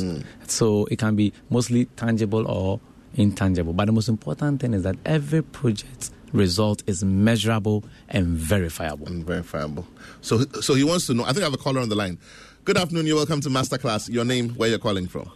So 0.47 0.87
it 0.87 0.99
can 0.99 1.15
be 1.15 1.33
mostly 1.51 1.85
tangible 1.97 2.47
or 2.49 2.81
intangible. 3.17 3.73
But 3.75 3.87
the 3.87 3.93
most 3.93 4.09
important 4.09 4.61
thing 4.61 4.73
is 4.75 4.83
that 4.85 4.97
every 5.05 5.43
project 5.43 6.11
result 6.33 6.83
is 6.87 7.05
measurable 7.05 7.85
and 8.09 8.29
verifiable. 8.29 9.07
and 9.07 9.25
verifiable. 9.27 9.87
So, 10.21 10.45
so 10.61 10.75
he 10.75 10.83
wants 10.85 11.07
to 11.09 11.15
know. 11.15 11.23
I 11.25 11.29
think 11.29 11.41
I 11.41 11.45
have 11.45 11.55
a 11.55 11.59
caller 11.59 11.81
on 11.81 11.89
the 11.91 11.95
line. 11.95 12.19
Good 12.65 12.79
afternoon. 12.79 13.07
You're 13.07 13.17
welcome 13.17 13.41
to 13.43 13.49
Masterclass. 13.51 14.09
Your 14.11 14.25
name, 14.25 14.51
where 14.51 14.69
you're 14.71 14.79
calling 14.79 15.07
from. 15.07 15.31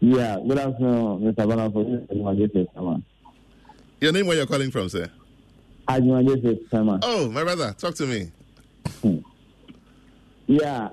Yeah, 0.00 0.38
good 0.46 0.58
afternoon, 0.58 1.20
Mr. 1.34 1.46
Bonafo. 1.46 2.86
Your 4.00 4.12
name, 4.12 4.26
where 4.26 4.36
you're 4.36 4.46
calling 4.46 4.70
from, 4.70 4.88
sir. 4.88 5.10
Ajumade 5.88 6.58
Sama. 6.70 6.98
Oh, 7.02 7.30
my 7.30 7.42
brother, 7.44 7.74
talk 7.78 7.94
to 7.96 8.06
me. 8.06 8.30
Yeah, 10.46 10.88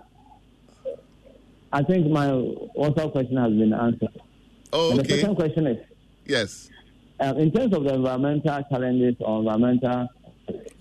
I 1.73 1.81
think 1.81 2.11
my 2.11 2.27
WhatsApp 2.27 3.11
question 3.11 3.37
has 3.37 3.51
been 3.53 3.73
answered. 3.73 4.21
Oh, 4.71 4.91
And 4.91 4.99
the 4.99 5.09
second 5.09 5.33
question 5.35 5.65
is, 5.65 5.77
Yes. 6.27 6.69
um, 7.19 7.39
in 7.39 7.51
terms 7.51 7.73
of 7.73 7.83
the 7.83 7.95
environmental 7.95 8.61
challenges 8.69 9.15
or 9.19 9.39
environmental, 9.39 10.09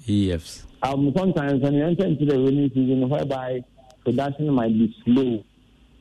EFs. 0.06 0.64
um, 0.82 1.10
sometimes 1.16 1.62
when 1.62 1.72
you 1.72 1.86
enter 1.86 2.04
into 2.04 2.26
the 2.26 2.36
rainy 2.36 2.68
season, 2.74 3.08
whereby 3.08 3.60
production 4.06 4.52
might 4.52 4.72
be 4.72 4.94
slow, 5.04 5.44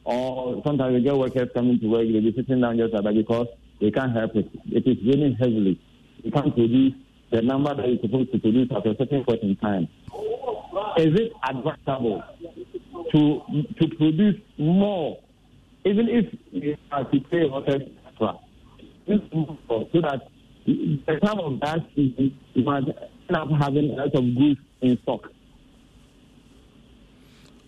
or 0.04 0.62
sometimes 0.64 0.94
you 0.94 1.02
get 1.02 1.18
workers 1.18 1.50
coming 1.56 1.80
to 1.80 1.88
work, 1.88 2.08
they'll 2.08 2.22
be 2.22 2.34
sitting 2.36 2.62
down 2.62 2.78
just 2.78 2.94
that 2.94 3.04
because 3.14 3.48
they 3.82 3.90
can't 3.90 4.16
help 4.16 4.36
it. 4.36 4.48
It 4.72 4.86
is 4.86 4.98
raining 5.06 5.36
heavily. 5.40 5.82
You 6.24 6.32
can't 6.32 6.54
produce 6.54 6.94
the 7.32 7.42
number 7.42 7.74
that 7.76 7.88
you're 7.90 8.00
supposed 8.02 8.32
to 8.32 8.40
produce 8.40 8.70
at 8.72 8.86
a 8.86 8.96
certain 8.98 9.24
point 9.26 9.42
in 9.42 9.56
time. 9.58 9.88
Is 10.98 11.14
it 11.20 11.34
advisable 11.44 12.24
to 13.12 13.42
to 13.82 13.88
produce 13.98 14.36
more, 14.58 15.20
even 15.84 16.08
if 16.08 16.26
you 16.52 16.78
have 16.92 17.12
to 17.12 17.20
pay 17.32 17.50
workers 17.50 17.82
extra? 18.08 18.38
So 19.08 19.88
that 20.02 20.22
the 20.66 21.20
time 21.24 21.40
of 21.40 21.60
that 21.62 21.80
season, 21.96 22.38
you 22.54 22.64
might 22.64 22.84
end 22.88 23.38
up 23.38 23.50
having 23.60 23.92
a 23.92 23.94
lot 23.94 24.16
of 24.16 24.36
goods 24.36 24.60
in 24.82 24.98
stock. 25.04 25.30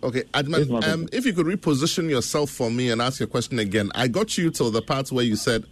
Okay, 0.02 0.22
Adman, 0.32 0.84
um, 0.86 1.08
if 1.12 1.26
you 1.26 1.32
could 1.32 1.46
reposition 1.46 2.08
yourself 2.08 2.50
for 2.50 2.70
me 2.70 2.90
and 2.90 3.02
ask 3.02 3.18
your 3.18 3.26
question 3.26 3.58
again. 3.58 3.90
I 3.94 4.06
got 4.06 4.38
you 4.38 4.50
to 4.50 4.70
the 4.70 4.80
part 4.80 5.10
where 5.10 5.24
you 5.24 5.34
said, 5.34 5.64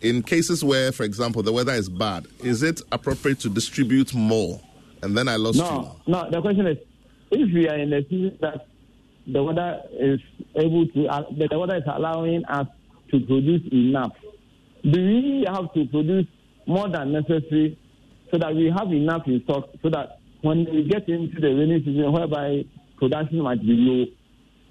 in 0.00 0.22
cases 0.22 0.64
where, 0.64 0.92
for 0.92 1.02
example, 1.04 1.42
the 1.42 1.52
weather 1.52 1.72
is 1.72 1.88
bad, 1.88 2.26
is 2.40 2.62
it 2.62 2.80
appropriate 2.90 3.40
to 3.40 3.50
distribute 3.50 4.14
more? 4.14 4.60
And 5.02 5.16
then 5.16 5.28
I 5.28 5.36
lost 5.36 5.58
No, 5.58 5.96
no. 6.06 6.30
The 6.30 6.40
question 6.40 6.66
is, 6.66 6.78
if 7.30 7.52
we 7.52 7.68
are 7.68 7.76
in 7.76 7.92
a 7.92 8.02
season 8.08 8.38
that 8.40 8.66
the 9.26 9.42
weather 9.42 9.82
is 9.92 10.20
able 10.54 10.86
to, 10.86 11.06
uh, 11.06 11.22
the 11.30 11.58
weather 11.58 11.76
is 11.76 11.82
allowing 11.86 12.44
us 12.46 12.66
to 13.10 13.20
produce 13.20 13.62
enough, 13.72 14.12
do 14.82 15.04
we 15.04 15.44
have 15.46 15.72
to 15.74 15.84
produce 15.86 16.26
more 16.66 16.88
than 16.88 17.12
necessary 17.12 17.78
so 18.30 18.38
that 18.38 18.54
we 18.54 18.72
have 18.76 18.90
enough 18.92 19.22
in 19.26 19.42
stock 19.44 19.68
so 19.82 19.90
that 19.90 20.18
when 20.42 20.64
we 20.72 20.84
get 20.88 21.08
into 21.08 21.40
the 21.40 21.48
rainy 21.48 21.82
season 21.84 22.10
whereby 22.12 22.64
production 22.96 23.40
might 23.40 23.60
be 23.60 23.72
low, 23.72 24.04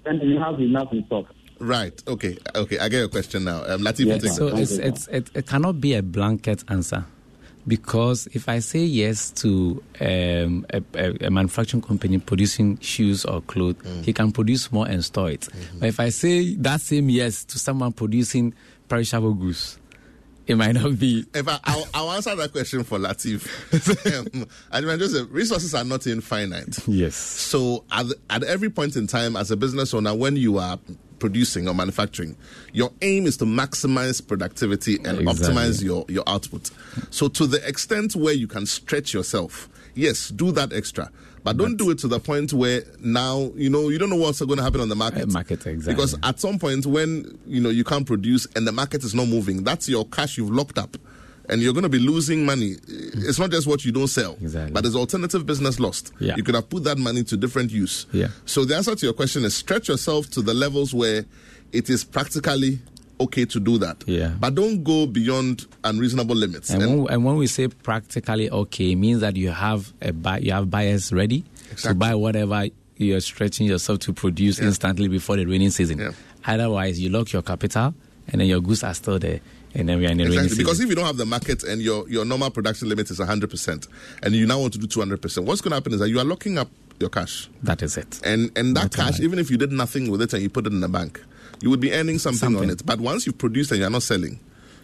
then 0.04 0.20
we 0.20 0.36
have 0.36 0.60
enough 0.60 0.92
in 0.92 1.04
stock. 1.06 1.26
Right. 1.58 2.00
Okay. 2.06 2.36
Okay. 2.54 2.78
I 2.78 2.88
get 2.88 2.98
your 2.98 3.08
question 3.08 3.44
now. 3.44 3.64
Um, 3.66 3.80
Latif, 3.80 4.06
yes. 4.06 4.36
so 4.36 4.48
it's, 4.48 4.72
it's, 4.72 5.08
it, 5.08 5.30
it 5.34 5.46
cannot 5.46 5.80
be 5.80 5.94
a 5.94 6.02
blanket 6.02 6.62
answer 6.68 7.06
because 7.66 8.28
if 8.32 8.48
I 8.48 8.60
say 8.60 8.80
yes 8.80 9.30
to 9.32 9.82
um, 10.00 10.66
a, 10.70 10.82
a, 10.94 11.26
a, 11.26 11.30
manufacturing 11.30 11.82
company 11.82 12.18
producing 12.18 12.78
shoes 12.78 13.24
or 13.24 13.40
clothes, 13.42 13.76
mm. 13.76 14.04
he 14.04 14.12
can 14.12 14.32
produce 14.32 14.70
more 14.70 14.86
and 14.86 15.04
store 15.04 15.30
it. 15.30 15.40
Mm-hmm. 15.40 15.78
But 15.80 15.88
if 15.88 16.00
I 16.00 16.10
say 16.10 16.54
that 16.56 16.80
same 16.80 17.08
yes 17.08 17.44
to 17.46 17.58
someone 17.58 17.92
producing 17.92 18.54
perishable 18.88 19.34
goods, 19.34 19.78
it 20.46 20.56
might 20.56 20.72
not 20.72 20.98
be. 20.98 21.24
If 21.34 21.48
I, 21.48 21.58
I'll, 21.64 21.88
I'll 21.92 22.12
answer 22.12 22.34
that 22.36 22.52
question 22.52 22.84
for 22.84 22.98
Latif. 22.98 23.46
um, 24.36 24.46
and 24.70 25.00
Joseph, 25.00 25.28
resources 25.30 25.74
are 25.74 25.84
not 25.84 26.06
infinite. 26.06 26.86
Yes. 26.86 27.16
So 27.16 27.84
at, 27.90 28.06
at 28.30 28.44
every 28.44 28.70
point 28.70 28.96
in 28.96 29.06
time, 29.06 29.36
as 29.36 29.50
a 29.50 29.56
business 29.56 29.92
owner, 29.92 30.14
when 30.14 30.36
you 30.36 30.58
are 30.58 30.78
producing 31.18 31.68
or 31.68 31.74
manufacturing, 31.74 32.36
your 32.72 32.92
aim 33.02 33.26
is 33.26 33.36
to 33.38 33.44
maximize 33.44 34.26
productivity 34.26 34.96
and 35.04 35.20
exactly. 35.20 35.54
optimize 35.54 35.82
your, 35.82 36.04
your 36.08 36.24
output. 36.26 36.70
So 37.10 37.28
to 37.28 37.46
the 37.46 37.66
extent 37.66 38.14
where 38.14 38.34
you 38.34 38.46
can 38.46 38.66
stretch 38.66 39.12
yourself, 39.14 39.68
yes, 39.94 40.28
do 40.28 40.52
that 40.52 40.72
extra. 40.72 41.10
But 41.46 41.58
don't 41.58 41.76
do 41.76 41.90
it 41.90 41.98
to 41.98 42.08
the 42.08 42.18
point 42.18 42.52
where 42.52 42.82
now 42.98 43.52
you 43.54 43.70
know 43.70 43.88
you 43.88 43.98
don't 43.98 44.10
know 44.10 44.16
what's 44.16 44.40
going 44.40 44.56
to 44.56 44.64
happen 44.64 44.80
on 44.80 44.88
the 44.88 44.96
market. 44.96 45.30
Market 45.30 45.64
exactly. 45.64 45.94
Because 45.94 46.18
at 46.24 46.40
some 46.40 46.58
point 46.58 46.86
when 46.86 47.38
you 47.46 47.60
know 47.60 47.68
you 47.68 47.84
can't 47.84 48.04
produce 48.04 48.48
and 48.56 48.66
the 48.66 48.72
market 48.72 49.04
is 49.04 49.14
not 49.14 49.28
moving, 49.28 49.62
that's 49.62 49.88
your 49.88 50.04
cash 50.06 50.36
you've 50.38 50.50
locked 50.50 50.76
up, 50.76 50.96
and 51.48 51.62
you're 51.62 51.72
going 51.72 51.84
to 51.84 51.88
be 51.88 52.00
losing 52.00 52.44
money. 52.44 52.74
It's 52.88 53.38
not 53.38 53.52
just 53.52 53.68
what 53.68 53.84
you 53.84 53.92
don't 53.92 54.08
sell, 54.08 54.32
exactly. 54.40 54.72
but 54.72 54.82
there's 54.82 54.96
alternative 54.96 55.46
business 55.46 55.78
lost. 55.78 56.12
Yeah. 56.18 56.34
You 56.36 56.42
could 56.42 56.56
have 56.56 56.68
put 56.68 56.82
that 56.82 56.98
money 56.98 57.22
to 57.22 57.36
different 57.36 57.70
use. 57.70 58.06
Yeah. 58.10 58.26
So 58.44 58.64
the 58.64 58.74
answer 58.74 58.96
to 58.96 59.06
your 59.06 59.12
question 59.14 59.44
is 59.44 59.54
stretch 59.54 59.86
yourself 59.86 60.28
to 60.30 60.42
the 60.42 60.52
levels 60.52 60.92
where 60.92 61.26
it 61.70 61.88
is 61.88 62.02
practically 62.02 62.80
okay 63.20 63.44
to 63.46 63.60
do 63.60 63.78
that. 63.78 64.04
Yeah. 64.06 64.34
But 64.38 64.54
don't 64.54 64.82
go 64.84 65.06
beyond 65.06 65.66
unreasonable 65.84 66.36
limits. 66.36 66.70
And, 66.70 66.82
and, 66.82 67.02
when, 67.04 67.12
and 67.12 67.24
when 67.24 67.36
we 67.36 67.46
say 67.46 67.68
practically 67.68 68.50
okay, 68.50 68.92
it 68.92 68.96
means 68.96 69.20
that 69.20 69.36
you 69.36 69.50
have 69.50 69.92
a 70.02 70.12
buy, 70.12 70.38
you 70.38 70.52
have 70.52 70.70
buyers 70.70 71.12
ready 71.12 71.44
exactly. 71.70 71.90
to 71.90 71.94
buy 71.94 72.14
whatever 72.14 72.66
you're 72.96 73.20
stretching 73.20 73.66
yourself 73.66 73.98
to 74.00 74.12
produce 74.12 74.58
yeah. 74.58 74.66
instantly 74.66 75.08
before 75.08 75.36
the 75.36 75.44
rainy 75.44 75.70
season. 75.70 75.98
Yeah. 75.98 76.12
Otherwise, 76.46 77.00
you 77.00 77.10
lock 77.10 77.32
your 77.32 77.42
capital 77.42 77.94
and 78.28 78.40
then 78.40 78.48
your 78.48 78.60
goods 78.60 78.82
are 78.82 78.94
still 78.94 79.18
there. 79.18 79.40
And 79.74 79.88
then 79.88 79.98
we 79.98 80.06
are 80.06 80.10
in 80.10 80.16
the 80.16 80.24
exactly. 80.24 80.36
rainy 80.38 80.48
season. 80.48 80.64
Because 80.64 80.80
if 80.80 80.88
you 80.88 80.94
don't 80.94 81.04
have 81.04 81.18
the 81.18 81.26
market 81.26 81.62
and 81.62 81.82
your, 81.82 82.08
your 82.08 82.24
normal 82.24 82.50
production 82.50 82.88
limit 82.88 83.10
is 83.10 83.18
100%, 83.18 83.88
and 84.22 84.34
you 84.34 84.46
now 84.46 84.58
want 84.58 84.72
to 84.72 84.78
do 84.78 84.86
200%, 84.86 85.44
what's 85.44 85.60
going 85.60 85.72
to 85.72 85.76
happen 85.76 85.92
is 85.92 86.00
that 86.00 86.08
you 86.08 86.18
are 86.18 86.24
locking 86.24 86.56
up 86.56 86.68
your 86.98 87.10
cash. 87.10 87.48
That 87.62 87.82
is 87.82 87.96
it. 87.96 88.20
And 88.24 88.50
and 88.56 88.76
that 88.76 88.84
That's 88.84 88.96
cash, 88.96 89.12
right. 89.12 89.20
even 89.20 89.38
if 89.38 89.50
you 89.50 89.56
did 89.56 89.72
nothing 89.72 90.10
with 90.10 90.22
it 90.22 90.32
and 90.32 90.42
you 90.42 90.48
put 90.48 90.66
it 90.66 90.72
in 90.72 90.80
the 90.80 90.88
bank, 90.88 91.22
you 91.60 91.70
would 91.70 91.80
be 91.80 91.92
earning 91.92 92.18
something, 92.18 92.38
something. 92.38 92.64
on 92.64 92.70
it. 92.70 92.84
But 92.84 93.00
once 93.00 93.26
you've 93.26 93.38
produced 93.38 93.70
and 93.70 93.80
you're 93.80 93.90
not 93.90 94.02
selling, 94.02 94.40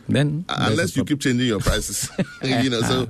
then 0.09 0.45
uh, 0.49 0.69
unless 0.71 0.97
you 0.97 1.05
keep 1.05 1.21
changing 1.21 1.47
your 1.47 1.61
prices, 1.61 2.11
you 2.43 2.71
know, 2.71 2.81
so 2.83 3.09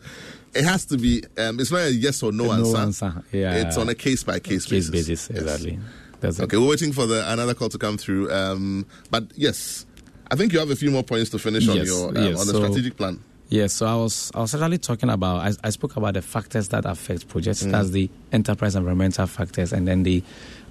it 0.55 0.65
has 0.65 0.85
to 0.87 0.99
be. 0.99 1.23
Um, 1.39 1.61
it's 1.61 1.71
not 1.71 1.83
a 1.83 1.93
yes 1.93 2.23
or 2.23 2.33
no, 2.33 2.45
no 2.45 2.53
answer. 2.53 2.77
answer. 2.77 3.25
Yeah, 3.33 3.67
it's 3.67 3.77
on 3.77 3.89
a 3.89 3.95
case 3.95 4.23
by 4.25 4.39
case 4.39 4.67
basis. 4.67 4.91
basis. 4.91 5.31
Exactly. 5.31 5.79
Yes. 6.23 6.39
okay, 6.39 6.57
we're 6.57 6.69
waiting 6.69 6.93
for 6.93 7.07
the 7.07 7.31
another 7.33 7.55
call 7.55 7.69
to 7.69 7.79
come 7.79 7.99
through. 7.99 8.33
Um, 8.33 8.87
but 9.11 9.25
yes, 9.35 9.87
I 10.31 10.37
think 10.37 10.53
you 10.53 10.59
have 10.61 10.71
a 10.71 10.77
few 10.77 10.91
more 10.91 11.03
points 11.03 11.31
to 11.31 11.39
finish 11.39 11.69
on 11.69 11.77
your 11.79 12.11
um, 12.11 12.17
yes. 12.17 12.41
on 12.41 12.47
the 12.47 12.53
so, 12.53 12.63
strategic 12.63 12.97
plan. 12.97 13.21
Yes, 13.49 13.75
so 13.75 13.87
I 13.87 13.97
was 13.97 14.31
I 14.35 14.41
was 14.41 14.55
actually 14.55 14.79
talking 14.79 15.11
about 15.11 15.41
I, 15.41 15.53
I 15.65 15.71
spoke 15.71 15.97
about 15.97 16.15
the 16.15 16.23
factors 16.23 16.69
that 16.69 16.87
affect 16.87 17.29
projects. 17.29 17.63
Mm. 17.63 17.73
That's 17.73 17.91
the 17.91 18.09
enterprise 18.33 18.77
environmental 18.77 19.27
factors, 19.27 19.73
and 19.73 19.87
then 19.87 20.05
the 20.05 20.23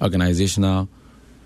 organizational 0.02 0.88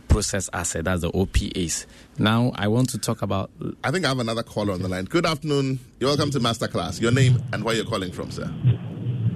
process 0.08 0.50
asset. 0.54 0.86
That's 0.86 1.02
the 1.02 1.12
OPAs. 1.12 1.86
Now 2.18 2.52
I 2.56 2.68
want 2.68 2.90
to 2.90 2.98
talk 2.98 3.22
about. 3.22 3.52
I 3.84 3.92
think 3.92 4.06
I 4.06 4.10
have 4.10 4.20
another 4.20 4.44
caller 4.44 4.74
on 4.74 4.82
the 4.82 4.88
line. 4.88 5.06
Good 5.06 5.26
afternoon. 5.26 5.80
You're 6.00 6.10
welcome 6.10 6.32
to 6.32 6.40
Masterclass. 6.40 7.02
Your 7.02 7.12
name 7.12 7.42
and 7.54 7.64
where 7.64 7.76
you're 7.76 7.86
calling 7.86 8.12
from, 8.12 8.32
sir. 8.32 8.46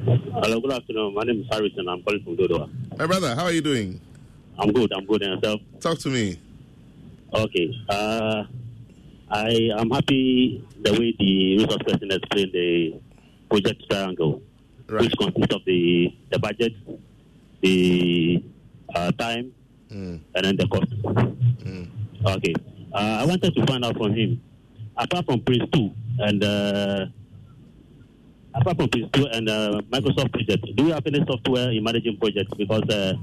Hello. 0.05 0.59
Good 0.61 0.71
afternoon. 0.73 1.13
My 1.13 1.23
name 1.23 1.41
is 1.41 1.47
Harrison. 1.51 1.87
I'm 1.87 2.01
calling 2.03 2.23
from 2.23 2.37
Dodowa. 2.37 2.97
My 2.97 3.05
brother, 3.05 3.35
how 3.35 3.43
are 3.45 3.51
you 3.51 3.61
doing? 3.61 3.99
I'm 4.57 4.71
good. 4.71 4.91
I'm 4.93 5.05
good. 5.05 5.21
And 5.21 5.41
yourself? 5.41 5.61
Talk 5.79 5.99
to 5.99 6.09
me. 6.09 6.39
Okay. 7.33 7.73
Uh, 7.87 8.43
I 9.29 9.69
am 9.77 9.89
happy 9.91 10.65
the 10.81 10.91
way 10.93 11.13
the 11.19 11.57
resource 11.59 11.83
person 11.85 12.11
explained 12.11 12.51
the 12.53 12.99
project 13.49 13.83
triangle, 13.89 14.41
right. 14.87 15.01
which 15.01 15.13
consists 15.17 15.53
of 15.53 15.63
the 15.65 16.13
the 16.31 16.39
budget, 16.39 16.73
the 17.61 18.43
uh, 18.95 19.11
time, 19.11 19.53
mm. 19.91 20.19
and 20.35 20.45
then 20.45 20.55
the 20.57 20.67
cost. 20.67 20.89
Mm. 21.63 21.89
Okay. 22.25 22.53
Uh, 22.93 23.21
I 23.21 23.25
wanted 23.25 23.55
to 23.55 23.65
find 23.65 23.85
out 23.85 23.97
from 23.97 24.13
him, 24.13 24.41
apart 24.97 25.25
from 25.25 25.41
PRINCE2 25.41 25.93
and 26.19 26.43
uh, 26.43 27.05
apart 28.55 28.77
from 28.77 28.87
PRINCE2 28.87 29.35
and 29.35 29.49
uh, 29.49 29.81
Microsoft 29.91 30.31
project, 30.33 30.65
do 30.75 30.85
you 30.85 30.93
have 30.93 31.05
any 31.05 31.23
software 31.25 31.71
in 31.71 31.83
managing 31.83 32.17
projects? 32.17 32.51
Because 32.57 32.83
uh, 32.89 33.13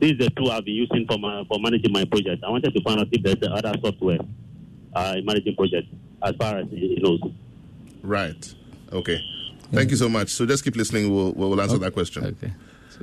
this 0.00 0.12
is 0.12 0.18
the 0.18 0.30
tool 0.30 0.50
I've 0.50 0.64
been 0.64 0.74
using 0.74 1.06
for, 1.06 1.18
my, 1.18 1.44
for 1.44 1.58
managing 1.60 1.92
my 1.92 2.04
project. 2.04 2.42
I 2.44 2.50
wanted 2.50 2.74
to 2.74 2.82
find 2.82 3.00
out 3.00 3.08
if 3.10 3.22
there's 3.22 3.52
other 3.52 3.72
software 3.82 4.18
uh, 4.94 5.14
in 5.16 5.24
managing 5.24 5.54
projects 5.54 5.88
as 6.22 6.34
far 6.36 6.58
as 6.58 6.66
he 6.70 6.98
knows. 7.00 7.20
Right. 8.02 8.54
Okay. 8.92 9.20
Thank 9.72 9.90
you 9.90 9.96
so 9.96 10.08
much. 10.08 10.30
So 10.30 10.46
just 10.46 10.64
keep 10.64 10.76
listening. 10.76 11.14
We'll, 11.14 11.32
we'll 11.32 11.60
answer 11.60 11.76
okay. 11.76 11.84
that 11.84 11.92
question. 11.92 12.24
Okay. 12.24 12.52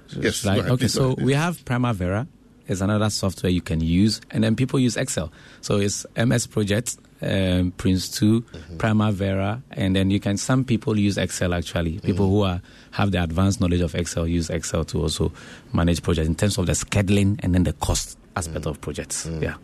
So, 0.07 0.19
yes. 0.19 0.45
Right. 0.45 0.59
Ahead, 0.59 0.71
okay. 0.71 0.87
So 0.87 1.15
we 1.21 1.33
have 1.33 1.63
Primavera. 1.63 2.27
Is 2.67 2.81
another 2.81 3.09
software 3.09 3.51
you 3.51 3.61
can 3.61 3.79
use, 3.79 4.21
and 4.31 4.43
then 4.43 4.55
people 4.55 4.79
use 4.79 4.97
Excel. 4.97 5.31
So 5.61 5.77
it's 5.77 6.05
MS 6.17 6.47
Project, 6.47 6.97
um, 7.21 7.71
PRINCE2 7.77 8.41
mm-hmm. 8.41 8.77
Primavera, 8.77 9.61
and 9.71 9.95
then 9.95 10.09
you 10.09 10.19
can. 10.19 10.37
Some 10.37 10.63
people 10.63 10.97
use 10.97 11.17
Excel 11.17 11.53
actually. 11.53 11.99
People 11.99 12.25
mm-hmm. 12.25 12.35
who 12.35 12.43
are 12.43 12.61
have 12.91 13.11
the 13.11 13.21
advanced 13.21 13.61
knowledge 13.61 13.81
of 13.81 13.93
Excel 13.93 14.27
use 14.27 14.49
Excel 14.49 14.83
to 14.85 15.01
also 15.01 15.31
manage 15.73 16.01
projects 16.01 16.27
in 16.27 16.35
terms 16.35 16.57
of 16.57 16.65
the 16.65 16.73
scheduling 16.73 17.39
and 17.43 17.53
then 17.53 17.63
the 17.63 17.73
cost 17.73 18.17
aspect 18.35 18.61
mm-hmm. 18.61 18.69
of 18.69 18.81
projects. 18.81 19.27
Mm. 19.27 19.41
Yeah. 19.41 19.55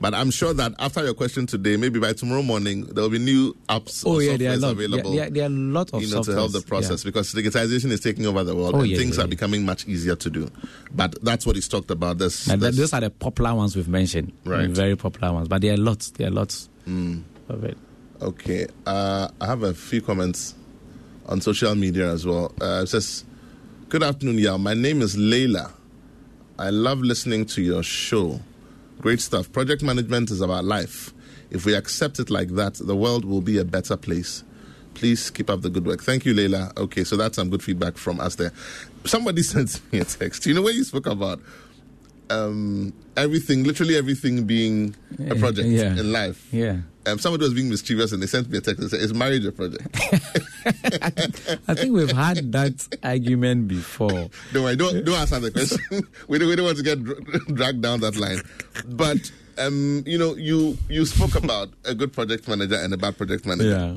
But 0.00 0.14
I'm 0.14 0.30
sure 0.30 0.54
that 0.54 0.74
after 0.78 1.04
your 1.04 1.14
question 1.14 1.46
today, 1.46 1.76
maybe 1.76 1.98
by 1.98 2.12
tomorrow 2.12 2.42
morning, 2.42 2.84
there 2.86 3.02
will 3.02 3.10
be 3.10 3.18
new 3.18 3.54
apps 3.68 4.04
oh, 4.06 4.14
or 4.14 4.22
yeah, 4.22 4.36
there 4.36 4.52
are 4.52 4.56
lot, 4.56 4.72
available. 4.72 5.12
Yeah, 5.12 5.28
there 5.28 5.42
are 5.42 5.46
a 5.46 5.48
lot 5.48 5.92
of 5.92 6.00
you 6.02 6.14
know, 6.14 6.22
to 6.22 6.32
help 6.32 6.52
the 6.52 6.60
process 6.60 7.04
yeah. 7.04 7.08
because 7.08 7.34
digitization 7.34 7.90
is 7.90 8.00
taking 8.00 8.24
over 8.26 8.44
the 8.44 8.54
world 8.54 8.76
oh, 8.76 8.80
and 8.80 8.88
yeah, 8.90 8.96
things 8.96 9.18
yeah, 9.18 9.24
are 9.24 9.26
becoming 9.26 9.64
much 9.64 9.86
easier 9.88 10.14
to 10.14 10.30
do. 10.30 10.48
But 10.92 11.16
that's 11.24 11.44
what 11.46 11.56
he's 11.56 11.66
talked 11.66 11.90
about. 11.90 12.18
This, 12.18 12.44
this 12.44 12.76
those 12.76 12.92
are 12.92 13.00
the 13.00 13.10
popular 13.10 13.54
ones 13.54 13.74
we've 13.74 13.88
mentioned. 13.88 14.32
Right. 14.44 14.70
Very 14.70 14.94
popular 14.94 15.32
ones. 15.32 15.48
But 15.48 15.62
there 15.62 15.74
are 15.74 15.78
lots. 15.78 16.10
There 16.12 16.28
are 16.28 16.32
lots 16.32 16.68
mm. 16.86 17.22
of 17.48 17.64
it. 17.64 17.76
Okay. 18.22 18.66
Uh, 18.86 19.28
I 19.40 19.46
have 19.46 19.64
a 19.64 19.74
few 19.74 20.00
comments 20.00 20.54
on 21.26 21.40
social 21.40 21.74
media 21.74 22.10
as 22.12 22.24
well. 22.24 22.52
Uh, 22.60 22.82
it 22.84 22.86
says, 22.88 23.24
Good 23.88 24.02
afternoon, 24.02 24.38
y'all. 24.38 24.58
My 24.58 24.74
name 24.74 25.02
is 25.02 25.16
Layla. 25.16 25.72
I 26.58 26.70
love 26.70 27.00
listening 27.00 27.46
to 27.46 27.62
your 27.62 27.82
show. 27.82 28.40
Great 29.00 29.20
stuff. 29.20 29.50
Project 29.52 29.82
management 29.82 30.30
is 30.30 30.40
about 30.40 30.64
life. 30.64 31.12
If 31.50 31.64
we 31.64 31.74
accept 31.74 32.18
it 32.18 32.30
like 32.30 32.50
that, 32.50 32.74
the 32.74 32.96
world 32.96 33.24
will 33.24 33.40
be 33.40 33.58
a 33.58 33.64
better 33.64 33.96
place. 33.96 34.44
Please 34.94 35.30
keep 35.30 35.48
up 35.48 35.62
the 35.62 35.70
good 35.70 35.86
work. 35.86 36.02
Thank 36.02 36.24
you, 36.24 36.34
Leila. 36.34 36.72
Okay, 36.76 37.04
so 37.04 37.16
that's 37.16 37.36
some 37.36 37.50
good 37.50 37.62
feedback 37.62 37.96
from 37.96 38.20
us 38.20 38.34
there. 38.34 38.52
Somebody 39.04 39.42
sent 39.54 39.80
me 39.92 40.00
a 40.00 40.04
text. 40.04 40.44
You 40.46 40.54
know 40.54 40.62
where 40.62 40.72
you 40.72 40.84
spoke 40.84 41.06
about 41.06 41.40
um, 42.30 42.92
everything, 43.16 43.64
literally 43.64 43.96
everything 43.96 44.44
being 44.44 44.94
a 45.28 45.34
project 45.36 45.68
yeah. 45.68 45.98
in 45.98 46.12
life. 46.12 46.52
Yeah. 46.52 46.78
Um, 47.06 47.18
somebody 47.18 47.44
was 47.44 47.54
being 47.54 47.70
mischievous 47.70 48.12
and 48.12 48.22
they 48.22 48.26
sent 48.26 48.50
me 48.50 48.58
a 48.58 48.60
text 48.60 48.80
and 48.80 48.90
said, 48.90 49.00
Is 49.00 49.14
marriage 49.14 49.44
a 49.46 49.52
project? 49.52 49.86
I 51.68 51.74
think 51.74 51.92
we've 51.94 52.10
had 52.10 52.52
that 52.52 52.98
argument 53.02 53.68
before. 53.68 54.30
No, 54.52 54.66
I 54.66 54.74
don't, 54.74 55.04
don't 55.04 55.14
answer 55.14 55.38
the 55.40 55.50
question. 55.50 55.78
we, 56.28 56.38
don't, 56.38 56.48
we 56.48 56.56
don't 56.56 56.66
want 56.66 56.78
to 56.78 56.82
get 56.82 57.02
dragged 57.54 57.82
down 57.82 58.00
that 58.00 58.16
line. 58.16 58.40
But, 58.86 59.30
um, 59.58 60.02
you 60.06 60.18
know, 60.18 60.34
you, 60.34 60.78
you 60.88 61.04
spoke 61.06 61.34
about 61.34 61.68
a 61.84 61.94
good 61.94 62.12
project 62.12 62.48
manager 62.48 62.76
and 62.76 62.92
a 62.94 62.96
bad 62.96 63.16
project 63.16 63.46
manager. 63.46 63.96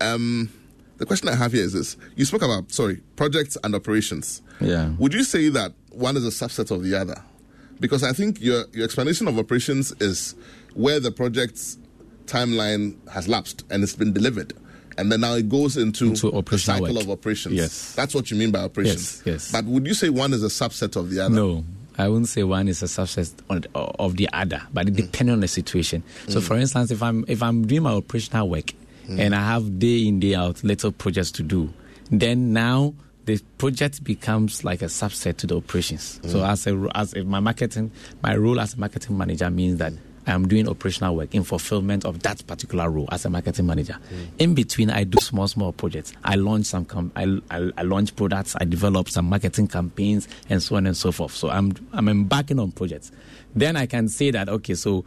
Yeah. 0.00 0.12
Um, 0.12 0.50
the 0.98 1.06
question 1.06 1.28
I 1.28 1.34
have 1.34 1.52
here 1.52 1.64
is 1.64 1.72
this. 1.72 1.96
You 2.16 2.24
spoke 2.24 2.42
about, 2.42 2.72
sorry, 2.72 3.00
projects 3.16 3.56
and 3.62 3.74
operations. 3.74 4.42
Yeah. 4.60 4.90
Would 4.98 5.14
you 5.14 5.24
say 5.24 5.48
that 5.50 5.72
one 5.90 6.16
is 6.16 6.26
a 6.26 6.30
subset 6.46 6.70
of 6.70 6.82
the 6.82 6.96
other? 6.96 7.22
Because 7.80 8.02
I 8.02 8.12
think 8.12 8.40
your, 8.40 8.64
your 8.72 8.84
explanation 8.84 9.28
of 9.28 9.38
operations 9.38 9.92
is 10.00 10.34
where 10.74 11.00
the 11.00 11.10
project's 11.10 11.78
timeline 12.26 12.96
has 13.08 13.28
lapsed 13.28 13.64
and 13.70 13.82
it's 13.82 13.96
been 13.96 14.12
delivered. 14.12 14.52
And 14.98 15.10
then 15.10 15.20
now 15.20 15.34
it 15.34 15.48
goes 15.48 15.76
into, 15.76 16.06
into 16.06 16.30
the 16.30 16.58
cycle 16.58 16.94
work. 16.94 17.02
of 17.04 17.10
operations. 17.10 17.54
Yes. 17.54 17.94
That's 17.94 18.14
what 18.14 18.30
you 18.30 18.36
mean 18.36 18.50
by 18.50 18.60
operations. 18.60 19.22
Yes, 19.24 19.50
yes. 19.50 19.52
But 19.52 19.64
would 19.64 19.86
you 19.86 19.94
say 19.94 20.08
one 20.08 20.32
is 20.32 20.42
a 20.42 20.48
subset 20.48 20.96
of 20.96 21.10
the 21.10 21.20
other? 21.20 21.34
No. 21.34 21.64
I 21.96 22.08
wouldn't 22.08 22.28
say 22.28 22.42
one 22.42 22.66
is 22.68 22.82
a 22.82 22.86
subset 22.86 23.32
of 23.74 24.16
the 24.16 24.28
other, 24.32 24.60
but 24.72 24.88
it 24.88 24.94
depends 24.96 25.32
on 25.32 25.40
the 25.40 25.48
situation. 25.48 26.02
So, 26.28 26.40
Mm. 26.40 26.42
for 26.42 26.56
instance, 26.56 26.90
if 26.90 27.00
I'm 27.02 27.24
if 27.28 27.40
I'm 27.40 27.66
doing 27.66 27.82
my 27.84 27.92
operational 27.92 28.48
work 28.48 28.72
mm. 29.08 29.18
and 29.20 29.34
I 29.34 29.40
have 29.46 29.78
day 29.78 30.06
in 30.06 30.18
day 30.18 30.34
out 30.34 30.64
little 30.64 30.90
projects 30.90 31.30
to 31.32 31.42
do. 31.44 31.72
Then 32.10 32.52
now 32.52 32.94
the 33.26 33.38
project 33.58 34.02
becomes 34.04 34.64
like 34.64 34.82
a 34.82 34.86
subset 34.86 35.36
to 35.38 35.46
the 35.46 35.56
operations. 35.56 36.18
Mm. 36.24 36.30
So 36.32 36.44
as 36.44 36.66
a 36.66 36.88
as 36.96 37.14
a, 37.14 37.22
my 37.22 37.38
marketing, 37.40 37.92
my 38.22 38.36
role 38.36 38.58
as 38.60 38.74
a 38.74 38.78
marketing 38.80 39.16
manager 39.16 39.48
means 39.50 39.78
that 39.78 39.92
I 40.26 40.32
am 40.32 40.48
doing 40.48 40.68
operational 40.68 41.16
work 41.16 41.34
in 41.34 41.44
fulfillment 41.44 42.04
of 42.04 42.20
that 42.20 42.46
particular 42.46 42.90
role 42.90 43.08
as 43.10 43.24
a 43.24 43.30
marketing 43.30 43.66
manager. 43.66 43.96
Mm. 44.12 44.26
In 44.38 44.54
between, 44.54 44.90
I 44.90 45.04
do 45.04 45.18
small, 45.20 45.48
small 45.48 45.72
projects. 45.72 46.12
I 46.24 46.36
launch 46.36 46.66
some, 46.66 46.84
com- 46.84 47.12
I, 47.14 47.40
I, 47.50 47.70
I, 47.76 47.82
launch 47.82 48.16
products. 48.16 48.56
I 48.60 48.64
develop 48.64 49.08
some 49.08 49.26
marketing 49.26 49.68
campaigns, 49.68 50.28
and 50.48 50.62
so 50.62 50.76
on 50.76 50.86
and 50.86 50.96
so 50.96 51.12
forth. 51.12 51.32
So 51.32 51.50
I'm 51.50 51.72
I'm 51.92 52.08
embarking 52.08 52.58
on 52.58 52.72
projects. 52.72 53.12
Then 53.54 53.76
I 53.76 53.86
can 53.86 54.08
say 54.08 54.30
that 54.30 54.48
okay, 54.48 54.74
so 54.74 55.04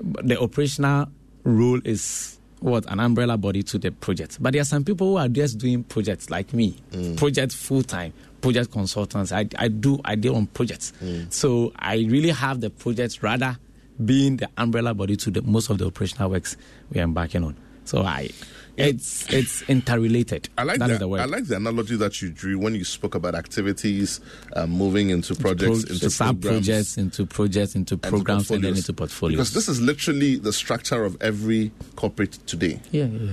the 0.00 0.40
operational 0.40 1.08
role 1.44 1.80
is 1.84 2.38
what 2.60 2.84
an 2.90 3.00
umbrella 3.00 3.36
body 3.36 3.62
to 3.62 3.78
the 3.78 3.90
project. 3.90 4.38
But 4.40 4.52
there 4.52 4.62
are 4.62 4.66
some 4.66 4.84
people 4.84 5.08
who 5.08 5.16
are 5.16 5.28
just 5.28 5.58
doing 5.58 5.82
projects 5.84 6.30
like 6.30 6.52
me, 6.52 6.76
mm. 6.92 7.16
project 7.16 7.52
full 7.52 7.82
time, 7.82 8.12
project 8.40 8.70
consultants. 8.70 9.32
I, 9.32 9.48
I 9.58 9.68
do 9.68 10.00
I 10.04 10.14
deal 10.14 10.36
on 10.36 10.46
projects. 10.46 10.92
Mm. 11.02 11.32
So 11.32 11.72
I 11.76 12.06
really 12.08 12.30
have 12.30 12.60
the 12.60 12.70
projects 12.70 13.22
rather 13.22 13.58
being 14.04 14.36
the 14.36 14.48
umbrella 14.56 14.94
body 14.94 15.16
to 15.16 15.30
the 15.30 15.42
most 15.42 15.70
of 15.70 15.78
the 15.78 15.86
operational 15.86 16.30
works 16.30 16.56
we 16.92 17.00
are 17.00 17.04
embarking 17.04 17.44
on. 17.44 17.56
So 17.84 18.02
I 18.02 18.30
it's 18.76 19.30
it's 19.32 19.62
interrelated. 19.62 20.48
I 20.56 20.62
like 20.62 20.78
that. 20.78 21.00
that 21.00 21.02
I 21.02 21.24
like 21.24 21.46
the 21.46 21.56
analogy 21.56 21.96
that 21.96 22.22
you 22.22 22.30
drew 22.30 22.58
when 22.58 22.74
you 22.74 22.84
spoke 22.84 23.14
about 23.14 23.34
activities 23.34 24.20
uh, 24.54 24.66
moving 24.66 25.10
into 25.10 25.34
projects, 25.34 25.84
Pro- 25.84 25.94
into 25.94 26.10
sub 26.10 26.40
projects, 26.40 26.96
into 26.96 27.26
projects, 27.26 27.74
into 27.74 27.96
programs, 27.98 28.50
and 28.50 28.64
then 28.64 28.76
into 28.76 28.92
portfolios. 28.92 29.36
Because 29.36 29.54
this 29.54 29.68
is 29.68 29.80
literally 29.80 30.36
the 30.36 30.52
structure 30.52 31.04
of 31.04 31.20
every 31.20 31.72
corporate 31.96 32.32
today. 32.46 32.80
Yeah, 32.92 33.06
yeah. 33.06 33.30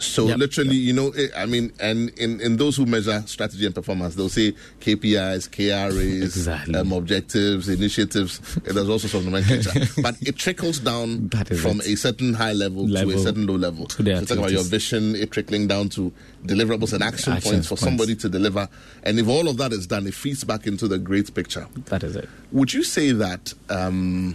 So 0.00 0.28
yep. 0.28 0.38
literally, 0.38 0.76
you 0.76 0.92
know, 0.92 1.12
I 1.36 1.46
mean, 1.46 1.72
and 1.78 2.08
in, 2.18 2.40
in 2.40 2.56
those 2.56 2.76
who 2.76 2.86
measure 2.86 3.22
strategy 3.26 3.66
and 3.66 3.74
performance, 3.74 4.14
they'll 4.14 4.28
say 4.28 4.52
KPIs, 4.80 5.48
KRAs, 5.50 6.22
exactly. 6.22 6.74
um, 6.74 6.92
objectives, 6.92 7.68
initiatives. 7.68 8.38
There's 8.62 8.88
also 8.88 9.08
some 9.08 9.26
nomenclature, 9.26 9.72
but 10.02 10.16
it 10.22 10.36
trickles 10.36 10.78
down 10.78 11.28
from 11.28 11.80
it. 11.80 11.86
a 11.88 11.96
certain 11.96 12.34
high 12.34 12.52
level, 12.54 12.86
level, 12.86 13.12
to 13.12 13.18
a 13.18 13.20
certain 13.20 13.46
low 13.46 13.56
level. 13.56 13.86
To 13.86 14.04
so 14.04 14.24
talk 14.24 14.38
about 14.38 14.52
your 14.52 14.64
vision, 14.64 15.14
it 15.14 15.30
trickling 15.30 15.68
down 15.68 15.90
to 15.90 16.12
deliverables 16.44 16.92
and 16.92 17.02
action, 17.02 17.34
action 17.34 17.52
points 17.52 17.66
for 17.68 17.74
points. 17.74 17.82
somebody 17.84 18.16
to 18.16 18.28
deliver. 18.28 18.68
And 19.02 19.18
if 19.18 19.28
all 19.28 19.48
of 19.48 19.58
that 19.58 19.72
is 19.72 19.86
done, 19.86 20.06
it 20.06 20.14
feeds 20.14 20.44
back 20.44 20.66
into 20.66 20.88
the 20.88 20.98
great 20.98 21.34
picture. 21.34 21.66
That 21.86 22.02
is 22.04 22.16
it. 22.16 22.28
Would 22.52 22.72
you 22.72 22.82
say 22.82 23.12
that 23.12 23.52
um, 23.68 24.34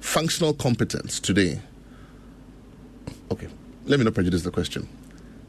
functional 0.00 0.52
competence 0.52 1.20
today? 1.20 1.60
Okay, 3.32 3.48
let 3.84 3.98
me 3.98 4.04
not 4.04 4.14
prejudice 4.14 4.42
the 4.42 4.50
question. 4.50 4.88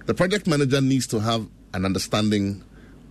The 0.05 0.13
project 0.13 0.47
manager 0.47 0.81
needs 0.81 1.07
to 1.07 1.19
have 1.19 1.47
an 1.73 1.85
understanding 1.85 2.63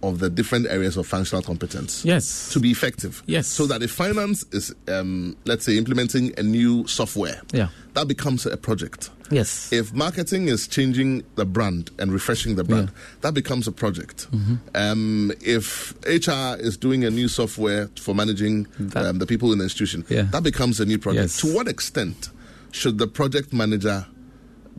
of 0.02 0.18
the 0.18 0.30
different 0.30 0.66
areas 0.66 0.96
of 0.96 1.06
functional 1.06 1.42
competence. 1.42 2.04
Yes. 2.04 2.50
To 2.52 2.60
be 2.60 2.70
effective. 2.70 3.22
Yes. 3.26 3.46
So 3.46 3.66
that 3.66 3.82
if 3.82 3.90
finance 3.90 4.44
is, 4.52 4.74
um, 4.88 5.36
let's 5.44 5.64
say, 5.64 5.76
implementing 5.76 6.32
a 6.38 6.42
new 6.42 6.86
software, 6.86 7.42
yeah. 7.52 7.68
that 7.94 8.08
becomes 8.08 8.46
a 8.46 8.56
project. 8.56 9.10
Yes. 9.30 9.72
If 9.72 9.92
marketing 9.92 10.48
is 10.48 10.66
changing 10.66 11.22
the 11.36 11.44
brand 11.44 11.90
and 11.98 12.12
refreshing 12.12 12.56
the 12.56 12.64
brand, 12.64 12.88
yeah. 12.88 13.00
that 13.20 13.34
becomes 13.34 13.68
a 13.68 13.72
project. 13.72 14.30
Mm-hmm. 14.32 14.54
Um, 14.74 15.32
if 15.40 15.94
HR 16.04 16.60
is 16.60 16.76
doing 16.76 17.04
a 17.04 17.10
new 17.10 17.28
software 17.28 17.88
for 18.00 18.14
managing 18.14 18.66
that, 18.78 19.04
um, 19.04 19.18
the 19.18 19.26
people 19.26 19.52
in 19.52 19.58
the 19.58 19.64
institution, 19.64 20.04
yeah. 20.08 20.22
that 20.22 20.42
becomes 20.42 20.80
a 20.80 20.84
new 20.84 20.98
project. 20.98 21.22
Yes. 21.22 21.40
To 21.42 21.54
what 21.54 21.68
extent 21.68 22.30
should 22.72 22.98
the 22.98 23.06
project 23.06 23.52
manager 23.52 24.06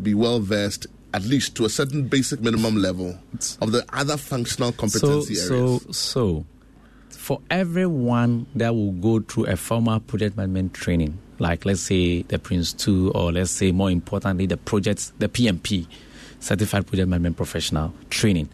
be 0.02 0.14
well 0.14 0.40
versed 0.40 0.88
at 1.14 1.24
least 1.24 1.56
to 1.56 1.66
a 1.66 1.70
certain 1.70 2.08
basic 2.08 2.40
minimum 2.42 2.76
level 2.78 3.18
of 3.62 3.72
the 3.72 3.86
other 3.94 4.18
functional 4.18 4.72
competency 4.72 5.36
so, 5.36 5.56
areas. 5.56 5.82
So, 5.84 5.92
so 5.92 6.46
for 7.10 7.42
everyone 7.50 8.48
that 8.56 8.74
will 8.74 8.94
go 8.94 9.20
through 9.20 9.46
a 9.46 9.56
formal 9.56 10.00
project 10.00 10.38
management 10.38 10.74
training, 10.74 11.18
like 11.40 11.66
let's 11.66 11.82
say 11.82 12.24
the 12.24 12.40
PRINCE2, 12.40 13.14
or 13.14 13.32
let's 13.32 13.52
say 13.52 13.72
more 13.72 13.92
importantly, 13.92 14.46
the 14.46 14.58
projects, 14.58 15.12
the 15.20 15.28
PMP, 15.30 15.86
Certified 16.40 16.88
Project 16.88 17.10
Management 17.10 17.38
Professional 17.38 17.94
training, 18.10 18.50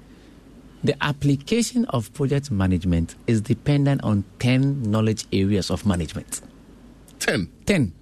the 0.83 1.01
application 1.03 1.85
of 1.85 2.13
project 2.13 2.51
management 2.51 3.15
is 3.25 3.41
dependent 3.41 4.03
on 4.03 4.25
10 4.39 4.83
knowledge 4.83 5.25
areas 5.31 5.71
of 5.71 5.85
management. 5.85 6.41
10? 7.19 7.49
10. 7.65 7.93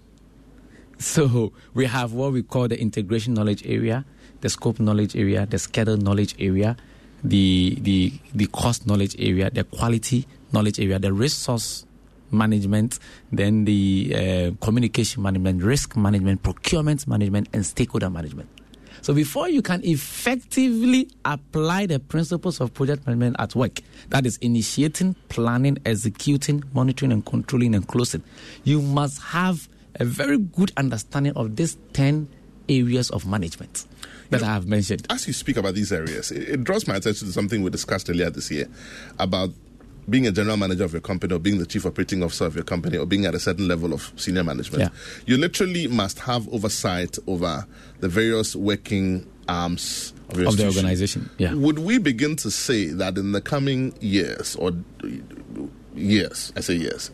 So 0.99 1.51
we 1.73 1.85
have 1.85 2.13
what 2.13 2.31
we 2.31 2.41
call 2.41 2.67
the 2.67 2.79
integration 2.79 3.33
knowledge 3.33 3.65
area, 3.65 4.05
the 4.41 4.49
scope 4.49 4.79
knowledge 4.79 5.15
area, 5.15 5.45
the 5.45 5.59
schedule 5.59 5.97
knowledge 5.97 6.35
area, 6.39 6.77
the 7.23 7.77
the 7.81 8.13
the 8.33 8.47
cost 8.47 8.87
knowledge 8.87 9.15
area, 9.19 9.49
the 9.49 9.63
quality 9.65 10.25
knowledge 10.53 10.79
area, 10.79 10.97
the 10.99 11.11
resource 11.11 11.85
management, 12.31 12.99
then 13.31 13.65
the 13.65 14.13
uh, 14.15 14.65
communication 14.65 15.21
management, 15.21 15.63
risk 15.63 15.95
management, 15.95 16.43
procurement 16.43 17.07
management, 17.07 17.49
and 17.53 17.65
stakeholder 17.65 18.09
management. 18.09 18.49
So 19.01 19.13
before 19.13 19.49
you 19.49 19.61
can 19.61 19.81
effectively 19.83 21.09
apply 21.25 21.85
the 21.85 21.99
principles 21.99 22.59
of 22.59 22.73
project 22.73 23.05
management 23.05 23.35
at 23.37 23.53
work, 23.53 23.81
that 24.09 24.25
is 24.25 24.37
initiating, 24.37 25.15
planning, 25.29 25.77
executing, 25.85 26.63
monitoring, 26.73 27.11
and 27.11 27.23
controlling 27.23 27.75
and 27.75 27.87
closing, 27.87 28.23
you 28.63 28.81
must 28.81 29.21
have 29.21 29.69
a 29.99 30.05
very 30.05 30.37
good 30.37 30.71
understanding 30.77 31.33
of 31.35 31.55
these 31.55 31.77
10 31.93 32.27
areas 32.67 33.09
of 33.11 33.25
management 33.25 33.85
that 34.29 34.41
you 34.41 34.45
know, 34.45 34.51
I 34.51 34.53
have 34.55 34.67
mentioned. 34.67 35.05
As 35.09 35.27
you 35.27 35.33
speak 35.33 35.57
about 35.57 35.75
these 35.75 35.91
areas, 35.91 36.31
it, 36.31 36.49
it, 36.49 36.63
draws 36.63 36.87
my 36.87 36.95
attention 36.95 37.27
to 37.27 37.33
something 37.33 37.61
we 37.61 37.69
discussed 37.69 38.09
earlier 38.09 38.29
this 38.29 38.49
year 38.49 38.67
about 39.19 39.51
being 40.09 40.27
a 40.27 40.31
general 40.31 40.57
manager 40.57 40.83
of 40.83 40.93
your 40.93 41.01
company 41.01 41.33
or 41.33 41.39
being 41.39 41.57
the 41.57 41.65
chief 41.65 41.85
operating 41.85 42.23
officer 42.23 42.45
of 42.45 42.55
your 42.55 42.63
company 42.63 42.97
or 42.97 43.05
being 43.05 43.25
at 43.25 43.33
a 43.33 43.39
certain 43.39 43.67
level 43.67 43.93
of 43.93 44.11
senior 44.15 44.43
management. 44.43 44.83
Yeah. 44.83 44.89
You 45.25 45.37
literally 45.37 45.87
must 45.87 46.19
have 46.19 46.47
oversight 46.53 47.17
over 47.27 47.65
the 47.99 48.07
various 48.07 48.55
working 48.55 49.27
arms 49.47 50.13
of, 50.29 50.39
of 50.39 50.57
the 50.57 50.65
organization. 50.65 51.29
Yeah. 51.37 51.53
Would 51.53 51.79
we 51.79 51.97
begin 51.97 52.35
to 52.37 52.51
say 52.51 52.87
that 52.87 53.17
in 53.17 53.31
the 53.31 53.41
coming 53.41 53.93
years 53.99 54.55
or 54.55 54.73
years, 55.95 56.53
I 56.55 56.59
say 56.59 56.75
years, 56.75 57.11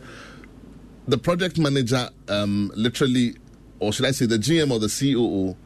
the 1.08 1.18
project 1.18 1.58
manager 1.58 2.08
um, 2.28 2.70
literally, 2.74 3.34
or 3.80 3.92
should 3.92 4.06
I 4.06 4.12
say 4.12 4.26
the 4.26 4.38
GM 4.38 4.70
or 4.70 4.78
the 4.78 4.88
COO, 4.88 5.56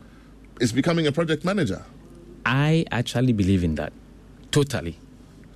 is 0.60 0.72
becoming 0.72 1.06
a 1.06 1.12
project 1.12 1.44
manager. 1.44 1.84
I 2.44 2.84
actually 2.90 3.32
believe 3.32 3.64
in 3.64 3.74
that. 3.74 3.92
Totally. 4.50 4.98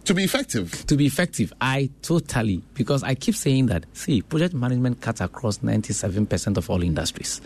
To 0.05 0.15
be 0.15 0.25
effective. 0.25 0.87
To 0.87 0.97
be 0.97 1.07
effective, 1.07 1.53
I 1.61 1.91
totally 2.03 2.63
because 2.75 3.03
I 3.03 3.15
keep 3.15 3.35
saying 3.35 3.67
that. 3.67 3.87
See, 3.93 4.23
project 4.23 4.55
management 4.55 5.01
cuts 5.01 5.21
across 5.21 5.63
ninety-seven 5.63 6.27
percent 6.27 6.57
of 6.57 6.69
all 6.69 6.83
industries. 6.83 7.41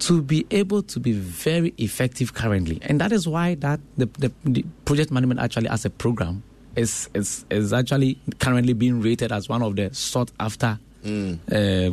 To 0.00 0.22
be 0.22 0.46
able 0.50 0.82
to 0.82 1.00
be 1.00 1.12
very 1.12 1.72
effective 1.78 2.34
currently, 2.34 2.78
and 2.82 3.00
that 3.00 3.10
is 3.10 3.26
why 3.26 3.54
that 3.56 3.80
the, 3.96 4.06
the, 4.18 4.32
the 4.44 4.64
project 4.84 5.10
management 5.10 5.40
actually 5.40 5.68
as 5.68 5.84
a 5.84 5.90
program 5.90 6.42
is, 6.76 7.08
is 7.14 7.44
is 7.50 7.72
actually 7.72 8.18
currently 8.38 8.72
being 8.72 9.00
rated 9.00 9.32
as 9.32 9.48
one 9.48 9.62
of 9.62 9.76
the 9.76 9.92
sought 9.94 10.30
after 10.38 10.78
mm. 11.04 11.38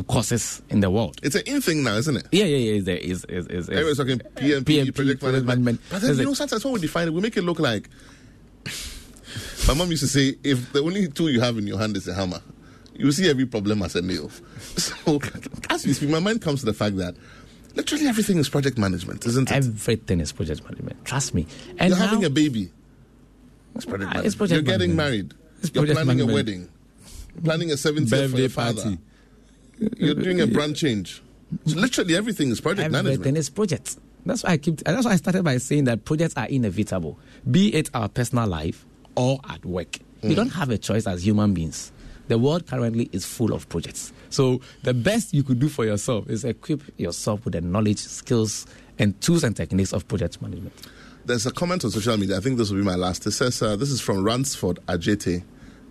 uh, 0.00 0.02
courses 0.04 0.62
in 0.70 0.80
the 0.80 0.90
world. 0.90 1.20
It's 1.22 1.34
an 1.34 1.42
in 1.46 1.60
thing 1.60 1.84
now, 1.84 1.94
isn't 1.94 2.16
it? 2.16 2.26
Yeah, 2.32 2.44
yeah, 2.44 2.72
yeah. 2.72 2.80
There 2.82 2.96
is, 2.96 3.24
is, 3.26 3.46
is, 3.46 3.68
Everyone's 3.68 3.98
talking 3.98 4.18
PMP, 4.18 4.62
PMP 4.62 4.94
project 4.94 5.22
management. 5.22 5.46
management. 5.46 5.80
But 5.90 6.02
then, 6.02 6.16
you 6.16 6.24
know, 6.24 6.34
sometimes 6.34 6.64
when 6.64 6.74
we 6.74 6.80
define 6.80 7.08
it, 7.08 7.14
we 7.14 7.20
make 7.20 7.36
it 7.36 7.42
look 7.42 7.60
like. 7.60 7.88
My 9.68 9.74
mom 9.74 9.90
used 9.90 10.02
to 10.02 10.08
say, 10.08 10.34
if 10.42 10.72
the 10.72 10.80
only 10.82 11.08
tool 11.08 11.30
you 11.30 11.40
have 11.40 11.56
in 11.56 11.66
your 11.66 11.78
hand 11.78 11.96
is 11.96 12.08
a 12.08 12.14
hammer, 12.14 12.40
you 12.94 13.12
see 13.12 13.30
every 13.30 13.46
problem 13.46 13.82
as 13.82 13.94
a 13.94 14.02
nail. 14.02 14.30
So, 14.76 15.20
as 15.68 15.84
we 15.84 15.92
speak, 15.92 16.08
my 16.08 16.18
mind 16.18 16.40
comes 16.40 16.60
to 16.60 16.66
the 16.66 16.72
fact 16.72 16.96
that 16.96 17.14
literally 17.74 18.06
everything 18.06 18.38
is 18.38 18.48
project 18.48 18.78
management, 18.78 19.26
isn't 19.26 19.50
it? 19.50 19.54
Everything 19.54 20.20
is 20.20 20.32
project 20.32 20.64
management. 20.64 21.04
Trust 21.04 21.34
me. 21.34 21.46
And 21.78 21.90
You're 21.90 21.98
now, 21.98 22.06
having 22.06 22.24
a 22.24 22.30
baby. 22.30 22.70
It's 23.74 23.84
project 23.84 24.08
management. 24.08 24.26
It's 24.26 24.34
project 24.34 24.54
You're 24.54 24.78
getting 24.78 24.96
married. 24.96 25.34
It's 25.60 25.70
You're 25.74 25.84
planning 25.84 26.06
management. 26.06 26.30
a 26.30 26.34
wedding 26.34 26.68
planning 27.44 27.70
a 27.70 27.74
70th 27.74 28.10
birthday 28.10 28.48
party. 28.48 28.98
You're 29.96 30.14
doing 30.14 30.40
a 30.40 30.46
brand 30.46 30.76
change. 30.76 31.22
So 31.66 31.76
literally 31.76 32.16
everything 32.16 32.50
is 32.50 32.60
project 32.60 32.86
everything 32.86 32.92
management. 33.04 33.20
Everything 33.20 33.36
is 33.36 33.50
projects. 33.50 33.98
That's 34.24 34.44
why 34.44 34.50
I 34.50 34.56
keep. 34.56 34.78
That's 34.78 35.04
why 35.04 35.12
I 35.12 35.16
started 35.16 35.44
by 35.44 35.58
saying 35.58 35.84
that 35.84 36.04
projects 36.04 36.36
are 36.36 36.46
inevitable, 36.46 37.18
be 37.50 37.74
it 37.74 37.90
our 37.92 38.08
personal 38.08 38.46
life 38.46 38.86
or 39.16 39.40
at 39.48 39.64
work. 39.64 39.98
Mm. 40.22 40.30
You 40.30 40.36
don't 40.36 40.50
have 40.50 40.70
a 40.70 40.78
choice 40.78 41.06
as 41.06 41.26
human 41.26 41.52
beings. 41.54 41.92
The 42.28 42.38
world 42.38 42.66
currently 42.66 43.08
is 43.12 43.26
full 43.26 43.52
of 43.52 43.68
projects. 43.68 44.12
So 44.30 44.60
the 44.84 44.94
best 44.94 45.34
you 45.34 45.42
could 45.42 45.58
do 45.58 45.68
for 45.68 45.84
yourself 45.84 46.30
is 46.30 46.44
equip 46.44 46.82
yourself 46.98 47.44
with 47.44 47.54
the 47.54 47.60
knowledge, 47.60 47.98
skills, 47.98 48.66
and 48.98 49.20
tools 49.20 49.44
and 49.44 49.56
techniques 49.56 49.92
of 49.92 50.06
project 50.06 50.40
management. 50.40 50.72
There's 51.24 51.46
a 51.46 51.50
comment 51.50 51.84
on 51.84 51.90
social 51.90 52.16
media. 52.16 52.36
I 52.36 52.40
think 52.40 52.58
this 52.58 52.70
will 52.70 52.78
be 52.78 52.84
my 52.84 52.94
last. 52.94 53.26
It 53.26 53.32
says 53.32 53.60
uh, 53.60 53.76
this 53.76 53.90
is 53.90 54.00
from 54.00 54.24
Ransford 54.24 54.78
Ajete 54.86 55.42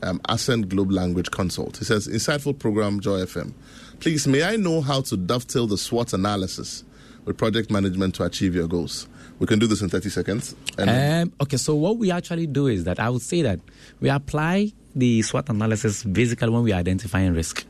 um, 0.04 0.22
Ascent 0.30 0.70
Globe 0.70 0.92
Language 0.92 1.32
Consult. 1.32 1.78
He 1.78 1.86
says, 1.86 2.08
insightful 2.08 2.58
program, 2.58 3.00
Joy 3.00 3.20
FM. 3.20 3.54
Please, 4.00 4.28
may 4.28 4.44
I 4.44 4.56
know 4.56 4.82
how 4.82 5.02
to 5.02 5.18
dovetail 5.18 5.68
the 5.68 5.78
SWOT 5.78 6.14
analysis 6.14 6.84
with 7.26 7.38
project 7.38 7.70
management 7.70 8.16
to 8.16 8.24
achieve 8.24 8.56
your 8.56 8.68
goals? 8.68 9.08
We 9.40 9.48
can 9.48 9.60
do 9.60 9.68
this 9.68 9.82
in 9.82 9.90
30 9.90 10.10
seconds. 10.10 10.56
Um, 10.78 11.34
okay, 11.42 11.58
so 11.58 11.76
what 11.76 11.98
we 11.98 12.12
actually 12.12 12.48
do 12.48 12.68
is 12.68 12.84
that 12.84 13.00
I 13.00 13.10
would 13.10 13.22
say 13.22 13.42
that 13.42 13.60
we 14.00 14.10
apply 14.10 14.72
the 14.96 15.22
SWOT 15.22 15.50
analysis 15.50 16.04
basically 16.04 16.50
when 16.50 16.64
we 16.64 16.72
are 16.74 16.80
identifying 16.80 17.34
risk. 17.34 17.66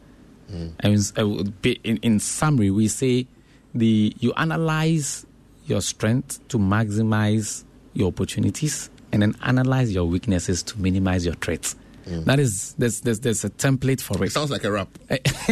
Mm. 0.52 0.74
And 0.80 1.78
in, 1.84 1.98
in 1.98 2.20
summary, 2.20 2.72
we 2.72 2.88
say 2.88 3.28
the 3.74 4.14
you 4.20 4.34
analyze 4.34 5.26
your 5.66 5.82
strength 5.82 6.46
to 6.50 6.58
maximize 6.58 7.64
your 7.94 8.10
opportunities 8.10 8.90
and 9.12 9.22
then 9.22 9.36
analyze 9.44 9.94
your 9.94 10.06
weaknesses 10.06 10.64
to 10.64 10.80
minimize 10.80 11.26
your 11.26 11.36
threats. 11.36 11.76
Mm. 12.06 12.26
That 12.26 12.40
is, 12.40 12.74
there's, 12.78 13.02
there's, 13.02 13.20
there's 13.20 13.44
a 13.44 13.50
template 13.50 14.02
for 14.02 14.22
it. 14.24 14.28
it 14.28 14.32
sounds 14.32 14.52
like 14.52 14.64
a 14.64 14.72
rap. 14.72 14.90